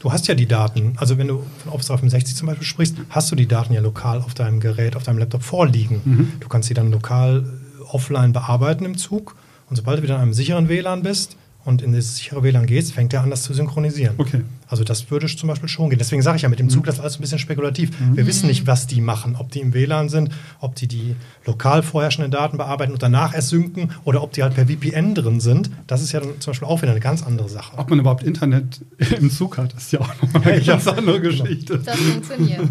du 0.00 0.12
hast 0.12 0.26
ja 0.28 0.34
die 0.34 0.46
Daten. 0.46 0.92
Also 0.96 1.18
wenn 1.18 1.28
du 1.28 1.42
von 1.62 1.72
Office 1.72 1.86
365 1.88 2.36
zum 2.36 2.46
Beispiel 2.46 2.66
sprichst, 2.66 2.96
hast 3.10 3.30
du 3.32 3.36
die 3.36 3.46
Daten 3.48 3.72
ja 3.72 3.80
lokal 3.80 4.18
auf 4.20 4.34
deinem 4.34 4.60
Gerät, 4.60 4.96
auf 4.96 5.02
deinem 5.02 5.18
Laptop 5.18 5.42
vorliegen. 5.42 6.30
Du 6.40 6.48
kannst 6.48 6.68
sie 6.68 6.74
dann 6.74 6.90
lokal 6.90 7.44
äh, 7.44 7.82
offline 7.92 8.32
bearbeiten 8.32 8.84
im 8.84 8.96
Zug 8.96 9.34
und 9.70 9.76
sobald 9.76 9.98
du 9.98 10.02
wieder 10.02 10.16
in 10.16 10.20
einem 10.22 10.34
sicheren 10.34 10.68
WLAN 10.68 11.02
bist 11.02 11.36
und 11.64 11.80
in 11.82 11.92
das 11.92 12.16
sichere 12.16 12.42
WLAN 12.42 12.66
gehst, 12.66 12.92
fängt 12.92 13.12
er 13.14 13.22
an, 13.22 13.30
das 13.30 13.42
zu 13.42 13.54
synchronisieren. 13.54 14.14
Okay. 14.18 14.42
Also 14.68 14.84
das 14.84 15.10
würde 15.10 15.26
zum 15.26 15.48
Beispiel 15.48 15.68
schon 15.68 15.88
gehen. 15.90 15.98
Deswegen 15.98 16.20
sage 16.22 16.36
ich 16.36 16.42
ja, 16.42 16.48
mit 16.48 16.58
dem 16.58 16.68
Zug, 16.68 16.84
das 16.84 16.96
ist 16.96 17.00
alles 17.00 17.16
ein 17.18 17.20
bisschen 17.20 17.38
spekulativ. 17.38 17.90
Wir 18.12 18.26
wissen 18.26 18.46
nicht, 18.48 18.66
was 18.66 18.86
die 18.86 19.00
machen. 19.00 19.36
Ob 19.38 19.50
die 19.50 19.60
im 19.60 19.72
WLAN 19.72 20.08
sind, 20.08 20.30
ob 20.60 20.74
die 20.74 20.88
die 20.88 21.16
lokal 21.46 21.82
vorherrschenden 21.82 22.30
Daten 22.30 22.56
bearbeiten 22.58 22.92
und 22.92 23.02
danach 23.02 23.34
erst 23.34 23.48
synken 23.48 23.90
oder 24.04 24.22
ob 24.22 24.32
die 24.32 24.42
halt 24.42 24.54
per 24.54 24.66
VPN 24.66 25.14
drin 25.14 25.40
sind. 25.40 25.70
Das 25.86 26.02
ist 26.02 26.12
ja 26.12 26.20
dann 26.20 26.40
zum 26.40 26.50
Beispiel 26.52 26.68
auch 26.68 26.82
wieder 26.82 26.90
eine 26.92 27.00
ganz 27.00 27.22
andere 27.22 27.48
Sache. 27.48 27.78
ob 27.78 27.88
man 27.90 27.98
überhaupt 28.00 28.22
Internet 28.24 28.80
im 29.20 29.30
Zug 29.30 29.56
hat, 29.58 29.72
ist 29.74 29.92
ja 29.92 30.00
auch 30.00 30.08
nochmal 30.22 30.42
eine 30.52 30.60
Ja. 30.62 30.74
ganz 30.74 30.86
andere 30.88 31.20
Geschichte. 31.20 31.78
Das 31.78 31.96
funktioniert, 31.98 32.70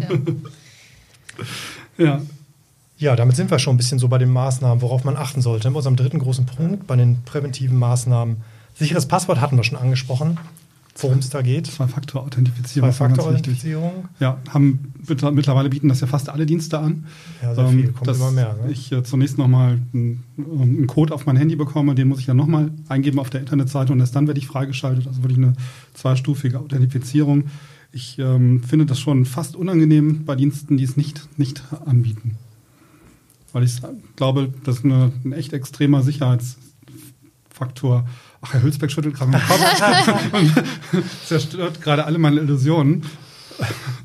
ja. 1.98 2.04
Ja. 2.04 2.20
Ja, 2.96 3.16
damit 3.16 3.34
sind 3.36 3.50
wir 3.50 3.58
schon 3.58 3.74
ein 3.74 3.76
bisschen 3.76 3.98
so 3.98 4.08
bei 4.08 4.18
den 4.18 4.30
Maßnahmen, 4.30 4.80
worauf 4.80 5.02
man 5.04 5.16
achten 5.16 5.40
sollte. 5.42 5.68
Bei 5.70 5.76
unserem 5.76 5.96
dritten 5.96 6.20
großen 6.20 6.46
Punkt, 6.46 6.86
bei 6.86 6.94
den 6.96 7.22
präventiven 7.24 7.76
Maßnahmen. 7.78 8.36
Sicheres 8.74 9.06
Passwort 9.06 9.40
hatten 9.40 9.56
wir 9.56 9.64
schon 9.64 9.78
angesprochen, 9.78 10.38
worum 10.98 11.18
es 11.18 11.30
da 11.30 11.42
geht. 11.42 11.66
Zwei-Faktor-Authentifizierung. 11.68 12.90
Zwei-Faktor-Authentifizierung. 12.90 14.08
Ja, 14.20 14.38
haben 14.50 14.92
mittlerweile 15.06 15.68
bieten 15.68 15.88
das 15.88 16.00
ja 16.00 16.06
fast 16.06 16.28
alle 16.28 16.46
Dienste 16.46 16.78
an. 16.78 17.06
Ja, 17.42 17.54
sehr 17.54 17.68
viel, 17.68 17.86
Ähm, 17.86 17.94
kommt 17.94 18.08
dass 18.08 18.18
immer 18.18 18.30
mehr. 18.30 18.56
Ne? 18.64 18.72
Ich 18.72 18.92
äh, 18.92 19.02
zunächst 19.02 19.38
nochmal 19.38 19.80
einen, 19.92 20.22
einen 20.36 20.86
Code 20.86 21.14
auf 21.14 21.26
mein 21.26 21.36
Handy 21.36 21.56
bekomme, 21.56 21.94
den 21.94 22.08
muss 22.08 22.20
ich 22.20 22.26
dann 22.26 22.36
nochmal 22.36 22.70
eingeben 22.88 23.18
auf 23.18 23.30
der 23.30 23.40
Internetseite 23.40 23.92
und 23.92 24.00
erst 24.00 24.14
dann 24.16 24.26
werde 24.26 24.38
ich 24.38 24.46
freigeschaltet. 24.46 25.06
Also 25.06 25.22
wirklich 25.22 25.38
eine 25.38 25.54
zweistufige 25.94 26.60
Authentifizierung. 26.60 27.44
Ich 27.92 28.18
ähm, 28.18 28.62
finde 28.64 28.86
das 28.86 28.98
schon 28.98 29.24
fast 29.24 29.54
unangenehm 29.54 30.24
bei 30.24 30.34
Diensten, 30.34 30.76
die 30.76 30.84
es 30.84 30.96
nicht, 30.96 31.28
nicht 31.38 31.62
anbieten. 31.86 32.36
Weil 33.52 33.62
ich 33.62 33.80
glaube, 34.16 34.52
das 34.64 34.78
ist 34.78 34.84
eine, 34.84 35.12
ein 35.24 35.32
echt 35.32 35.52
extremer 35.52 36.02
Sicherheitsfaktor. 36.02 38.04
Ach, 38.46 38.52
Herr 38.52 38.62
Hülsbeck 38.62 38.90
schüttelt 38.90 39.14
gerade 39.14 39.30
den 39.32 39.40
Kopf 39.40 40.32
und 40.32 41.04
zerstört 41.26 41.80
gerade 41.80 42.04
alle 42.04 42.18
meine 42.18 42.40
Illusionen. 42.40 43.04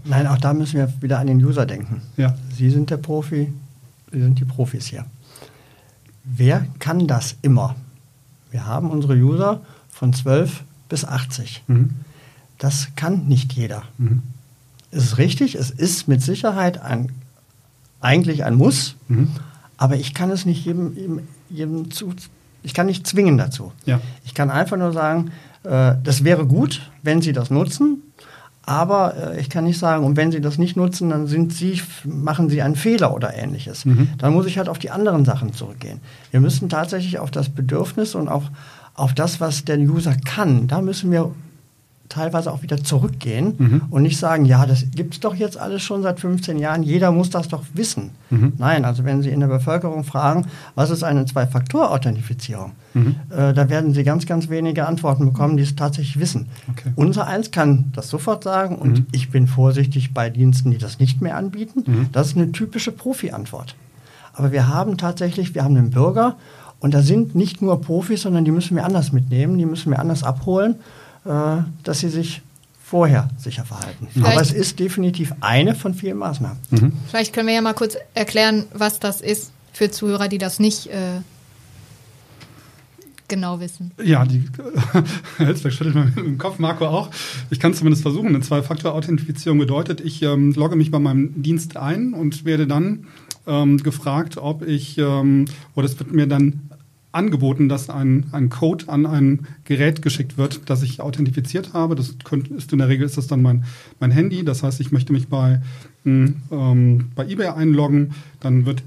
Nein, 0.05 0.27
auch 0.27 0.37
da 0.37 0.53
müssen 0.53 0.77
wir 0.77 0.93
wieder 1.01 1.19
an 1.19 1.27
den 1.27 1.43
User 1.43 1.65
denken. 1.65 2.01
Ja. 2.17 2.35
Sie 2.55 2.69
sind 2.69 2.89
der 2.89 2.97
Profi, 2.97 3.51
Sie 4.11 4.21
sind 4.21 4.39
die 4.39 4.45
Profis 4.45 4.85
hier. 4.85 5.05
Wer 6.23 6.65
kann 6.79 7.07
das 7.07 7.35
immer? 7.41 7.75
Wir 8.51 8.65
haben 8.65 8.91
unsere 8.91 9.13
User 9.15 9.61
von 9.91 10.13
12 10.13 10.63
bis 10.87 11.03
80. 11.05 11.63
Mhm. 11.67 11.91
Das 12.59 12.89
kann 12.95 13.27
nicht 13.27 13.53
jeder. 13.53 13.83
Mhm. 13.97 14.21
Es 14.91 15.03
ist 15.03 15.17
richtig, 15.17 15.55
es 15.55 15.69
ist 15.69 16.07
mit 16.07 16.21
Sicherheit 16.21 16.81
ein, 16.81 17.11
eigentlich 17.99 18.43
ein 18.43 18.55
Muss, 18.55 18.95
Mhm. 19.07 19.29
aber 19.77 19.95
ich 19.97 20.13
kann 20.13 20.31
es 20.31 20.45
nicht 20.45 20.65
jedem, 20.65 20.95
jedem, 20.95 21.19
jedem 21.49 21.91
zu, 21.91 22.13
ich 22.63 22.73
kann 22.73 22.87
nicht 22.87 23.07
zwingen 23.07 23.37
dazu. 23.37 23.71
Ja. 23.85 23.99
Ich 24.25 24.33
kann 24.33 24.49
einfach 24.49 24.77
nur 24.77 24.91
sagen, 24.91 25.31
äh, 25.63 25.95
das 26.03 26.23
wäre 26.23 26.45
gut, 26.45 26.81
wenn 27.03 27.21
Sie 27.21 27.33
das 27.33 27.49
nutzen, 27.49 28.03
aber 28.63 29.15
äh, 29.15 29.39
ich 29.41 29.49
kann 29.49 29.63
nicht 29.63 29.79
sagen, 29.79 30.05
und 30.05 30.15
wenn 30.15 30.31
Sie 30.31 30.41
das 30.41 30.57
nicht 30.57 30.75
nutzen, 30.75 31.09
dann 31.09 31.27
sind 31.27 31.53
Sie, 31.53 31.81
machen 32.05 32.49
Sie 32.49 32.61
einen 32.61 32.75
Fehler 32.75 33.13
oder 33.13 33.33
ähnliches. 33.33 33.85
Mhm. 33.85 34.09
Dann 34.17 34.33
muss 34.33 34.45
ich 34.45 34.57
halt 34.57 34.69
auf 34.69 34.79
die 34.79 34.91
anderen 34.91 35.25
Sachen 35.25 35.53
zurückgehen. 35.53 36.01
Wir 36.31 36.39
müssen 36.39 36.69
tatsächlich 36.69 37.19
auf 37.19 37.31
das 37.31 37.49
Bedürfnis 37.49 38.15
und 38.15 38.27
auch 38.27 38.43
auf 38.93 39.13
das, 39.13 39.39
was 39.39 39.65
der 39.65 39.79
User 39.79 40.15
kann, 40.25 40.67
da 40.67 40.81
müssen 40.81 41.11
wir 41.11 41.31
teilweise 42.09 42.51
auch 42.51 42.63
wieder 42.63 42.83
zurückgehen 42.83 43.53
Mhm. 43.57 43.81
und 43.91 44.01
nicht 44.01 44.17
sagen, 44.17 44.43
ja, 44.45 44.65
das 44.65 44.83
gibt 44.95 45.13
es 45.13 45.19
doch 45.19 45.35
jetzt 45.35 45.57
alles 45.59 45.83
schon 45.83 46.01
seit 46.01 46.19
15 46.19 46.57
Jahren, 46.57 46.81
jeder 46.83 47.11
muss 47.11 47.29
das 47.29 47.47
doch 47.47 47.63
wissen. 47.75 48.09
Mhm. 48.31 48.53
Nein, 48.57 48.83
also 48.83 49.05
wenn 49.05 49.21
Sie 49.21 49.29
in 49.29 49.39
der 49.39 49.47
Bevölkerung 49.47 50.03
fragen, 50.03 50.47
was 50.75 50.89
ist 50.89 51.03
eine 51.03 51.25
Zwei-Faktor-Authentifizierung, 51.25 52.71
Mhm. 52.93 53.15
äh, 53.29 53.53
da 53.53 53.69
werden 53.69 53.93
Sie 53.93 54.03
ganz, 54.03 54.25
ganz 54.25 54.49
wenige 54.49 54.87
Antworten 54.87 55.25
bekommen, 55.25 55.57
die 55.57 55.63
es 55.63 55.75
tatsächlich 55.75 56.19
wissen. 56.19 56.47
Okay. 56.71 56.89
Unser 56.95 57.27
eins 57.27 57.51
kann 57.51 57.85
das 57.93 58.09
sofort 58.09 58.43
sagen 58.43 58.77
und 58.77 58.91
Mhm. 58.99 59.05
ich 59.11 59.29
bin 59.29 59.47
vorsichtig 59.47 60.13
bei 60.13 60.29
Diensten, 60.29 60.71
die 60.71 60.77
das 60.77 60.99
nicht 60.99 61.21
mehr 61.21 61.37
anbieten. 61.37 61.83
Mhm. 61.85 62.07
Das 62.11 62.27
ist 62.27 62.37
eine 62.37 62.51
typische 62.51 62.91
Profi-Antwort. 62.91 63.75
Aber 64.33 64.51
wir 64.51 64.67
haben 64.67 64.97
tatsächlich, 64.97 65.53
wir 65.53 65.63
haben 65.63 65.75
einen 65.77 65.91
Bürger 65.91 66.35
und 66.79 66.93
da 66.93 67.01
sind 67.01 67.35
nicht 67.35 67.61
nur 67.61 67.81
Profis, 67.81 68.21
sondern 68.21 68.45
die 68.45 68.51
müssen 68.51 68.75
wir 68.75 68.85
anders 68.85 69.11
mitnehmen, 69.11 69.57
die 69.57 69.65
müssen 69.65 69.91
wir 69.91 69.99
anders 69.99 70.23
abholen, 70.23 70.75
dass 71.83 71.99
sie 71.99 72.09
sich 72.09 72.41
vorher 72.83 73.29
sicher 73.37 73.65
verhalten. 73.65 74.07
Vielleicht- 74.11 74.31
Aber 74.31 74.41
es 74.41 74.51
ist 74.51 74.79
definitiv 74.79 75.31
eine 75.41 75.75
von 75.75 75.93
vielen 75.93 76.17
Maßnahmen. 76.17 76.57
Mhm. 76.71 76.93
Vielleicht 77.07 77.33
können 77.33 77.47
wir 77.47 77.53
ja 77.53 77.61
mal 77.61 77.73
kurz 77.73 77.95
erklären, 78.15 78.65
was 78.73 78.99
das 78.99 79.21
ist 79.21 79.51
für 79.71 79.91
Zuhörer, 79.91 80.27
die 80.27 80.39
das 80.39 80.59
nicht 80.59 80.87
äh, 80.87 81.21
genau 83.27 83.59
wissen. 83.59 83.91
Ja, 84.03 84.25
die 84.25 84.43
Helsberg 85.37 85.73
schüttelt 85.73 85.95
mal 85.95 86.05
mit 86.05 86.17
dem 86.17 86.37
Kopf, 86.39 86.57
Marco 86.57 86.87
auch. 86.87 87.09
Ich 87.51 87.59
kann 87.59 87.73
zumindest 87.75 88.01
versuchen. 88.01 88.29
Eine 88.29 88.41
Zwei-Faktor-Authentifizierung 88.41 89.59
bedeutet, 89.59 90.01
ich 90.01 90.23
ähm, 90.23 90.53
logge 90.53 90.75
mich 90.75 90.89
bei 90.89 90.99
meinem 90.99 91.41
Dienst 91.43 91.77
ein 91.77 92.13
und 92.13 92.43
werde 92.45 92.65
dann 92.65 93.05
ähm, 93.45 93.77
gefragt, 93.77 94.37
ob 94.37 94.63
ich, 94.63 94.97
ähm, 94.97 95.45
oder 95.75 95.85
es 95.85 95.97
wird 95.99 96.11
mir 96.11 96.25
dann 96.27 96.68
angeboten, 97.11 97.69
dass 97.69 97.89
ein, 97.89 98.25
ein 98.31 98.49
Code 98.49 98.87
an 98.87 99.05
ein 99.05 99.47
Gerät 99.63 100.01
geschickt 100.01 100.37
wird, 100.37 100.61
das 100.65 100.83
ich 100.83 101.01
authentifiziert 101.01 101.73
habe. 101.73 101.95
Das 101.95 102.15
könnt, 102.23 102.49
ist 102.49 102.71
in 102.71 102.79
der 102.79 102.89
Regel 102.89 103.05
ist 103.05 103.17
das 103.17 103.27
dann 103.27 103.41
mein, 103.41 103.65
mein 103.99 104.11
Handy. 104.11 104.45
Das 104.45 104.63
heißt, 104.63 104.79
ich 104.79 104.91
möchte 104.91 105.13
mich 105.13 105.27
bei, 105.27 105.61
mh, 106.03 106.33
ähm, 106.51 107.11
bei 107.15 107.27
eBay 107.27 107.47
einloggen. 107.47 108.11
Dann 108.39 108.65
wird 108.65 108.83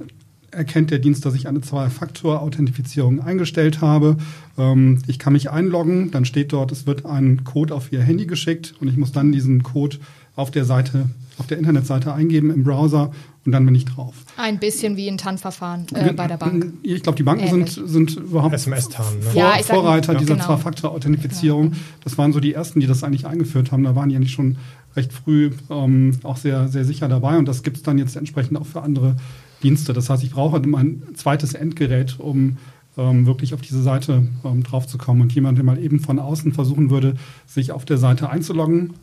erkennt 0.53 0.91
der 0.91 0.99
Dienst, 0.99 1.25
dass 1.25 1.35
ich 1.35 1.49
eine 1.49 1.63
Zwei-Faktor-Authentifizierung 1.63 3.21
eingestellt 3.21 3.81
habe. 3.81 4.17
Ähm, 4.59 5.03
ich 5.07 5.19
kann 5.19 5.33
mich 5.33 5.51
einloggen, 5.51 6.11
dann 6.11 6.25
steht 6.25 6.53
dort, 6.53 6.73
es 6.73 6.87
wird 6.87 7.07
ein 7.07 7.45
Code 7.45 7.75
auf 7.75 7.93
Ihr 7.93 8.03
Handy 8.03 8.27
geschickt 8.27 8.75
und 8.81 8.89
ich 8.89 8.97
muss 8.97 9.13
dann 9.13 9.33
diesen 9.33 9.63
Code 9.63 9.97
auf 10.37 10.51
der 10.51 10.65
Seite, 10.65 11.11
auf 11.39 11.47
der 11.47 11.59
Internetseite 11.59 12.13
eingeben 12.13 12.51
im 12.51 12.65
Browser 12.65 13.13
und 13.45 13.53
dann 13.53 13.65
bin 13.67 13.75
ich 13.75 13.85
drauf. 13.85 14.15
Ein 14.37 14.59
bisschen 14.59 14.97
wie 14.97 15.09
ein 15.09 15.19
TAN-Verfahren 15.19 15.87
äh, 15.95 16.13
bei 16.13 16.29
der 16.29 16.37
Bank. 16.37 16.73
Ich 16.83 17.03
glaube, 17.03 17.17
die 17.17 17.25
Banken 17.25 17.49
sind, 17.49 17.77
Ähnlich. 17.77 17.91
sind 17.93 18.17
überhaupt 18.17 18.55
SMS-TAN, 18.55 19.19
ne? 19.19 19.23
Vor, 19.25 19.35
Ja, 19.35 19.59
Vorreiter 19.63 20.13
ja. 20.13 20.19
dieser 20.19 20.35
Genau. 20.35 20.47
Zwei-Faktor-Authentifizierung. 20.47 21.73
Das 22.05 22.17
waren 22.19 22.33
so 22.33 22.41
die 22.41 22.55
ersten, 22.55 22.81
die 22.81 22.87
das 22.87 23.03
eigentlich 23.03 23.27
eingeführt 23.27 23.73
haben. 23.73 23.83
Da 23.85 23.97
waren 23.97 24.09
die 24.09 24.17
eigentlich 24.17 24.33
schon 24.33 24.57
recht 24.95 25.13
früh 25.13 25.51
ähm, 25.71 26.19
auch 26.23 26.37
sehr, 26.37 26.69
sehr 26.69 26.85
sicher 26.85 27.09
dabei 27.09 27.39
und 27.39 27.47
das 27.47 27.63
gibt 27.63 27.79
es 27.79 27.83
dann 27.83 27.99
jetzt 27.99 28.15
entsprechend 28.15 28.59
auch 28.59 28.67
für 28.67 28.83
andere 28.83 29.17
Dienste. 29.63 29.93
Das 29.93 30.11
heißt, 30.11 30.23
ich 30.23 30.31
brauche 30.33 30.61
mein 30.61 31.03
zweites 31.15 31.55
Endgerät, 31.55 32.21
um 32.21 32.59
ähm, 32.99 33.27
wirklich 33.27 33.55
auf 33.55 33.61
diese 33.63 33.83
Seite 33.83 34.27
ähm, 34.45 34.63
draufzukommen. 34.63 35.23
Und 35.23 35.33
jemand, 35.35 35.59
der 35.59 35.65
mal 35.65 35.79
eben 35.79 36.01
von 36.01 36.19
außen 36.19 36.53
versuchen 36.53 36.91
würde, 36.91 37.15
sich 37.47 37.73
auf 37.73 37.85
der 37.85 37.99
Seite 37.99 38.29
einzuloggen, 38.31 38.95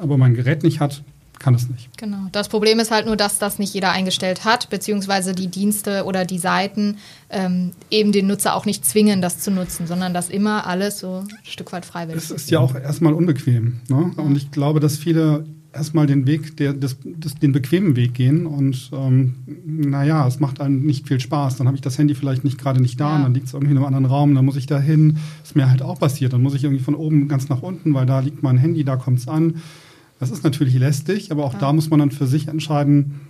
aber 0.00 0.16
mein 0.16 0.34
Gerät 0.34 0.62
nicht 0.62 0.80
hat, 0.80 1.02
kann 1.38 1.54
es 1.54 1.68
nicht. 1.68 1.96
Genau. 1.98 2.26
Das 2.32 2.48
Problem 2.48 2.80
ist 2.80 2.90
halt 2.90 3.06
nur, 3.06 3.16
dass 3.16 3.38
das 3.38 3.58
nicht 3.58 3.74
jeder 3.74 3.90
eingestellt 3.92 4.44
hat, 4.44 4.70
beziehungsweise 4.70 5.34
die 5.34 5.48
Dienste 5.48 6.04
oder 6.04 6.24
die 6.24 6.38
Seiten 6.38 6.96
ähm, 7.30 7.72
eben 7.90 8.12
den 8.12 8.26
Nutzer 8.26 8.54
auch 8.54 8.66
nicht 8.66 8.84
zwingen, 8.84 9.20
das 9.20 9.40
zu 9.40 9.50
nutzen, 9.50 9.86
sondern 9.86 10.14
dass 10.14 10.28
immer 10.28 10.66
alles 10.66 10.98
so 10.98 11.24
ein 11.28 11.28
Stück 11.44 11.72
weit 11.72 11.84
freiwillig 11.84 12.22
ist. 12.22 12.30
Es 12.30 12.42
ist 12.42 12.50
ja 12.50 12.60
auch 12.60 12.74
erstmal 12.74 13.12
unbequem. 13.12 13.80
Ne? 13.88 14.12
Ja. 14.16 14.22
Und 14.22 14.36
ich 14.36 14.50
glaube, 14.50 14.80
dass 14.80 14.96
viele 14.96 15.44
erstmal 15.76 16.06
den 16.06 16.26
Weg, 16.26 16.56
der, 16.56 16.72
des, 16.72 16.96
des, 17.04 17.34
den 17.34 17.52
bequemen 17.52 17.96
Weg 17.96 18.14
gehen 18.14 18.46
und 18.46 18.90
ähm, 18.92 19.34
naja, 19.64 20.26
es 20.26 20.40
macht 20.40 20.60
einem 20.60 20.84
nicht 20.84 21.06
viel 21.06 21.20
Spaß. 21.20 21.56
Dann 21.56 21.66
habe 21.66 21.76
ich 21.76 21.82
das 21.82 21.98
Handy 21.98 22.14
vielleicht 22.14 22.44
nicht 22.44 22.58
gerade 22.58 22.80
nicht 22.80 22.98
da, 22.98 23.10
ja. 23.10 23.16
und 23.16 23.22
dann 23.22 23.34
liegt 23.34 23.46
es 23.46 23.52
irgendwie 23.52 23.72
in 23.72 23.76
einem 23.76 23.86
anderen 23.86 24.06
Raum, 24.06 24.34
dann 24.34 24.44
muss 24.44 24.56
ich 24.56 24.66
da 24.66 24.80
hin. 24.80 25.18
Ist 25.44 25.54
mir 25.54 25.70
halt 25.70 25.82
auch 25.82 26.00
passiert. 26.00 26.32
Dann 26.32 26.42
muss 26.42 26.54
ich 26.54 26.64
irgendwie 26.64 26.82
von 26.82 26.94
oben 26.94 27.28
ganz 27.28 27.48
nach 27.48 27.62
unten, 27.62 27.94
weil 27.94 28.06
da 28.06 28.20
liegt 28.20 28.42
mein 28.42 28.58
Handy, 28.58 28.84
da 28.84 28.96
kommt 28.96 29.18
es 29.18 29.28
an. 29.28 29.56
Das 30.18 30.30
ist 30.30 30.44
natürlich 30.44 30.74
lästig, 30.74 31.30
aber 31.30 31.44
auch 31.44 31.54
ja. 31.54 31.58
da 31.58 31.72
muss 31.72 31.90
man 31.90 31.98
dann 31.98 32.10
für 32.10 32.26
sich 32.26 32.48
entscheiden, 32.48 33.20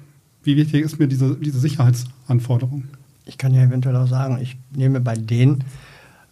wie 0.42 0.56
wichtig 0.56 0.84
ist 0.84 0.98
mir 0.98 1.08
diese, 1.08 1.36
diese 1.36 1.58
Sicherheitsanforderung. 1.58 2.84
Ich 3.24 3.38
kann 3.38 3.52
ja 3.52 3.62
eventuell 3.62 3.96
auch 3.96 4.06
sagen, 4.06 4.38
ich 4.40 4.56
nehme 4.72 5.00
bei 5.00 5.14
den 5.14 5.64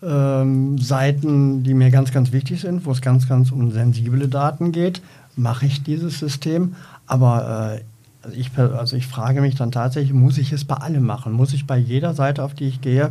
ähm, 0.03 0.79
Seiten, 0.79 1.65
die 1.65 1.75
mir 1.75 1.91
ganz, 1.91 2.13
ganz 2.13 2.31
wichtig 2.31 2.61
sind, 2.61 2.87
wo 2.87 2.93
es 2.93 3.01
ganz, 3.01 3.29
ganz 3.29 3.51
um 3.51 3.73
sensible 3.73 4.29
Daten 4.29 4.71
geht, 4.71 5.03
mache 5.35 5.67
ich 5.67 5.83
dieses 5.83 6.21
System. 6.21 6.77
Aber 7.07 7.81
äh, 7.81 7.85
also, 8.25 8.37
ich, 8.37 8.57
also 8.57 8.97
ich 8.97 9.07
frage 9.07 9.41
mich 9.41 9.57
dann 9.57 9.73
tatsächlich, 9.73 10.13
muss 10.13 10.39
ich 10.39 10.53
es 10.53 10.65
bei 10.65 10.77
allem 10.77 11.05
machen? 11.05 11.33
Muss 11.33 11.53
ich 11.53 11.67
bei 11.67 11.77
jeder 11.77 12.15
Seite, 12.15 12.45
auf 12.45 12.55
die 12.55 12.65
ich 12.65 12.81
gehe, 12.81 13.11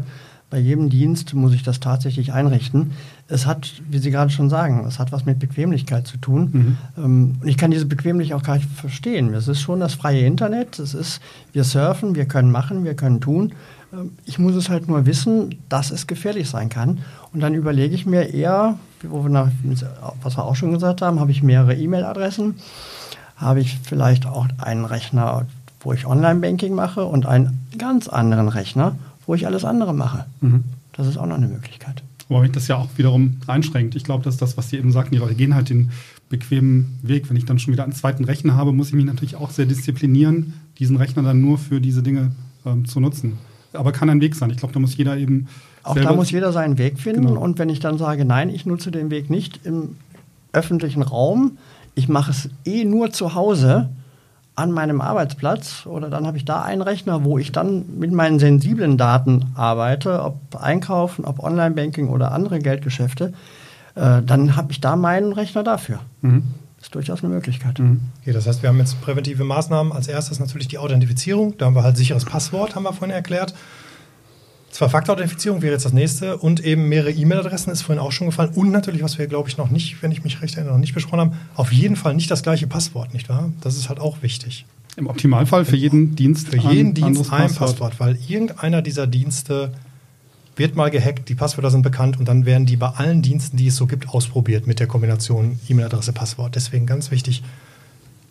bei 0.50 0.60
jedem 0.60 0.90
Dienst, 0.90 1.34
muss 1.34 1.54
ich 1.54 1.64
das 1.64 1.80
tatsächlich 1.80 2.32
einrichten? 2.32 2.92
Es 3.28 3.46
hat, 3.46 3.82
wie 3.90 4.00
Sie 4.00 4.12
gerade 4.12 4.32
schon 4.32 4.50
sagen, 4.50 4.86
es 4.86 5.00
hat 5.00 5.12
was 5.12 5.26
mit 5.26 5.40
Bequemlichkeit 5.40 6.06
zu 6.06 6.18
tun. 6.18 6.50
Mhm. 6.52 6.78
Ähm, 6.98 7.36
und 7.42 7.48
ich 7.48 7.58
kann 7.58 7.72
diese 7.72 7.86
Bequemlichkeit 7.86 8.38
auch 8.38 8.44
gar 8.44 8.56
nicht 8.56 8.70
verstehen. 8.70 9.34
Es 9.34 9.48
ist 9.48 9.62
schon 9.62 9.80
das 9.80 9.94
freie 9.94 10.26
Internet. 10.26 10.78
Es 10.78 10.94
ist, 10.94 11.22
wir 11.54 11.64
surfen, 11.64 12.16
wir 12.16 12.26
können 12.26 12.52
machen, 12.52 12.84
wir 12.84 12.96
können 12.96 13.22
tun. 13.22 13.54
Ähm, 13.94 14.12
ich 14.26 14.40
muss 14.40 14.56
es 14.56 14.70
halt 14.70 14.88
nur 14.88 15.06
wissen, 15.06 15.56
dass 15.70 15.92
es 15.92 16.08
gefährlich 16.08 16.50
sein 16.50 16.70
kann. 16.70 17.00
Und 17.32 17.40
dann 17.40 17.54
überlege 17.54 17.96
ich 17.96 18.06
mir 18.06 18.34
eher, 18.34 18.78
nach, 19.04 19.50
was 20.22 20.38
wir 20.38 20.46
auch 20.46 20.56
schon 20.56 20.72
gesagt 20.72 21.02
haben, 21.02 21.20
habe 21.20 21.32
ich 21.32 21.44
mehrere 21.44 21.76
E-Mail-Adressen, 21.76 22.56
habe 23.36 23.60
ich 23.60 23.80
vielleicht 23.84 24.26
auch 24.26 24.48
einen 24.58 24.86
Rechner, 24.86 25.46
wo 25.82 25.94
ich 25.94 26.06
Online-Banking 26.06 26.74
mache 26.74 27.06
und 27.06 27.26
einen 27.26 27.68
ganz 27.78 28.08
anderen 28.08 28.48
Rechner, 28.48 28.96
wo 29.26 29.36
ich 29.36 29.46
alles 29.46 29.66
andere 29.66 29.94
mache. 29.94 30.26
Mhm. 30.42 30.64
Das 30.94 31.08
ist 31.08 31.18
auch 31.18 31.26
noch 31.26 31.38
eine 31.38 31.48
Möglichkeit. 31.48 32.03
Wobei 32.30 32.42
mich 32.42 32.52
das 32.52 32.68
ja 32.68 32.78
auch 32.78 32.90
wiederum 32.96 33.38
einschränkt. 33.48 33.96
Ich 33.96 34.04
glaube, 34.04 34.24
dass 34.24 34.38
das, 34.38 34.58
was 34.58 34.70
Sie 34.70 34.78
eben 34.78 34.92
sagten, 34.92 35.14
die 35.14 35.20
Leute 35.20 35.36
gehen 35.36 35.56
halt 35.56 35.70
den 35.70 35.92
bequemen 36.30 37.00
Weg. 37.02 37.30
Wenn 37.30 37.38
ich 37.38 37.46
dann 37.46 37.60
schon 37.60 37.74
wieder 37.74 37.84
einen 37.84 37.94
zweiten 37.94 38.24
Rechner 38.24 38.56
habe, 38.56 38.72
muss 38.72 38.88
ich 38.88 38.94
mich 38.94 39.06
natürlich 39.06 39.36
auch 39.36 39.52
sehr 39.52 39.66
disziplinieren, 39.66 40.54
diesen 40.80 40.98
Rechner 40.98 41.24
dann 41.24 41.42
nur 41.42 41.58
für 41.58 41.82
diese 41.82 42.02
Dinge 42.02 42.32
ähm, 42.66 42.86
zu 42.86 43.00
nutzen. 43.00 43.38
Aber 43.74 43.92
kann 43.92 44.10
ein 44.10 44.22
Weg 44.22 44.36
sein. 44.36 44.50
Ich 44.52 44.58
glaube, 44.58 44.74
da 44.74 44.80
muss 44.80 44.96
jeder 44.96 45.18
eben 45.18 45.48
auch 45.84 45.96
da 45.96 46.14
muss 46.14 46.32
jeder 46.32 46.54
seinen 46.54 46.78
Weg 46.78 46.98
finden. 46.98 47.28
Genau. 47.28 47.42
Und 47.42 47.60
wenn 47.60 47.70
ich 47.70 47.80
dann 47.80 47.98
sage, 47.98 48.24
nein, 48.24 48.50
ich 48.50 48.66
nutze 48.66 48.90
den 48.90 49.10
Weg 49.10 49.30
nicht 49.30 49.66
im 49.66 49.98
öffentlichen 50.54 51.02
Raum, 51.02 51.58
ich 51.94 52.08
mache 52.08 52.32
es 52.32 52.50
eh 52.66 52.86
nur 52.86 53.12
zu 53.12 53.36
Hause 53.36 53.90
an 54.56 54.72
meinem 54.72 55.02
Arbeitsplatz 55.02 55.86
oder 55.86 56.10
dann 56.10 56.28
habe 56.28 56.38
ich 56.38 56.46
da 56.46 56.62
einen 56.62 56.82
Rechner, 56.82 57.24
wo 57.24 57.38
ich 57.38 57.52
dann 57.52 57.98
mit 57.98 58.12
meinen 58.12 58.40
sensiblen 58.40 58.98
Daten 58.98 59.52
arbeite, 59.56 60.22
ob 60.22 60.38
Einkaufen, 60.60 61.26
ob 61.26 61.40
Online-Banking 61.40 62.10
oder 62.10 62.32
andere 62.32 62.60
Geldgeschäfte, 62.60 63.34
äh, 63.96 64.22
dann 64.22 64.56
habe 64.56 64.72
ich 64.72 64.80
da 64.80 64.96
meinen 64.96 65.34
Rechner 65.34 65.64
dafür. 65.64 66.00
Mhm. 66.22 66.44
Das 66.78 66.88
ist 66.88 66.96
durchaus 66.96 67.24
eine 67.24 67.34
Möglichkeit. 67.34 67.80
Mhm. 67.80 68.02
Okay, 68.22 68.34
das 68.34 68.46
heißt, 68.46 68.62
wir 68.62 68.70
haben 68.70 68.78
jetzt 68.78 69.02
präventive 69.02 69.44
Maßnahmen. 69.44 69.94
Als 69.94 70.08
erstes 70.08 70.40
natürlich 70.40 70.68
die 70.68 70.78
Authentifizierung. 70.78 71.58
Da 71.58 71.66
haben 71.66 71.76
wir 71.76 71.84
halt 71.84 71.98
sicheres 71.98 72.26
Passwort, 72.26 72.76
haben 72.76 72.84
wir 72.84 72.94
vorhin 72.94 73.16
erklärt. 73.16 73.54
Zwei-Faktor-Authentifizierung 74.74 75.62
wäre 75.62 75.74
jetzt 75.74 75.86
das 75.86 75.94
nächste 75.94 76.38
und 76.38 76.60
eben 76.60 76.90
mehrere 76.90 77.12
E-Mail-Adressen 77.12 77.72
ist 77.72 77.84
vorhin 77.84 78.04
auch 78.04 78.12
schon 78.12 78.26
gefallen. 78.26 78.54
Und 78.56 78.72
natürlich, 78.72 79.04
was 79.04 79.20
wir, 79.20 79.28
glaube 79.28 79.48
ich, 79.48 79.56
noch 79.56 79.70
nicht, 79.70 80.02
wenn 80.02 80.12
ich 80.12 80.24
mich 80.24 80.42
recht 80.42 80.56
erinnere, 80.56 80.74
noch 80.74 80.80
nicht 80.80 80.96
besprochen 80.96 81.20
haben, 81.20 81.32
auf 81.54 81.72
jeden 81.72 81.96
Fall 81.96 82.16
nicht 82.16 82.32
das 82.32 82.42
gleiche 82.42 82.66
Passwort, 82.66 83.14
nicht 83.14 83.30
wahr? 83.30 83.52
Das 83.62 83.78
ist 83.78 83.88
halt 83.88 84.00
auch 84.00 84.24
wichtig. 84.24 84.66
Im 84.96 85.06
Optimalfall 85.06 85.66
für 85.66 85.76
jeden 85.76 86.16
Dienst 86.16 86.50
Für 86.50 86.58
jeden 86.58 86.90
ein 86.90 86.94
Dienst 86.96 87.32
ein 87.32 87.42
Passwort. 87.44 87.70
Passwort, 87.70 88.00
weil 88.00 88.18
irgendeiner 88.28 88.82
dieser 88.82 89.06
Dienste 89.06 89.72
wird 90.56 90.76
mal 90.76 90.90
gehackt, 90.90 91.30
die 91.30 91.36
Passwörter 91.36 91.70
sind 91.70 91.84
bekannt 91.84 92.18
und 92.18 92.28
dann 92.28 92.48
werden 92.48 92.66
die 92.66 92.76
bei 92.76 92.90
allen 92.90 93.22
Diensten, 93.22 93.58
die 93.58 93.68
es 93.68 93.76
so 93.76 93.86
gibt, 93.86 94.10
ausprobiert 94.10 94.66
mit 94.66 94.80
der 94.80 94.88
Kombination 94.88 95.60
E-Mail-Adresse, 95.70 96.14
Passwort. 96.14 96.56
Deswegen 96.56 96.88
ganz 96.88 97.12
wichtig, 97.12 97.44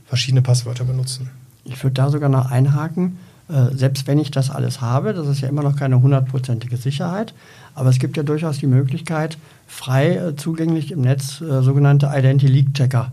verschiedene 0.07 0.43
Passwörter 0.43 0.83
benutzen. 0.83 1.31
Ich 1.65 1.81
würde 1.85 1.95
da 1.95 2.11
sogar 2.11 2.29
noch 2.29 2.51
einhaken 2.51 3.19
äh, 3.49 3.75
selbst 3.75 4.07
wenn 4.07 4.19
ich 4.19 4.31
das 4.31 4.51
alles 4.51 4.81
habe, 4.81 5.15
das 5.15 5.27
ist 5.27 5.41
ja 5.41 5.49
immer 5.49 5.63
noch 5.63 5.77
keine 5.77 6.01
hundertprozentige 6.01 6.77
Sicherheit, 6.77 7.35
aber 7.75 7.91
es 7.91 7.99
gibt 7.99 8.17
ja 8.17 8.23
durchaus 8.23 8.59
die 8.59 8.67
Möglichkeit, 8.67 9.39
frei 9.67 10.17
äh, 10.17 10.37
zugänglich 10.37 10.93
im 10.93 11.01
Netz 11.01 11.41
äh, 11.41 11.63
sogenannte 11.63 12.11
Identity 12.13 12.47
Leak 12.47 12.75
Checker. 12.75 13.13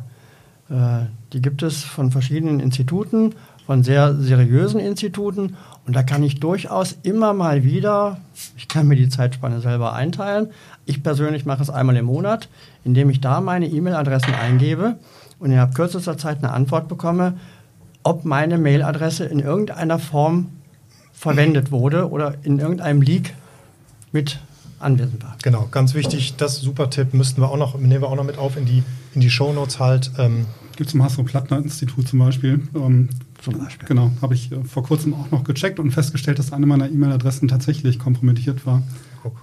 Äh, 0.69 1.05
die 1.33 1.41
gibt 1.41 1.63
es 1.63 1.83
von 1.83 2.11
verschiedenen 2.11 2.59
Instituten, 2.59 3.33
von 3.65 3.83
sehr 3.83 4.15
seriösen 4.15 4.79
Instituten 4.79 5.55
und 5.85 5.95
da 5.95 6.03
kann 6.03 6.23
ich 6.23 6.39
durchaus 6.39 6.97
immer 7.03 7.33
mal 7.33 7.63
wieder, 7.63 8.17
ich 8.57 8.67
kann 8.67 8.87
mir 8.87 8.95
die 8.95 9.09
Zeitspanne 9.09 9.61
selber 9.61 9.93
einteilen, 9.93 10.49
ich 10.85 11.03
persönlich 11.03 11.45
mache 11.45 11.61
es 11.61 11.69
einmal 11.69 11.97
im 11.97 12.05
Monat, 12.05 12.49
indem 12.83 13.09
ich 13.09 13.21
da 13.21 13.41
meine 13.41 13.67
E-Mail-Adressen 13.67 14.33
eingebe 14.33 14.95
und 15.39 15.51
innerhalb 15.51 15.75
kürzester 15.75 16.17
Zeit 16.17 16.39
eine 16.39 16.51
Antwort 16.51 16.87
bekomme, 16.87 17.37
ob 18.03 18.25
meine 18.25 18.57
Mailadresse 18.57 19.25
in 19.25 19.39
irgendeiner 19.39 19.99
Form 19.99 20.47
verwendet 21.13 21.71
wurde 21.71 22.09
oder 22.09 22.35
in 22.43 22.59
irgendeinem 22.59 23.01
Leak 23.01 23.33
mit 24.11 24.39
anwesend 24.79 25.23
war. 25.23 25.35
Genau, 25.43 25.67
ganz 25.69 25.93
wichtig, 25.93 26.35
das 26.37 26.61
super 26.61 26.89
Tipp 26.89 27.13
müssten 27.13 27.41
wir 27.41 27.49
auch 27.49 27.57
noch, 27.57 27.77
nehmen 27.77 28.01
wir 28.01 28.07
auch 28.07 28.15
noch 28.15 28.23
mit 28.23 28.37
auf 28.37 28.55
in 28.55 28.65
die, 28.65 28.83
in 29.13 29.21
die 29.21 29.29
Shownotes 29.29 29.79
halt. 29.79 30.11
Ähm. 30.17 30.45
Gibt 30.77 30.87
es 30.87 30.91
zum 30.91 31.03
Hasso-Plattner-Institut 31.03 32.07
zum 32.07 32.19
Beispiel. 32.19 32.61
Ähm, 32.73 33.09
zum 33.41 33.57
Beispiel. 33.57 33.85
Genau, 33.85 34.11
habe 34.21 34.33
ich 34.33 34.49
äh, 34.51 34.63
vor 34.63 34.83
kurzem 34.83 35.13
auch 35.13 35.29
noch 35.29 35.43
gecheckt 35.43 35.77
und 35.79 35.91
festgestellt, 35.91 36.39
dass 36.39 36.53
eine 36.53 36.65
meiner 36.65 36.89
E-Mail-Adressen 36.89 37.49
tatsächlich 37.49 37.99
kompromittiert 37.99 38.65
war, 38.65 38.81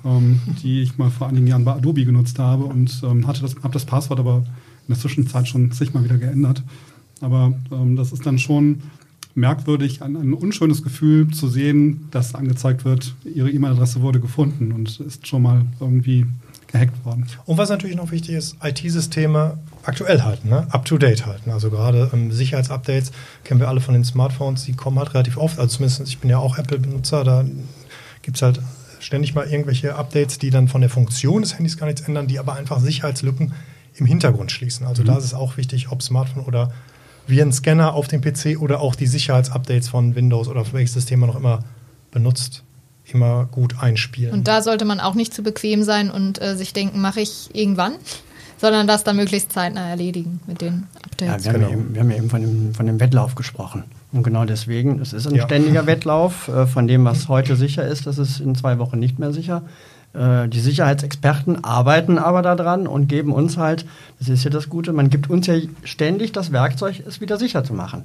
ähm, 0.07 0.41
die 0.63 0.81
ich 0.81 0.97
mal 0.97 1.11
vor 1.11 1.29
einigen 1.29 1.47
Jahren 1.47 1.65
bei 1.65 1.73
Adobe 1.73 2.07
genutzt 2.07 2.39
habe 2.39 2.65
und 2.65 3.03
ähm, 3.05 3.27
hatte 3.27 3.43
das, 3.43 3.57
habe 3.57 3.75
das 3.75 3.85
Passwort 3.85 4.19
aber 4.19 4.45
in 4.89 4.95
der 4.95 4.99
Zwischenzeit 4.99 5.47
schon 5.47 5.71
zigmal 5.73 6.05
wieder 6.05 6.17
geändert. 6.17 6.63
Aber 7.21 7.53
ähm, 7.73 7.97
das 7.97 8.13
ist 8.13 8.27
dann 8.27 8.39
schon 8.39 8.83
merkwürdig, 9.35 10.03
ein, 10.03 10.17
ein, 10.17 10.33
unschönes 10.33 10.83
Gefühl 10.83 11.29
zu 11.29 11.49
sehen, 11.49 12.09
dass 12.11 12.35
angezeigt 12.35 12.85
wird, 12.85 13.15
Ihre 13.25 13.51
E-Mail-Adresse 13.51 14.01
wurde 14.01 14.19
gefunden 14.19 14.73
und 14.73 14.99
ist 15.01 15.27
schon 15.27 15.43
mal 15.43 15.67
irgendwie 15.79 16.27
gehackt 16.69 17.05
worden. 17.05 17.27
Und 17.45 17.59
was 17.59 17.69
natürlich 17.69 17.97
noch 17.97 18.11
wichtig 18.11 18.35
ist, 18.35 18.57
IT-Systeme 18.63 19.59
aktuell 19.83 20.23
halten, 20.23 20.49
ne? 20.49 20.67
up-to-date 20.71 21.27
halten. 21.27 21.51
Also 21.51 21.71
gerade 21.71 22.11
ähm, 22.13 22.33
Sicherheitsupdates 22.33 23.13
kennen 23.45 23.61
wir 23.61 23.69
alle 23.69 23.81
von 23.81 23.95
den 23.95 24.05
Smartphones, 24.05 24.65
die 24.65 24.73
kommen 24.73 24.99
halt 24.99 25.15
relativ 25.15 25.37
oft. 25.37 25.59
Also 25.59 25.77
zumindest, 25.77 26.09
ich 26.09 26.19
bin 26.19 26.31
ja 26.31 26.39
auch 26.39 26.59
Apple-Benutzer, 26.59 27.23
da 27.23 27.45
gibt 28.23 28.37
es 28.37 28.43
halt 28.43 28.61
ständig 29.01 29.35
mal 29.35 29.47
irgendwelche 29.47 29.95
Updates, 29.95 30.39
die 30.39 30.51
dann 30.51 30.67
von 30.67 30.81
der 30.81 30.91
Funktion 30.91 31.43
des 31.43 31.57
Handys 31.59 31.77
gar 31.77 31.87
nichts 31.87 32.01
ändern, 32.01 32.27
die 32.27 32.39
aber 32.39 32.55
einfach 32.55 32.81
Sicherheitslücken 32.81 33.53
im 33.95 34.07
Hintergrund 34.07 34.51
schließen. 34.51 34.87
Also 34.87 35.03
mhm. 35.03 35.07
da 35.07 35.19
ist 35.19 35.25
es 35.25 35.35
auch 35.35 35.57
wichtig, 35.57 35.91
ob 35.91 36.03
Smartphone 36.03 36.45
oder 36.45 36.73
wie 37.27 37.41
ein 37.41 37.53
Scanner 37.53 37.95
auf 37.95 38.09
dem 38.09 38.21
PC 38.21 38.61
oder 38.61 38.81
auch 38.81 38.95
die 38.95 39.07
Sicherheitsupdates 39.07 39.89
von 39.89 40.15
Windows 40.15 40.49
oder 40.49 40.65
welches 40.73 40.95
System 40.95 41.21
man 41.21 41.31
noch 41.31 41.37
immer 41.37 41.61
benutzt, 42.11 42.63
immer 43.05 43.47
gut 43.47 43.81
einspielen. 43.81 44.33
Und 44.33 44.49
da 44.49 44.63
sollte 44.63 44.85
man 44.85 45.01
auch 45.01 45.15
nicht 45.15 45.35
zu 45.35 45.43
bequem 45.43 45.83
sein 45.83 46.11
und 46.11 46.41
äh, 46.41 46.57
sich 46.57 46.73
denken, 46.73 47.01
mache 47.01 47.21
ich 47.21 47.51
irgendwann, 47.53 47.95
sondern 48.59 48.87
das 48.87 49.05
dann 49.05 49.17
möglichst 49.17 49.53
zeitnah 49.53 49.89
erledigen 49.89 50.41
mit 50.47 50.61
den 50.61 50.87
Updates. 51.05 51.45
Ja, 51.45 51.53
wir, 51.53 51.59
genau. 51.59 51.73
haben 51.73 51.81
eben, 51.81 51.95
wir 51.95 52.01
haben 52.01 52.11
eben 52.11 52.31
von 52.31 52.41
dem, 52.41 52.75
von 52.75 52.87
dem 52.87 53.01
Wettlauf 53.01 53.35
gesprochen. 53.35 53.85
Und 54.13 54.23
genau 54.23 54.45
deswegen, 54.45 55.01
es 55.01 55.13
ist 55.13 55.27
ein 55.27 55.35
ja. 55.35 55.45
ständiger 55.45 55.87
Wettlauf 55.87 56.49
äh, 56.49 56.67
von 56.67 56.87
dem, 56.87 57.05
was 57.05 57.29
heute 57.29 57.57
sicher 57.57 57.87
ist, 57.87 58.07
das 58.07 58.19
ist 58.19 58.41
in 58.41 58.55
zwei 58.55 58.79
Wochen 58.79 58.99
nicht 58.99 59.19
mehr 59.19 59.33
sicher. 59.33 59.63
Äh, 60.17 60.49
die 60.49 60.61
Sicherheitsexperten 60.61 61.65
arbeiten 61.65 62.19
aber 62.19 62.43
daran 62.43 62.87
und 62.87 63.09
geben 63.09 63.33
uns 63.33 63.57
halt, 63.57 63.85
das 64.19 64.29
ist 64.29 64.45
ja 64.45 64.51
das 64.51 64.69
Gute, 64.69 64.93
man 64.93 65.11
gibt 65.11 65.29
uns 65.29 65.47
ja 65.47 65.57
ständig 65.85 66.33
das 66.33 66.53
Werkzeug, 66.53 67.03
es 67.07 67.21
wieder 67.21 67.37
sicher 67.37 67.65
zu 67.65 67.75
machen. 67.75 68.05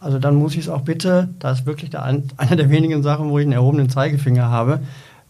Also 0.00 0.18
dann 0.18 0.34
muss 0.34 0.54
ich 0.54 0.60
es 0.60 0.68
auch 0.68 0.82
bitte, 0.82 1.28
da 1.38 1.52
ist 1.52 1.66
wirklich 1.66 1.90
der, 1.90 2.04
eine 2.04 2.56
der 2.56 2.70
wenigen 2.70 3.02
Sachen, 3.02 3.28
wo 3.28 3.38
ich 3.38 3.44
einen 3.44 3.52
erhobenen 3.52 3.90
Zeigefinger 3.90 4.48
habe, 4.48 4.80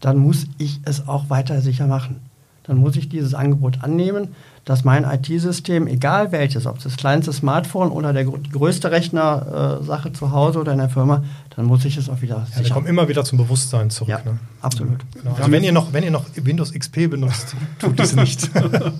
dann 0.00 0.18
muss 0.18 0.46
ich 0.58 0.80
es 0.84 1.08
auch 1.08 1.30
weiter 1.30 1.60
sicher 1.60 1.86
machen. 1.86 2.20
Dann 2.64 2.78
muss 2.78 2.96
ich 2.96 3.08
dieses 3.08 3.34
Angebot 3.34 3.82
annehmen, 3.82 4.28
dass 4.64 4.84
mein 4.84 5.04
IT-System, 5.04 5.86
egal 5.86 6.32
welches, 6.32 6.66
ob 6.66 6.78
es 6.78 6.84
das 6.84 6.96
kleinste 6.96 7.32
Smartphone 7.32 7.90
oder 7.90 8.12
der 8.14 8.24
die 8.24 8.50
größte 8.50 8.90
Rechner-Sache 8.90 10.08
äh, 10.08 10.12
zu 10.12 10.32
Hause 10.32 10.60
oder 10.60 10.72
in 10.72 10.78
der 10.78 10.88
Firma, 10.88 11.22
dann 11.54 11.66
muss 11.66 11.84
ich 11.84 11.98
es 11.98 12.08
auch 12.08 12.22
wieder 12.22 12.46
ja, 12.50 12.56
sichern. 12.56 12.72
kommt 12.72 12.88
immer 12.88 13.06
wieder 13.06 13.24
zum 13.24 13.38
Bewusstsein 13.38 13.90
zurück. 13.90 14.08
Ja, 14.08 14.22
ne? 14.24 14.38
absolut. 14.62 15.04
Genau. 15.12 15.34
Also 15.34 15.50
wenn 15.50 15.62
ihr, 15.62 15.72
noch, 15.72 15.92
wenn 15.92 16.02
ihr 16.02 16.10
noch 16.10 16.24
Windows 16.34 16.72
XP 16.72 17.10
benutzt, 17.10 17.54
tut 17.78 18.00
es 18.00 18.16
nicht. 18.16 18.50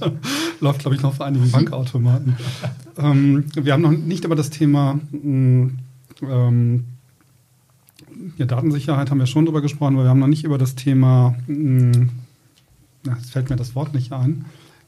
Läuft, 0.61 0.81
glaube 0.81 0.97
ich, 0.97 1.03
noch 1.03 1.15
vor 1.15 1.25
einigen 1.25 1.51
Bankautomaten. 1.51 2.37
ähm, 2.99 3.47
wir 3.55 3.73
haben 3.73 3.83
noch 3.83 3.93
nicht 3.93 4.25
über 4.25 4.37
das 4.37 4.51
Thema 4.51 5.01
mm, 5.13 5.79
ähm, 6.23 6.85
ja, 8.37 8.47
Datensicherheit 8.47 9.11
haben 9.11 9.19
wir 9.19 9.27
schon 9.27 9.47
drüber 9.47 9.63
gesprochen, 9.63 9.95
aber 9.95 10.05
wir 10.05 10.11
haben 10.11 10.21
noch 10.21 10.27
nicht 10.27 10.45
über 10.45 10.59
das 10.59 10.75
Thema, 10.75 11.35
mh, 11.47 11.99
mm, 11.99 12.11
na, 13.05 13.17
jetzt 13.17 13.31
fällt 13.31 13.51
mir 13.51 13.57
das 13.57 13.75
Wort 13.75 13.95
nicht 13.95 14.13
ein, 14.13 14.45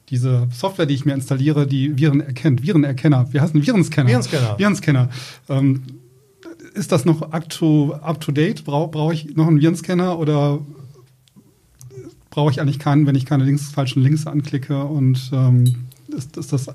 diese 0.09 0.49
Software, 0.53 0.87
die 0.87 0.95
ich 0.95 1.05
mir 1.05 1.15
installiere, 1.15 1.67
die 1.67 1.99
Viren 1.99 2.21
erkennt, 2.21 2.63
Virenerkenner, 2.63 3.33
wie 3.33 3.41
heißt 3.41 3.55
ein 3.55 3.67
Virenscanner? 3.67 4.09
Virenscanner. 4.09 4.59
Virenscanner. 4.59 5.09
Ähm, 5.49 5.83
ist 6.75 6.93
das 6.93 7.05
noch 7.05 7.33
up 7.33 7.49
to, 7.49 7.95
up 7.95 8.21
to 8.21 8.33
date? 8.33 8.65
Brauche 8.65 8.91
brauch 8.91 9.13
ich 9.13 9.35
noch 9.35 9.47
einen 9.47 9.61
Virenscanner 9.61 10.19
oder 10.19 10.61
brauche 12.31 12.51
ich 12.51 12.61
eigentlich 12.61 12.79
keinen, 12.79 13.07
wenn 13.07 13.15
ich 13.15 13.27
keine 13.27 13.45
Links, 13.45 13.71
falschen 13.71 14.03
Links 14.03 14.27
anklicke? 14.27 14.85
Und 14.85 15.31
ähm, 15.33 15.87
ist, 16.09 16.37
ist 16.37 16.53
das 16.53 16.69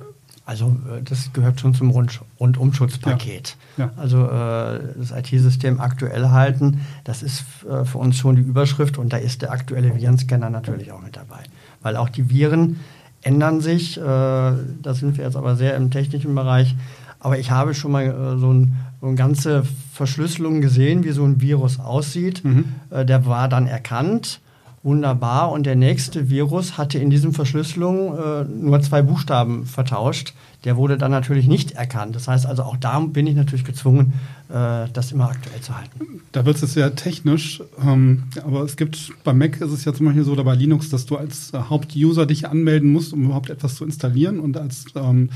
also 0.45 0.75
äh, 0.89 1.01
das 1.03 1.31
gehört 1.33 1.59
schon 1.59 1.73
zum 1.73 1.91
Rund 1.91 2.19
Rundumschutzpaket. 2.39 3.55
Ja. 3.77 3.85
Ja. 3.85 3.91
Also 3.97 4.25
äh, 4.25 4.79
das 4.97 5.11
IT-System 5.11 5.79
aktuell 5.79 6.29
halten, 6.29 6.81
das 7.03 7.23
ist 7.23 7.43
äh, 7.69 7.85
für 7.85 7.97
uns 7.97 8.17
schon 8.17 8.35
die 8.35 8.41
Überschrift 8.41 8.97
und 8.97 9.13
da 9.13 9.17
ist 9.17 9.41
der 9.41 9.51
aktuelle 9.51 9.95
Virenscanner 9.95 10.49
natürlich 10.49 10.91
auch 10.91 11.01
mit 11.01 11.15
dabei. 11.15 11.43
Weil 11.81 11.95
auch 11.95 12.09
die 12.09 12.29
Viren 12.29 12.79
ändern 13.23 13.61
sich, 13.61 13.99
da 13.99 14.55
sind 14.85 15.15
wir 15.17 15.25
jetzt 15.25 15.35
aber 15.35 15.55
sehr 15.55 15.75
im 15.75 15.91
technischen 15.91 16.33
Bereich, 16.33 16.75
aber 17.19 17.37
ich 17.37 17.51
habe 17.51 17.75
schon 17.75 17.91
mal 17.91 18.37
so, 18.39 18.51
ein, 18.51 18.75
so 18.99 19.05
eine 19.05 19.15
ganze 19.15 19.63
Verschlüsselung 19.93 20.61
gesehen, 20.61 21.03
wie 21.03 21.11
so 21.11 21.23
ein 21.23 21.39
Virus 21.39 21.79
aussieht. 21.79 22.43
Mhm. 22.43 22.65
Der 22.89 23.27
war 23.27 23.47
dann 23.47 23.67
erkannt 23.67 24.41
wunderbar. 24.83 25.51
Und 25.51 25.65
der 25.65 25.75
nächste 25.75 26.29
Virus 26.29 26.77
hatte 26.77 26.97
in 26.97 27.09
diesem 27.09 27.33
Verschlüsselung 27.33 28.17
äh, 28.17 28.43
nur 28.43 28.81
zwei 28.81 29.01
Buchstaben 29.01 29.65
vertauscht. 29.65 30.33
Der 30.63 30.77
wurde 30.77 30.97
dann 30.97 31.11
natürlich 31.11 31.47
nicht 31.47 31.71
erkannt. 31.71 32.15
Das 32.15 32.27
heißt 32.27 32.45
also, 32.45 32.63
auch 32.63 32.77
da 32.77 32.99
bin 32.99 33.27
ich 33.27 33.35
natürlich 33.35 33.65
gezwungen, 33.65 34.13
äh, 34.49 34.87
das 34.93 35.11
immer 35.11 35.29
aktuell 35.29 35.61
zu 35.61 35.75
halten. 35.75 36.21
Da 36.31 36.45
wird 36.45 36.61
es 36.61 36.73
sehr 36.73 36.95
technisch, 36.95 37.63
ähm, 37.83 38.23
aber 38.43 38.61
es 38.61 38.77
gibt, 38.77 39.11
bei 39.23 39.33
Mac 39.33 39.59
ist 39.61 39.71
es 39.71 39.85
ja 39.85 39.93
zum 39.93 40.05
Beispiel 40.05 40.23
so, 40.23 40.31
oder 40.31 40.43
bei 40.43 40.55
Linux, 40.55 40.89
dass 40.89 41.05
du 41.05 41.17
als 41.17 41.53
äh, 41.53 41.57
Hauptuser 41.57 42.25
dich 42.25 42.47
anmelden 42.47 42.91
musst, 42.91 43.13
um 43.13 43.25
überhaupt 43.25 43.49
etwas 43.49 43.75
zu 43.75 43.85
installieren 43.85 44.39
und 44.39 44.57
als 44.57 44.85
ähm, 44.95 45.29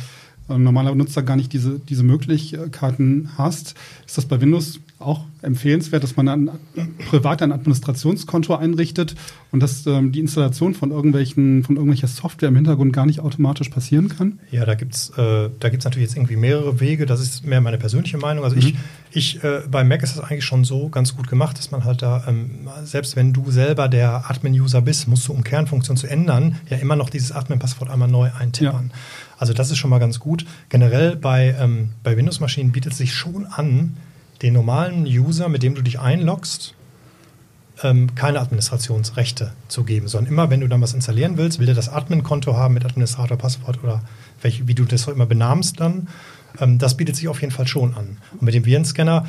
äh, 0.48 0.58
normaler 0.58 0.94
Nutzer 0.94 1.24
gar 1.24 1.36
nicht 1.36 1.54
diese, 1.54 1.80
diese 1.80 2.04
Möglichkeiten 2.04 3.30
hast. 3.38 3.76
Ist 4.06 4.18
das 4.18 4.26
bei 4.26 4.40
Windows 4.42 4.80
auch 5.00 5.26
empfehlenswert, 5.42 6.04
dass 6.04 6.16
man 6.16 6.28
ein, 6.30 6.50
privat 7.10 7.42
ein 7.42 7.52
Administrationskonto 7.52 8.56
einrichtet 8.56 9.16
und 9.52 9.60
dass 9.60 9.86
ähm, 9.86 10.12
die 10.12 10.20
Installation 10.20 10.74
von 10.74 10.92
irgendwelchen 10.92 11.64
von 11.64 11.76
irgendwelcher 11.76 12.08
Software 12.08 12.50
im 12.50 12.56
Hintergrund 12.56 12.94
gar 12.94 13.06
nicht 13.06 13.20
automatisch 13.20 13.70
passieren 13.70 14.08
kann? 14.08 14.40
Ja, 14.52 14.66
da 14.66 14.76
gibt 14.76 14.96
es 14.96 15.12
äh, 15.18 15.50
natürlich 15.62 15.98
jetzt 15.98 16.16
irgendwie 16.16 16.38
mehrere 16.38 16.80
Wege. 16.80 17.06
Das 17.06 17.20
ist 17.20 17.46
mehr 17.46 17.60
meine 17.60 17.78
persönliche 17.78 18.18
Meinung. 18.18 18.44
Also 18.46 18.56
mhm. 18.56 18.62
ich, 18.62 18.76
ich 19.12 19.44
äh, 19.44 19.62
bei 19.70 19.84
Mac 19.84 20.02
ist 20.02 20.18
das 20.18 20.24
eigentlich 20.24 20.46
schon 20.46 20.64
so 20.64 20.88
ganz 20.88 21.16
gut 21.16 21.28
gemacht, 21.28 21.58
dass 21.58 21.72
man 21.72 21.84
halt 21.84 22.02
da, 22.02 22.24
ähm, 22.28 22.68
selbst 22.84 23.18
wenn 23.18 23.34
du 23.34 23.52
selber 23.52 23.90
der 23.90 24.30
Admin-User 24.30 24.82
bist, 24.82 25.08
musst 25.10 25.28
du, 25.28 25.34
um 25.34 25.44
Kernfunktion 25.44 25.98
zu 25.98 26.08
ändern, 26.08 26.56
ja 26.70 26.78
immer 26.78 26.96
noch 26.96 27.10
dieses 27.10 27.34
Admin-Passwort 27.34 27.90
einmal 27.90 28.08
neu 28.08 28.30
eintippern. 28.38 28.92
Ja. 28.92 29.00
Also 29.38 29.54
das 29.54 29.72
ist 29.72 29.78
schon 29.78 29.90
mal 29.90 30.00
ganz 30.00 30.20
gut. 30.20 30.46
Generell 30.70 31.18
bei, 31.18 31.56
ähm, 31.60 31.90
bei 32.04 32.16
Windows-Maschinen 32.16 32.72
bietet 32.72 32.94
es 32.94 32.98
sich 32.98 33.14
schon 33.14 33.46
an, 33.46 33.98
den 34.42 34.54
normalen 34.54 35.06
User, 35.06 35.50
mit 35.50 35.64
dem 35.64 35.76
du 35.76 35.82
dich 35.82 36.00
einloggst, 36.00 36.74
ähm, 37.84 38.16
keine 38.16 38.40
Administrationsrechte 38.40 39.52
zu 39.68 39.84
geben, 39.84 40.08
sondern 40.08 40.32
immer, 40.32 40.50
wenn 40.50 40.62
du 40.62 40.68
dann 40.68 40.82
was 40.82 40.94
installieren 40.94 41.38
willst, 41.38 41.60
will 41.60 41.66
der 41.66 41.76
das 41.76 41.90
Admin-Konto 41.90 42.56
haben 42.56 42.74
mit 42.74 42.86
Administrator, 42.86 43.38
Passwort 43.38 43.84
oder 43.84 44.02
welche, 44.42 44.68
wie 44.68 44.76
du 44.76 44.86
das 44.86 45.08
immer 45.08 45.26
benahmst 45.26 45.80
dann. 45.80 46.08
Ähm, 46.60 46.78
das 46.78 46.98
bietet 46.98 47.16
sich 47.16 47.28
auf 47.28 47.42
jeden 47.42 47.52
Fall 47.52 47.68
schon 47.68 47.96
an. 47.96 48.18
Und 48.34 48.44
mit 48.44 48.54
dem 48.54 48.66
Virenscanner 48.66 49.26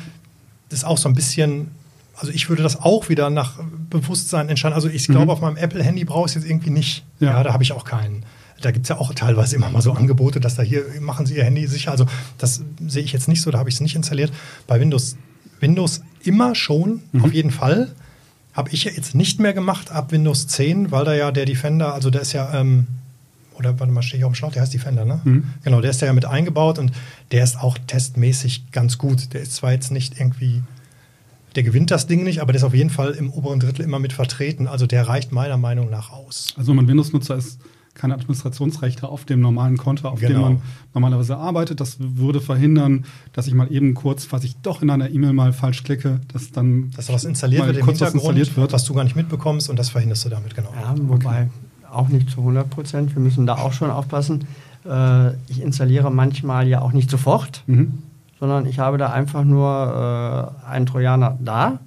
ist 0.69 0.85
auch 0.85 0.97
so 0.97 1.09
ein 1.09 1.15
bisschen 1.15 1.71
also 2.19 2.33
ich 2.33 2.49
würde 2.49 2.63
das 2.63 2.81
auch 2.81 3.09
wieder 3.09 3.29
nach 3.29 3.59
Bewusstsein 3.89 4.49
entscheiden. 4.49 4.73
Also 4.73 4.89
ich 4.89 5.07
glaube, 5.07 5.25
mhm. 5.25 5.29
auf 5.29 5.41
meinem 5.41 5.57
Apple-Handy 5.57 6.03
brauche 6.03 6.25
ich 6.25 6.35
es 6.35 6.41
jetzt 6.41 6.49
irgendwie 6.49 6.71
nicht. 6.71 7.05
Ja, 7.19 7.29
ja 7.29 7.43
da 7.43 7.53
habe 7.53 7.63
ich 7.63 7.71
auch 7.73 7.85
keinen. 7.85 8.23
Da 8.61 8.71
gibt 8.71 8.85
es 8.85 8.89
ja 8.89 8.97
auch 8.97 9.13
teilweise 9.13 9.55
immer 9.55 9.69
mal 9.69 9.81
so 9.81 9.91
Angebote, 9.91 10.39
dass 10.39 10.55
da 10.55 10.63
hier 10.63 10.83
machen 10.99 11.25
Sie 11.25 11.35
Ihr 11.35 11.43
Handy 11.43 11.67
sicher. 11.67 11.91
Also 11.91 12.05
das 12.37 12.63
sehe 12.87 13.03
ich 13.03 13.13
jetzt 13.13 13.27
nicht 13.27 13.41
so, 13.41 13.51
da 13.51 13.59
habe 13.59 13.69
ich 13.69 13.75
es 13.75 13.81
nicht 13.81 13.95
installiert. 13.95 14.31
Bei 14.65 14.79
Windows, 14.79 15.17
Windows 15.59 16.01
immer 16.23 16.55
schon, 16.55 17.01
mhm. 17.11 17.23
auf 17.23 17.33
jeden 17.33 17.51
Fall. 17.51 17.93
Habe 18.53 18.69
ich 18.71 18.85
jetzt 18.85 19.13
nicht 19.13 19.39
mehr 19.39 19.53
gemacht 19.53 19.91
ab 19.91 20.11
Windows 20.11 20.47
10, 20.47 20.89
weil 20.89 21.05
da 21.05 21.13
ja 21.13 21.31
der 21.31 21.45
Defender, 21.45 21.93
also 21.93 22.09
der 22.09 22.21
ist 22.21 22.33
ja, 22.33 22.59
ähm, 22.59 22.87
oder 23.53 23.79
warte 23.79 23.93
mal, 23.93 24.01
stehe 24.01 24.19
ich 24.19 24.25
auf 24.25 24.31
dem 24.31 24.35
Schlauch, 24.35 24.51
der 24.51 24.63
heißt 24.63 24.73
Defender, 24.73 25.05
ne? 25.05 25.21
Mhm. 25.23 25.43
Genau, 25.63 25.81
der 25.81 25.91
ist 25.91 26.01
ja 26.01 26.11
mit 26.13 26.25
eingebaut 26.25 26.79
und 26.79 26.91
der 27.31 27.43
ist 27.43 27.59
auch 27.59 27.77
testmäßig 27.77 28.71
ganz 28.71 28.97
gut. 28.97 29.33
Der 29.33 29.41
ist 29.41 29.55
zwar 29.55 29.73
jetzt 29.73 29.91
nicht 29.91 30.19
irgendwie 30.19 30.63
der 31.57 31.63
gewinnt 31.63 31.89
das 31.89 32.05
Ding 32.05 32.23
nicht, 32.23 32.39
aber 32.39 32.53
der 32.53 32.59
ist 32.59 32.63
auf 32.63 32.75
jeden 32.75 32.91
Fall 32.91 33.13
im 33.13 33.31
oberen 33.31 33.59
Drittel 33.59 33.83
immer 33.83 33.97
mit 33.97 34.13
vertreten. 34.13 34.67
Also 34.67 34.85
der 34.85 35.07
reicht 35.07 35.31
meiner 35.31 35.57
Meinung 35.57 35.89
nach 35.89 36.11
aus. 36.11 36.53
Also 36.55 36.71
man 36.75 36.87
Windows-Nutzer 36.87 37.35
ist, 37.35 37.57
keine 37.97 38.13
Administrationsrechte 38.13 39.07
auf 39.07 39.25
dem 39.25 39.41
normalen 39.41 39.77
Konto, 39.77 40.07
auf 40.07 40.19
genau. 40.19 40.33
dem 40.33 40.41
man 40.41 40.61
normalerweise 40.93 41.37
arbeitet. 41.37 41.81
Das 41.81 41.97
würde 41.99 42.39
verhindern, 42.39 43.05
dass 43.33 43.47
ich 43.47 43.53
mal 43.53 43.71
eben 43.71 43.93
kurz, 43.93 44.25
falls 44.25 44.43
ich 44.43 44.55
doch 44.57 44.81
in 44.81 44.89
einer 44.89 45.09
E-Mail 45.09 45.33
mal 45.33 45.51
falsch 45.51 45.83
klicke, 45.83 46.21
dass 46.31 46.51
dann 46.51 46.91
dass 46.95 47.11
was 47.11 47.25
installiert 47.25 47.65
wird, 47.65 47.81
kurz 47.81 47.99
was 47.99 48.13
installiert 48.13 48.55
wird, 48.55 48.71
was 48.71 48.85
du 48.85 48.93
gar 48.93 49.03
nicht 49.03 49.15
mitbekommst 49.15 49.69
und 49.69 49.77
das 49.77 49.89
verhinderst 49.89 50.25
du 50.25 50.29
damit 50.29 50.55
genau. 50.55 50.69
Ja, 50.79 50.95
wobei 50.97 51.41
okay. 51.43 51.91
auch 51.91 52.07
nicht 52.07 52.29
zu 52.29 52.39
100 52.39 52.69
Prozent. 52.69 53.15
Wir 53.15 53.21
müssen 53.21 53.45
da 53.45 53.55
auch 53.55 53.73
schon 53.73 53.89
aufpassen. 53.89 54.45
Äh, 54.85 55.33
ich 55.49 55.61
installiere 55.61 56.11
manchmal 56.11 56.67
ja 56.67 56.81
auch 56.81 56.93
nicht 56.93 57.09
sofort, 57.09 57.63
mhm. 57.65 57.99
sondern 58.39 58.67
ich 58.67 58.79
habe 58.79 58.97
da 58.97 59.11
einfach 59.11 59.43
nur 59.43 60.55
äh, 60.65 60.69
einen 60.69 60.85
Trojaner 60.85 61.37
da 61.43 61.79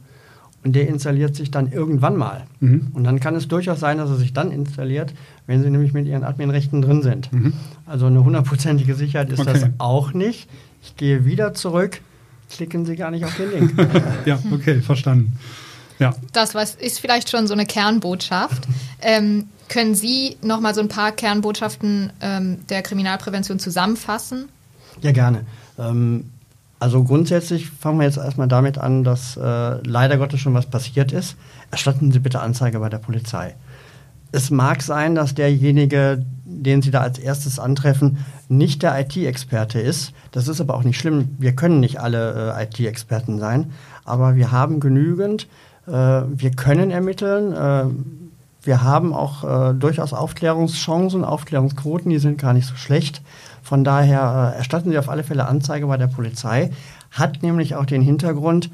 der 0.62 0.88
installiert 0.88 1.34
sich 1.34 1.50
dann 1.50 1.72
irgendwann 1.72 2.16
mal. 2.16 2.44
Mhm. 2.60 2.88
Und 2.92 3.04
dann 3.04 3.18
kann 3.18 3.34
es 3.34 3.48
durchaus 3.48 3.80
sein, 3.80 3.98
dass 3.98 4.10
er 4.10 4.16
sich 4.16 4.32
dann 4.32 4.52
installiert, 4.52 5.14
wenn 5.46 5.62
Sie 5.62 5.70
nämlich 5.70 5.94
mit 5.94 6.06
Ihren 6.06 6.22
Adminrechten 6.22 6.82
drin 6.82 7.02
sind. 7.02 7.32
Mhm. 7.32 7.54
Also 7.86 8.06
eine 8.06 8.22
hundertprozentige 8.24 8.94
Sicherheit 8.94 9.30
ist 9.30 9.40
okay. 9.40 9.52
das 9.52 9.66
auch 9.78 10.12
nicht. 10.12 10.48
Ich 10.82 10.96
gehe 10.96 11.24
wieder 11.24 11.54
zurück, 11.54 12.00
klicken 12.50 12.84
Sie 12.84 12.96
gar 12.96 13.10
nicht 13.10 13.24
auf 13.24 13.36
den 13.36 13.50
Link. 13.50 13.74
ja, 14.26 14.38
okay, 14.52 14.80
verstanden. 14.80 15.38
Ja. 15.98 16.14
Das 16.32 16.54
was 16.54 16.74
ist 16.74 17.00
vielleicht 17.00 17.30
schon 17.30 17.46
so 17.46 17.54
eine 17.54 17.66
Kernbotschaft. 17.66 18.66
Ähm, 19.00 19.48
können 19.68 19.94
Sie 19.94 20.36
noch 20.42 20.60
mal 20.60 20.74
so 20.74 20.80
ein 20.80 20.88
paar 20.88 21.12
Kernbotschaften 21.12 22.12
ähm, 22.20 22.58
der 22.68 22.82
Kriminalprävention 22.82 23.58
zusammenfassen? 23.58 24.48
Ja, 25.00 25.12
gerne. 25.12 25.44
Ähm, 25.78 26.24
also 26.80 27.04
grundsätzlich 27.04 27.70
fangen 27.70 27.98
wir 27.98 28.06
jetzt 28.06 28.16
erstmal 28.16 28.48
damit 28.48 28.78
an, 28.78 29.04
dass 29.04 29.36
äh, 29.36 29.86
leider 29.86 30.16
Gottes 30.16 30.40
schon 30.40 30.54
was 30.54 30.66
passiert 30.66 31.12
ist. 31.12 31.36
Erstatten 31.70 32.10
Sie 32.10 32.18
bitte 32.18 32.40
Anzeige 32.40 32.80
bei 32.80 32.88
der 32.88 32.98
Polizei 32.98 33.54
es 34.32 34.50
mag 34.50 34.82
sein, 34.82 35.14
dass 35.14 35.34
derjenige, 35.34 36.24
den 36.44 36.82
Sie 36.82 36.90
da 36.90 37.00
als 37.00 37.18
erstes 37.18 37.58
antreffen, 37.58 38.18
nicht 38.48 38.82
der 38.82 38.98
IT-Experte 39.00 39.80
ist. 39.80 40.12
Das 40.32 40.48
ist 40.48 40.60
aber 40.60 40.74
auch 40.74 40.84
nicht 40.84 40.98
schlimm. 40.98 41.36
Wir 41.38 41.52
können 41.52 41.80
nicht 41.80 42.00
alle 42.00 42.54
äh, 42.56 42.64
IT-Experten 42.64 43.38
sein, 43.38 43.72
aber 44.04 44.36
wir 44.36 44.52
haben 44.52 44.80
genügend. 44.80 45.48
Äh, 45.86 45.92
wir 45.92 46.50
können 46.52 46.90
ermitteln. 46.90 47.54
Wir 48.62 48.82
haben 48.82 49.14
auch 49.14 49.44
äh, 49.44 49.74
durchaus 49.74 50.12
Aufklärungschancen, 50.12 51.24
Aufklärungsquoten, 51.24 52.10
die 52.10 52.18
sind 52.18 52.38
gar 52.38 52.52
nicht 52.52 52.66
so 52.66 52.76
schlecht. 52.76 53.22
Von 53.62 53.84
daher 53.84 54.52
äh, 54.54 54.58
erstatten 54.58 54.90
Sie 54.90 54.98
auf 54.98 55.08
alle 55.08 55.24
Fälle 55.24 55.46
Anzeige 55.46 55.86
bei 55.86 55.96
der 55.96 56.08
Polizei. 56.08 56.70
Hat 57.10 57.42
nämlich 57.42 57.74
auch 57.74 57.86
den 57.86 58.02
Hintergrund, 58.02 58.70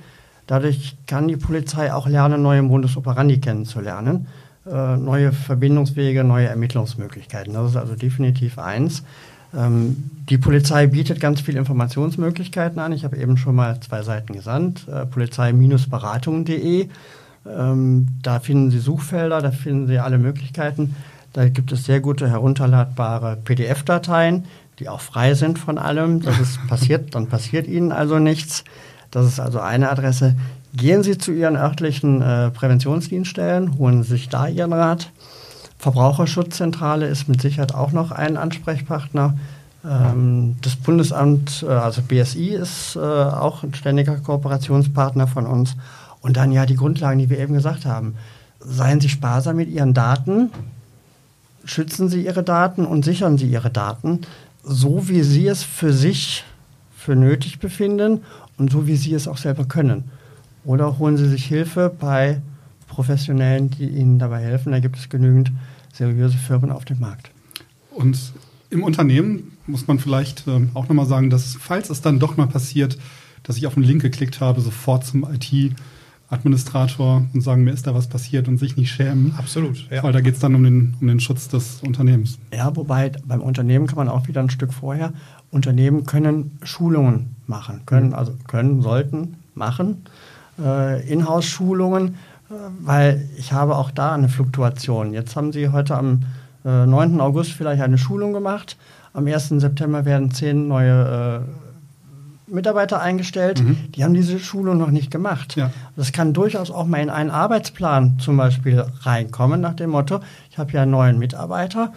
dadurch 0.46 0.96
kann 1.06 1.28
die 1.28 1.36
Polizei 1.36 1.92
auch 1.92 2.08
lernen, 2.08 2.42
neue 2.42 2.62
Modus 2.62 2.98
kennenzulernen. 3.40 4.26
Äh, 4.68 4.96
neue 4.96 5.32
Verbindungswege, 5.32 6.24
neue 6.24 6.48
Ermittlungsmöglichkeiten. 6.48 7.54
Das 7.54 7.70
ist 7.70 7.76
also 7.76 7.94
definitiv 7.94 8.58
eins. 8.58 9.04
Ähm, 9.54 10.10
die 10.28 10.38
Polizei 10.38 10.88
bietet 10.88 11.20
ganz 11.20 11.40
viele 11.40 11.60
Informationsmöglichkeiten 11.60 12.80
an. 12.80 12.92
Ich 12.92 13.04
habe 13.04 13.16
eben 13.16 13.36
schon 13.36 13.54
mal 13.54 13.78
zwei 13.80 14.02
Seiten 14.02 14.32
gesandt. 14.32 14.88
Äh, 14.88 15.06
Polizei-beratung.de. 15.06 16.88
Ähm, 17.48 18.08
da 18.22 18.40
finden 18.40 18.70
Sie 18.70 18.78
Suchfelder, 18.78 19.40
da 19.40 19.50
finden 19.50 19.86
Sie 19.86 19.98
alle 19.98 20.18
Möglichkeiten. 20.18 20.94
Da 21.32 21.48
gibt 21.48 21.72
es 21.72 21.84
sehr 21.84 22.00
gute 22.00 22.28
herunterladbare 22.28 23.36
PDF-Dateien, 23.44 24.46
die 24.78 24.88
auch 24.88 25.00
frei 25.00 25.34
sind 25.34 25.58
von 25.58 25.78
allem. 25.78 26.22
Das 26.22 26.38
ist 26.40 26.66
passiert, 26.68 27.14
dann 27.14 27.28
passiert 27.28 27.66
Ihnen 27.66 27.92
also 27.92 28.18
nichts. 28.18 28.64
Das 29.10 29.26
ist 29.26 29.40
also 29.40 29.60
eine 29.60 29.90
Adresse. 29.90 30.34
Gehen 30.74 31.02
Sie 31.02 31.16
zu 31.16 31.32
Ihren 31.32 31.56
örtlichen 31.56 32.22
äh, 32.22 32.50
Präventionsdienststellen, 32.50 33.78
holen 33.78 34.02
Sie 34.02 34.10
sich 34.10 34.28
da 34.28 34.46
Ihren 34.46 34.72
Rat. 34.72 35.10
Verbraucherschutzzentrale 35.78 37.06
ist 37.06 37.28
mit 37.28 37.40
Sicherheit 37.40 37.74
auch 37.74 37.92
noch 37.92 38.10
ein 38.10 38.36
Ansprechpartner. 38.36 39.36
Ähm, 39.84 40.56
das 40.62 40.76
Bundesamt, 40.76 41.64
äh, 41.66 41.70
also 41.70 42.02
BSI, 42.02 42.54
ist 42.54 42.96
äh, 42.96 43.00
auch 43.00 43.62
ein 43.62 43.74
ständiger 43.74 44.16
Kooperationspartner 44.16 45.26
von 45.26 45.46
uns. 45.46 45.76
Und 46.26 46.36
dann 46.36 46.50
ja 46.50 46.66
die 46.66 46.74
Grundlagen, 46.74 47.20
die 47.20 47.30
wir 47.30 47.38
eben 47.38 47.54
gesagt 47.54 47.86
haben. 47.86 48.16
Seien 48.58 49.00
Sie 49.00 49.08
sparsam 49.08 49.54
mit 49.54 49.70
Ihren 49.70 49.94
Daten, 49.94 50.50
schützen 51.64 52.08
Sie 52.08 52.24
Ihre 52.24 52.42
Daten 52.42 52.84
und 52.84 53.04
sichern 53.04 53.38
Sie 53.38 53.46
Ihre 53.46 53.70
Daten, 53.70 54.22
so 54.64 55.08
wie 55.08 55.22
Sie 55.22 55.46
es 55.46 55.62
für 55.62 55.92
sich 55.92 56.42
für 56.96 57.14
nötig 57.14 57.60
befinden 57.60 58.24
und 58.58 58.72
so 58.72 58.88
wie 58.88 58.96
Sie 58.96 59.14
es 59.14 59.28
auch 59.28 59.36
selber 59.36 59.66
können. 59.66 60.10
Oder 60.64 60.98
holen 60.98 61.16
Sie 61.16 61.28
sich 61.28 61.44
Hilfe 61.44 61.94
bei 61.96 62.40
Professionellen, 62.88 63.70
die 63.70 63.86
Ihnen 63.88 64.18
dabei 64.18 64.40
helfen. 64.40 64.72
Da 64.72 64.80
gibt 64.80 64.96
es 64.96 65.08
genügend 65.08 65.52
seriöse 65.92 66.38
Firmen 66.38 66.72
auf 66.72 66.84
dem 66.84 66.98
Markt. 66.98 67.30
Und 67.92 68.32
im 68.70 68.82
Unternehmen 68.82 69.52
muss 69.68 69.86
man 69.86 70.00
vielleicht 70.00 70.48
äh, 70.48 70.66
auch 70.74 70.88
nochmal 70.88 71.06
sagen, 71.06 71.30
dass 71.30 71.54
falls 71.54 71.88
es 71.88 72.00
dann 72.00 72.18
doch 72.18 72.36
mal 72.36 72.48
passiert, 72.48 72.98
dass 73.44 73.56
ich 73.58 73.68
auf 73.68 73.76
einen 73.76 73.86
Link 73.86 74.02
geklickt 74.02 74.40
habe, 74.40 74.60
sofort 74.60 75.06
zum 75.06 75.22
IT-Administrator 76.30 77.24
und 77.32 77.40
sagen, 77.40 77.64
mir 77.64 77.72
ist 77.72 77.86
da 77.86 77.94
was 77.94 78.06
passiert 78.08 78.48
und 78.48 78.58
sich 78.58 78.76
nicht 78.76 78.90
schämen. 78.90 79.34
Absolut. 79.38 79.88
Ja. 79.90 80.02
Weil 80.02 80.12
da 80.12 80.20
geht 80.20 80.34
es 80.34 80.40
dann 80.40 80.54
um 80.54 80.64
den, 80.64 80.94
um 81.00 81.06
den 81.06 81.20
Schutz 81.20 81.48
des 81.48 81.82
Unternehmens. 81.82 82.38
Ja, 82.52 82.74
wobei 82.74 83.12
beim 83.24 83.40
Unternehmen 83.40 83.86
kann 83.86 83.96
man 83.96 84.08
auch 84.08 84.28
wieder 84.28 84.40
ein 84.40 84.50
Stück 84.50 84.72
vorher. 84.72 85.12
Unternehmen 85.50 86.04
können 86.04 86.58
Schulungen 86.62 87.36
machen, 87.46 87.82
können, 87.86 88.14
also 88.14 88.34
können, 88.46 88.82
sollten 88.82 89.36
machen, 89.54 90.04
äh, 90.58 91.08
Inhouse-Schulungen, 91.08 92.08
äh, 92.50 92.54
weil 92.82 93.28
ich 93.38 93.52
habe 93.52 93.76
auch 93.76 93.90
da 93.90 94.14
eine 94.14 94.28
Fluktuation. 94.28 95.12
Jetzt 95.12 95.36
haben 95.36 95.52
Sie 95.52 95.68
heute 95.68 95.96
am 95.96 96.22
äh, 96.64 96.86
9. 96.86 97.20
August 97.20 97.52
vielleicht 97.52 97.82
eine 97.82 97.98
Schulung 97.98 98.32
gemacht. 98.32 98.76
Am 99.12 99.26
1. 99.26 99.48
September 99.48 100.04
werden 100.04 100.30
zehn 100.30 100.68
neue 100.68 101.44
äh, 101.44 101.66
Mitarbeiter 102.46 103.00
eingestellt. 103.00 103.62
Mhm. 103.62 103.92
Die 103.94 104.04
haben 104.04 104.14
diese 104.14 104.38
Schulung 104.38 104.78
noch 104.78 104.90
nicht 104.90 105.10
gemacht. 105.10 105.56
Ja. 105.56 105.72
Das 105.96 106.12
kann 106.12 106.32
durchaus 106.32 106.70
auch 106.70 106.86
mal 106.86 107.00
in 107.00 107.10
einen 107.10 107.30
Arbeitsplan 107.30 108.18
zum 108.18 108.36
Beispiel 108.36 108.84
reinkommen, 109.00 109.60
nach 109.60 109.74
dem 109.74 109.90
Motto, 109.90 110.20
ich 110.50 110.58
habe 110.58 110.72
ja 110.72 110.82
einen 110.82 110.92
neuen 110.92 111.18
Mitarbeiter, 111.18 111.92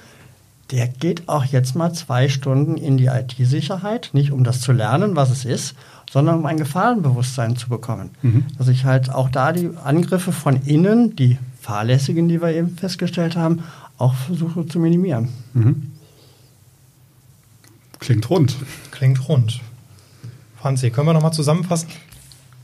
der 0.72 0.88
geht 0.88 1.28
auch 1.28 1.46
jetzt 1.46 1.76
mal 1.76 1.94
zwei 1.94 2.30
Stunden 2.30 2.78
in 2.78 2.98
die 2.98 3.08
IT-Sicherheit, 3.08 4.10
nicht 4.14 4.32
um 4.32 4.44
das 4.44 4.62
zu 4.62 4.72
lernen, 4.72 5.16
was 5.16 5.32
es 5.32 5.46
ist, 5.46 5.76
sondern 6.10 6.40
um 6.40 6.46
ein 6.46 6.58
Gefahrenbewusstsein 6.58 7.56
zu 7.56 7.70
bekommen. 7.70 8.12
Mhm. 8.22 8.46
Dass 8.58 8.68
ich 8.68 8.86
halt 8.86 9.10
auch 9.10 9.30
da 9.30 9.52
die 9.52 9.70
Angriffe 9.84 10.32
von 10.32 10.62
innen, 10.64 11.16
die 11.16 11.38
fahrlässigen, 11.60 12.28
die 12.28 12.42
wir 12.42 12.54
eben 12.54 12.76
festgestellt 12.76 13.36
haben, 13.36 13.64
auch 13.98 14.14
versuche 14.14 14.66
zu 14.68 14.80
minimieren. 14.80 15.30
Mhm. 15.54 15.92
Klingt 18.00 18.30
rund. 18.30 18.56
Klingt 18.92 19.28
rund. 19.28 19.60
Franzi, 20.62 20.90
können 20.92 21.08
wir 21.08 21.14
nochmal 21.14 21.34
zusammenfassen? 21.34 21.90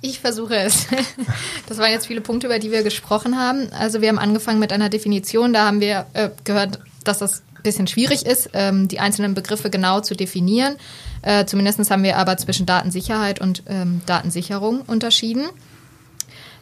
Ich 0.02 0.20
versuche 0.20 0.56
es. 0.58 0.88
Das 1.68 1.80
waren 1.80 1.89
jetzt 1.89 2.06
viele 2.06 2.22
Punkte, 2.22 2.46
über 2.46 2.60
die 2.60 2.72
wir 2.72 2.84
gesprochen 2.84 3.39
haben. 3.39 3.72
Also 3.74 4.00
wir 4.02 4.10
haben 4.10 4.20
angefangen 4.20 4.60
mit 4.60 4.72
einer 4.72 4.89
Definition. 4.89 5.52
Da 5.52 5.66
haben 5.66 5.80
wir 5.80 6.06
äh, 6.14 6.30
gehört, 6.43 6.80
dass 7.04 7.18
das 7.18 7.41
ein 7.56 7.64
bisschen 7.64 7.88
schwierig 7.88 8.24
ist, 8.24 8.52
ähm, 8.54 8.88
die 8.88 9.00
einzelnen 9.00 9.34
Begriffe 9.34 9.72
genau 9.72 10.02
zu 10.02 10.16
definieren. 10.16 10.76
Äh, 11.24 11.46
Zumindest 11.46 11.89
haben 11.89 12.04
wir 12.04 12.18
aber 12.18 12.38
zwischen 12.38 12.68
Datensicherheit 12.68 13.41
und 13.41 13.64
ähm, 13.68 14.02
Datensicherung 14.06 14.82
unterschieden. 14.82 15.46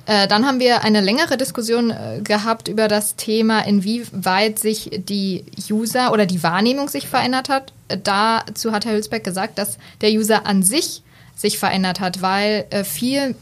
Äh, 0.05 0.27
dann 0.27 0.45
haben 0.45 0.59
wir 0.59 0.83
eine 0.83 1.01
längere 1.01 1.35
Diskussion 1.35 1.91
äh, 1.91 2.21
gehabt 2.23 2.69
über 2.69 2.87
das 2.87 3.17
Thema, 3.17 3.61
inwieweit 3.61 4.59
sich 4.59 4.89
die 5.05 5.45
User 5.69 6.13
oder 6.13 6.25
die 6.25 6.43
Wahrnehmung 6.43 6.87
sich 6.87 7.07
verändert 7.07 7.49
hat. 7.49 7.73
Äh, 7.89 7.97
dazu 8.01 8.71
hat 8.71 8.85
Herr 8.85 8.93
Hülsbeck 8.93 9.23
gesagt, 9.23 9.57
dass 9.57 9.77
der 10.01 10.11
User 10.11 10.45
an 10.45 10.63
sich 10.63 11.03
sich 11.35 11.57
verändert 11.57 11.99
hat, 11.99 12.21
weil 12.21 12.65
äh, 12.69 12.83
viel, 12.83 13.35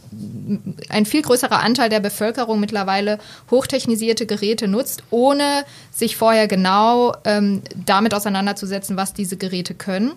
ein 0.89 1.05
viel 1.05 1.21
größerer 1.21 1.59
Anteil 1.59 1.89
der 1.89 1.99
Bevölkerung 1.99 2.59
mittlerweile 2.59 3.19
hochtechnisierte 3.49 4.25
Geräte 4.25 4.67
nutzt, 4.67 5.03
ohne 5.09 5.65
sich 5.91 6.15
vorher 6.15 6.47
genau 6.47 7.13
ähm, 7.25 7.61
damit 7.85 8.13
auseinanderzusetzen, 8.13 8.97
was 8.97 9.13
diese 9.13 9.37
Geräte 9.37 9.73
können 9.73 10.13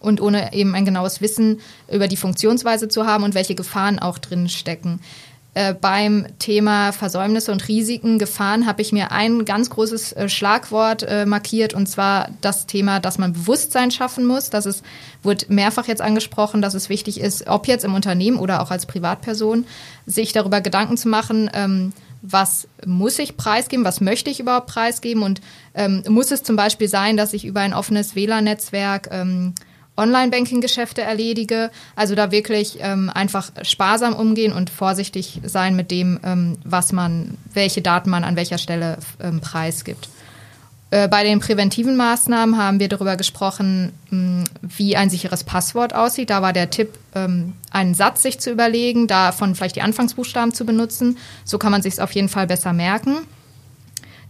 und 0.00 0.20
ohne 0.20 0.52
eben 0.52 0.74
ein 0.74 0.84
genaues 0.84 1.20
Wissen 1.20 1.60
über 1.90 2.08
die 2.08 2.16
Funktionsweise 2.16 2.88
zu 2.88 3.06
haben 3.06 3.24
und 3.24 3.34
welche 3.34 3.54
Gefahren 3.54 3.98
auch 3.98 4.18
drin 4.18 4.48
stecken. 4.48 5.00
Äh, 5.56 5.72
beim 5.72 6.26
Thema 6.38 6.92
Versäumnisse 6.92 7.50
und 7.50 7.66
Risiken, 7.66 8.18
Gefahren 8.18 8.66
habe 8.66 8.82
ich 8.82 8.92
mir 8.92 9.10
ein 9.10 9.46
ganz 9.46 9.70
großes 9.70 10.12
äh, 10.12 10.28
Schlagwort 10.28 11.02
äh, 11.04 11.24
markiert 11.24 11.72
und 11.72 11.86
zwar 11.86 12.28
das 12.42 12.66
Thema, 12.66 13.00
dass 13.00 13.16
man 13.16 13.32
Bewusstsein 13.32 13.90
schaffen 13.90 14.26
muss. 14.26 14.50
Das 14.50 14.66
ist, 14.66 14.84
wird 15.22 15.48
mehrfach 15.48 15.88
jetzt 15.88 16.02
angesprochen, 16.02 16.60
dass 16.60 16.74
es 16.74 16.90
wichtig 16.90 17.18
ist, 17.18 17.46
ob 17.46 17.68
jetzt 17.68 17.86
im 17.86 17.94
Unternehmen 17.94 18.36
oder 18.36 18.60
auch 18.60 18.70
als 18.70 18.84
Privatperson, 18.84 19.64
sich 20.04 20.34
darüber 20.34 20.60
Gedanken 20.60 20.98
zu 20.98 21.08
machen, 21.08 21.48
ähm, 21.54 21.94
was 22.20 22.68
muss 22.84 23.18
ich 23.18 23.38
preisgeben, 23.38 23.86
was 23.86 24.02
möchte 24.02 24.28
ich 24.28 24.40
überhaupt 24.40 24.66
preisgeben 24.66 25.22
und 25.22 25.40
ähm, 25.74 26.02
muss 26.06 26.32
es 26.32 26.42
zum 26.42 26.56
Beispiel 26.56 26.88
sein, 26.88 27.16
dass 27.16 27.32
ich 27.32 27.46
über 27.46 27.60
ein 27.60 27.72
offenes 27.72 28.14
WLAN-Netzwerk 28.14 29.08
ähm, 29.10 29.54
Online-Banking-Geschäfte 29.96 31.02
erledige. 31.02 31.70
Also 31.94 32.14
da 32.14 32.30
wirklich 32.30 32.78
ähm, 32.80 33.10
einfach 33.12 33.50
sparsam 33.62 34.14
umgehen 34.14 34.52
und 34.52 34.70
vorsichtig 34.70 35.40
sein 35.44 35.76
mit 35.76 35.90
dem, 35.90 36.20
ähm, 36.24 36.58
was 36.64 36.92
man, 36.92 37.36
welche 37.52 37.82
Daten 37.82 38.10
man 38.10 38.24
an 38.24 38.36
welcher 38.36 38.58
Stelle 38.58 38.98
ähm, 39.22 39.40
preisgibt. 39.40 40.08
Äh, 40.90 41.08
bei 41.08 41.24
den 41.24 41.40
präventiven 41.40 41.96
Maßnahmen 41.96 42.56
haben 42.56 42.78
wir 42.78 42.88
darüber 42.88 43.16
gesprochen, 43.16 43.92
mh, 44.10 44.44
wie 44.62 44.96
ein 44.96 45.10
sicheres 45.10 45.42
Passwort 45.42 45.94
aussieht. 45.94 46.30
Da 46.30 46.42
war 46.42 46.52
der 46.52 46.70
Tipp, 46.70 46.90
ähm, 47.14 47.54
einen 47.72 47.94
Satz 47.94 48.22
sich 48.22 48.38
zu 48.38 48.50
überlegen, 48.50 49.08
davon 49.08 49.54
vielleicht 49.54 49.76
die 49.76 49.82
Anfangsbuchstaben 49.82 50.54
zu 50.54 50.64
benutzen. 50.64 51.18
So 51.44 51.58
kann 51.58 51.72
man 51.72 51.82
sich 51.82 51.94
es 51.94 52.00
auf 52.00 52.12
jeden 52.12 52.28
Fall 52.28 52.46
besser 52.46 52.72
merken. 52.72 53.18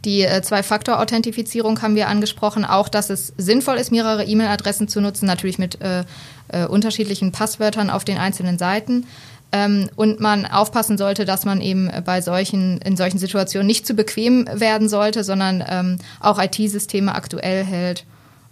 Die 0.04 0.22
äh, 0.22 0.42
Zwei-Faktor-Authentifizierung 0.42 1.82
haben 1.82 1.96
wir 1.96 2.08
angesprochen, 2.08 2.64
auch 2.64 2.88
dass 2.88 3.10
es 3.10 3.32
sinnvoll 3.36 3.76
ist, 3.76 3.90
mehrere 3.90 4.24
E-Mail-Adressen 4.24 4.88
zu 4.88 5.00
nutzen, 5.00 5.26
natürlich 5.26 5.58
mit 5.58 5.80
äh, 5.80 6.04
äh, 6.48 6.66
unterschiedlichen 6.66 7.32
Passwörtern 7.32 7.90
auf 7.90 8.04
den 8.04 8.18
einzelnen 8.18 8.58
Seiten. 8.58 9.06
Ähm, 9.52 9.88
und 9.96 10.20
man 10.20 10.46
aufpassen 10.46 10.98
sollte, 10.98 11.24
dass 11.24 11.44
man 11.44 11.60
eben 11.60 11.90
bei 12.04 12.20
solchen, 12.20 12.78
in 12.78 12.96
solchen 12.96 13.18
Situationen 13.18 13.66
nicht 13.66 13.86
zu 13.86 13.94
bequem 13.94 14.48
werden 14.52 14.88
sollte, 14.88 15.24
sondern 15.24 15.64
ähm, 15.66 15.98
auch 16.20 16.40
IT-Systeme 16.40 17.14
aktuell 17.14 17.64
hält. 17.64 18.04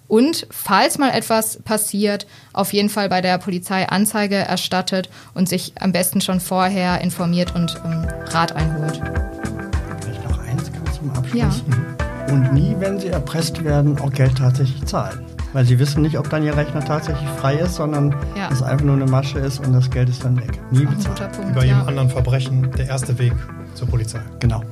Und 0.07 0.47
falls 0.51 0.99
mal 0.99 1.11
etwas 1.11 1.63
passiert, 1.63 2.27
auf 2.53 2.73
jeden 2.73 2.91
Fall 2.91 3.09
bei 3.09 3.21
der 3.21 3.39
Polizei 3.39 3.89
Anzeige 3.89 4.37
erstattet 4.37 5.09
und 5.35 5.49
sich 5.49 5.73
am 5.81 5.93
besten 5.93 6.21
schon 6.21 6.41
vorher 6.41 7.01
informiert 7.01 7.55
und 7.55 7.81
ähm, 7.85 8.07
Rat 8.31 8.53
einholt. 8.53 9.01
Zum 11.05 11.11
Abschluss. 11.11 11.63
Ja. 11.69 12.33
Und 12.33 12.55
nie, 12.55 12.75
wenn 12.79 12.99
Sie 12.99 13.09
erpresst 13.09 13.63
werden, 13.65 13.99
auch 13.99 14.11
Geld 14.11 14.39
tatsächlich 14.39 14.85
zahlen. 14.87 15.21
Weil 15.53 15.67
Sie 15.67 15.79
wissen 15.79 16.01
nicht, 16.03 16.19
ob 16.19 16.31
dann 16.31 16.43
Ihr 16.43 16.57
Rechner 16.57 16.83
tatsächlich 16.83 17.29
frei 17.39 17.57
ist, 17.57 17.75
sondern 17.75 18.15
Ja. 18.35 18.49
es 18.51 18.63
einfach 18.63 18.85
nur 18.87 18.97
eine 18.97 19.07
Masche 19.07 19.39
ist 19.39 19.61
und 19.65 19.73
das 19.75 19.91
Geld 19.91 20.09
ist 20.09 20.25
dann 20.25 20.37
weg. 20.39 20.59
Nie 20.71 20.85
guter 20.85 21.29
Punkt. 21.29 21.51
Über 21.51 21.63
jedem 21.65 21.81
ja. 21.81 21.85
anderen 21.85 22.09
Verbrechen 22.09 22.71
der 22.73 22.87
erste 22.89 23.19
Weg 23.19 23.35
zur 23.75 23.87
Polizei. 23.89 24.21
Genau. 24.41 24.63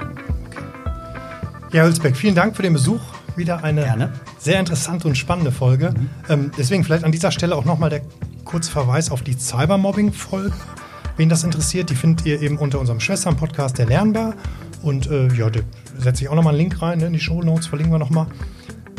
Ja, 1.72 1.84
Hülsbeck, 1.84 2.16
vielen 2.16 2.34
Dank 2.34 2.56
für 2.56 2.62
den 2.62 2.72
Besuch. 2.72 3.00
Wieder 3.36 3.62
eine 3.64 3.82
Gerne. 3.82 4.12
sehr 4.38 4.58
interessante 4.58 5.08
und 5.08 5.16
spannende 5.16 5.52
Folge. 5.52 5.94
Ähm, 6.28 6.50
deswegen 6.56 6.84
vielleicht 6.84 7.04
an 7.04 7.12
dieser 7.12 7.30
Stelle 7.30 7.56
auch 7.56 7.64
nochmal 7.64 7.90
der 7.90 8.02
kurze 8.44 8.70
Verweis 8.70 9.10
auf 9.10 9.22
die 9.22 9.38
Cybermobbing-Folge. 9.38 10.52
Wen 11.16 11.28
das 11.28 11.44
interessiert, 11.44 11.90
die 11.90 11.94
findet 11.94 12.26
ihr 12.26 12.40
eben 12.40 12.56
unter 12.58 12.78
unserem 12.80 13.00
Schwestern-Podcast, 13.00 13.78
der 13.78 13.86
Lernbar. 13.86 14.34
Und 14.82 15.06
äh, 15.10 15.28
ja, 15.34 15.48
da 15.48 15.60
setze 15.98 16.24
ich 16.24 16.28
auch 16.28 16.34
nochmal 16.34 16.54
einen 16.54 16.60
Link 16.60 16.82
rein 16.82 17.00
in 17.00 17.12
die 17.12 17.20
Show 17.20 17.42
Notes, 17.42 17.66
verlinken 17.66 17.92
wir 17.92 17.98
nochmal. 17.98 18.26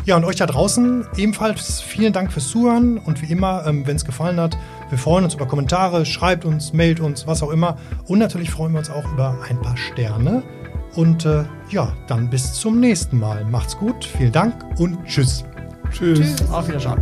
Ja, 0.06 0.16
und 0.16 0.24
euch 0.24 0.36
da 0.36 0.44
draußen 0.44 1.06
ebenfalls 1.16 1.80
vielen 1.80 2.12
Dank 2.12 2.30
fürs 2.30 2.48
Zuhören 2.48 2.98
und 2.98 3.22
wie 3.22 3.32
immer, 3.32 3.66
ähm, 3.66 3.86
wenn 3.86 3.96
es 3.96 4.04
gefallen 4.04 4.38
hat, 4.38 4.58
wir 4.90 4.98
freuen 4.98 5.24
uns 5.24 5.34
über 5.34 5.46
Kommentare, 5.46 6.04
schreibt 6.04 6.44
uns, 6.44 6.74
mailt 6.74 7.00
uns, 7.00 7.26
was 7.26 7.42
auch 7.42 7.50
immer. 7.50 7.78
Und 8.06 8.18
natürlich 8.18 8.50
freuen 8.50 8.72
wir 8.72 8.80
uns 8.80 8.90
auch 8.90 9.10
über 9.12 9.38
ein 9.48 9.60
paar 9.62 9.78
Sterne. 9.78 10.42
Und 10.94 11.24
äh, 11.24 11.44
ja, 11.70 11.96
dann 12.06 12.28
bis 12.28 12.52
zum 12.52 12.80
nächsten 12.80 13.18
Mal. 13.18 13.44
Macht's 13.46 13.78
gut, 13.78 14.04
vielen 14.04 14.32
Dank 14.32 14.54
und 14.78 15.02
tschüss. 15.06 15.44
Tschüss. 15.90 16.36
Auf 16.50 16.68
Wiedersehen. 16.68 17.00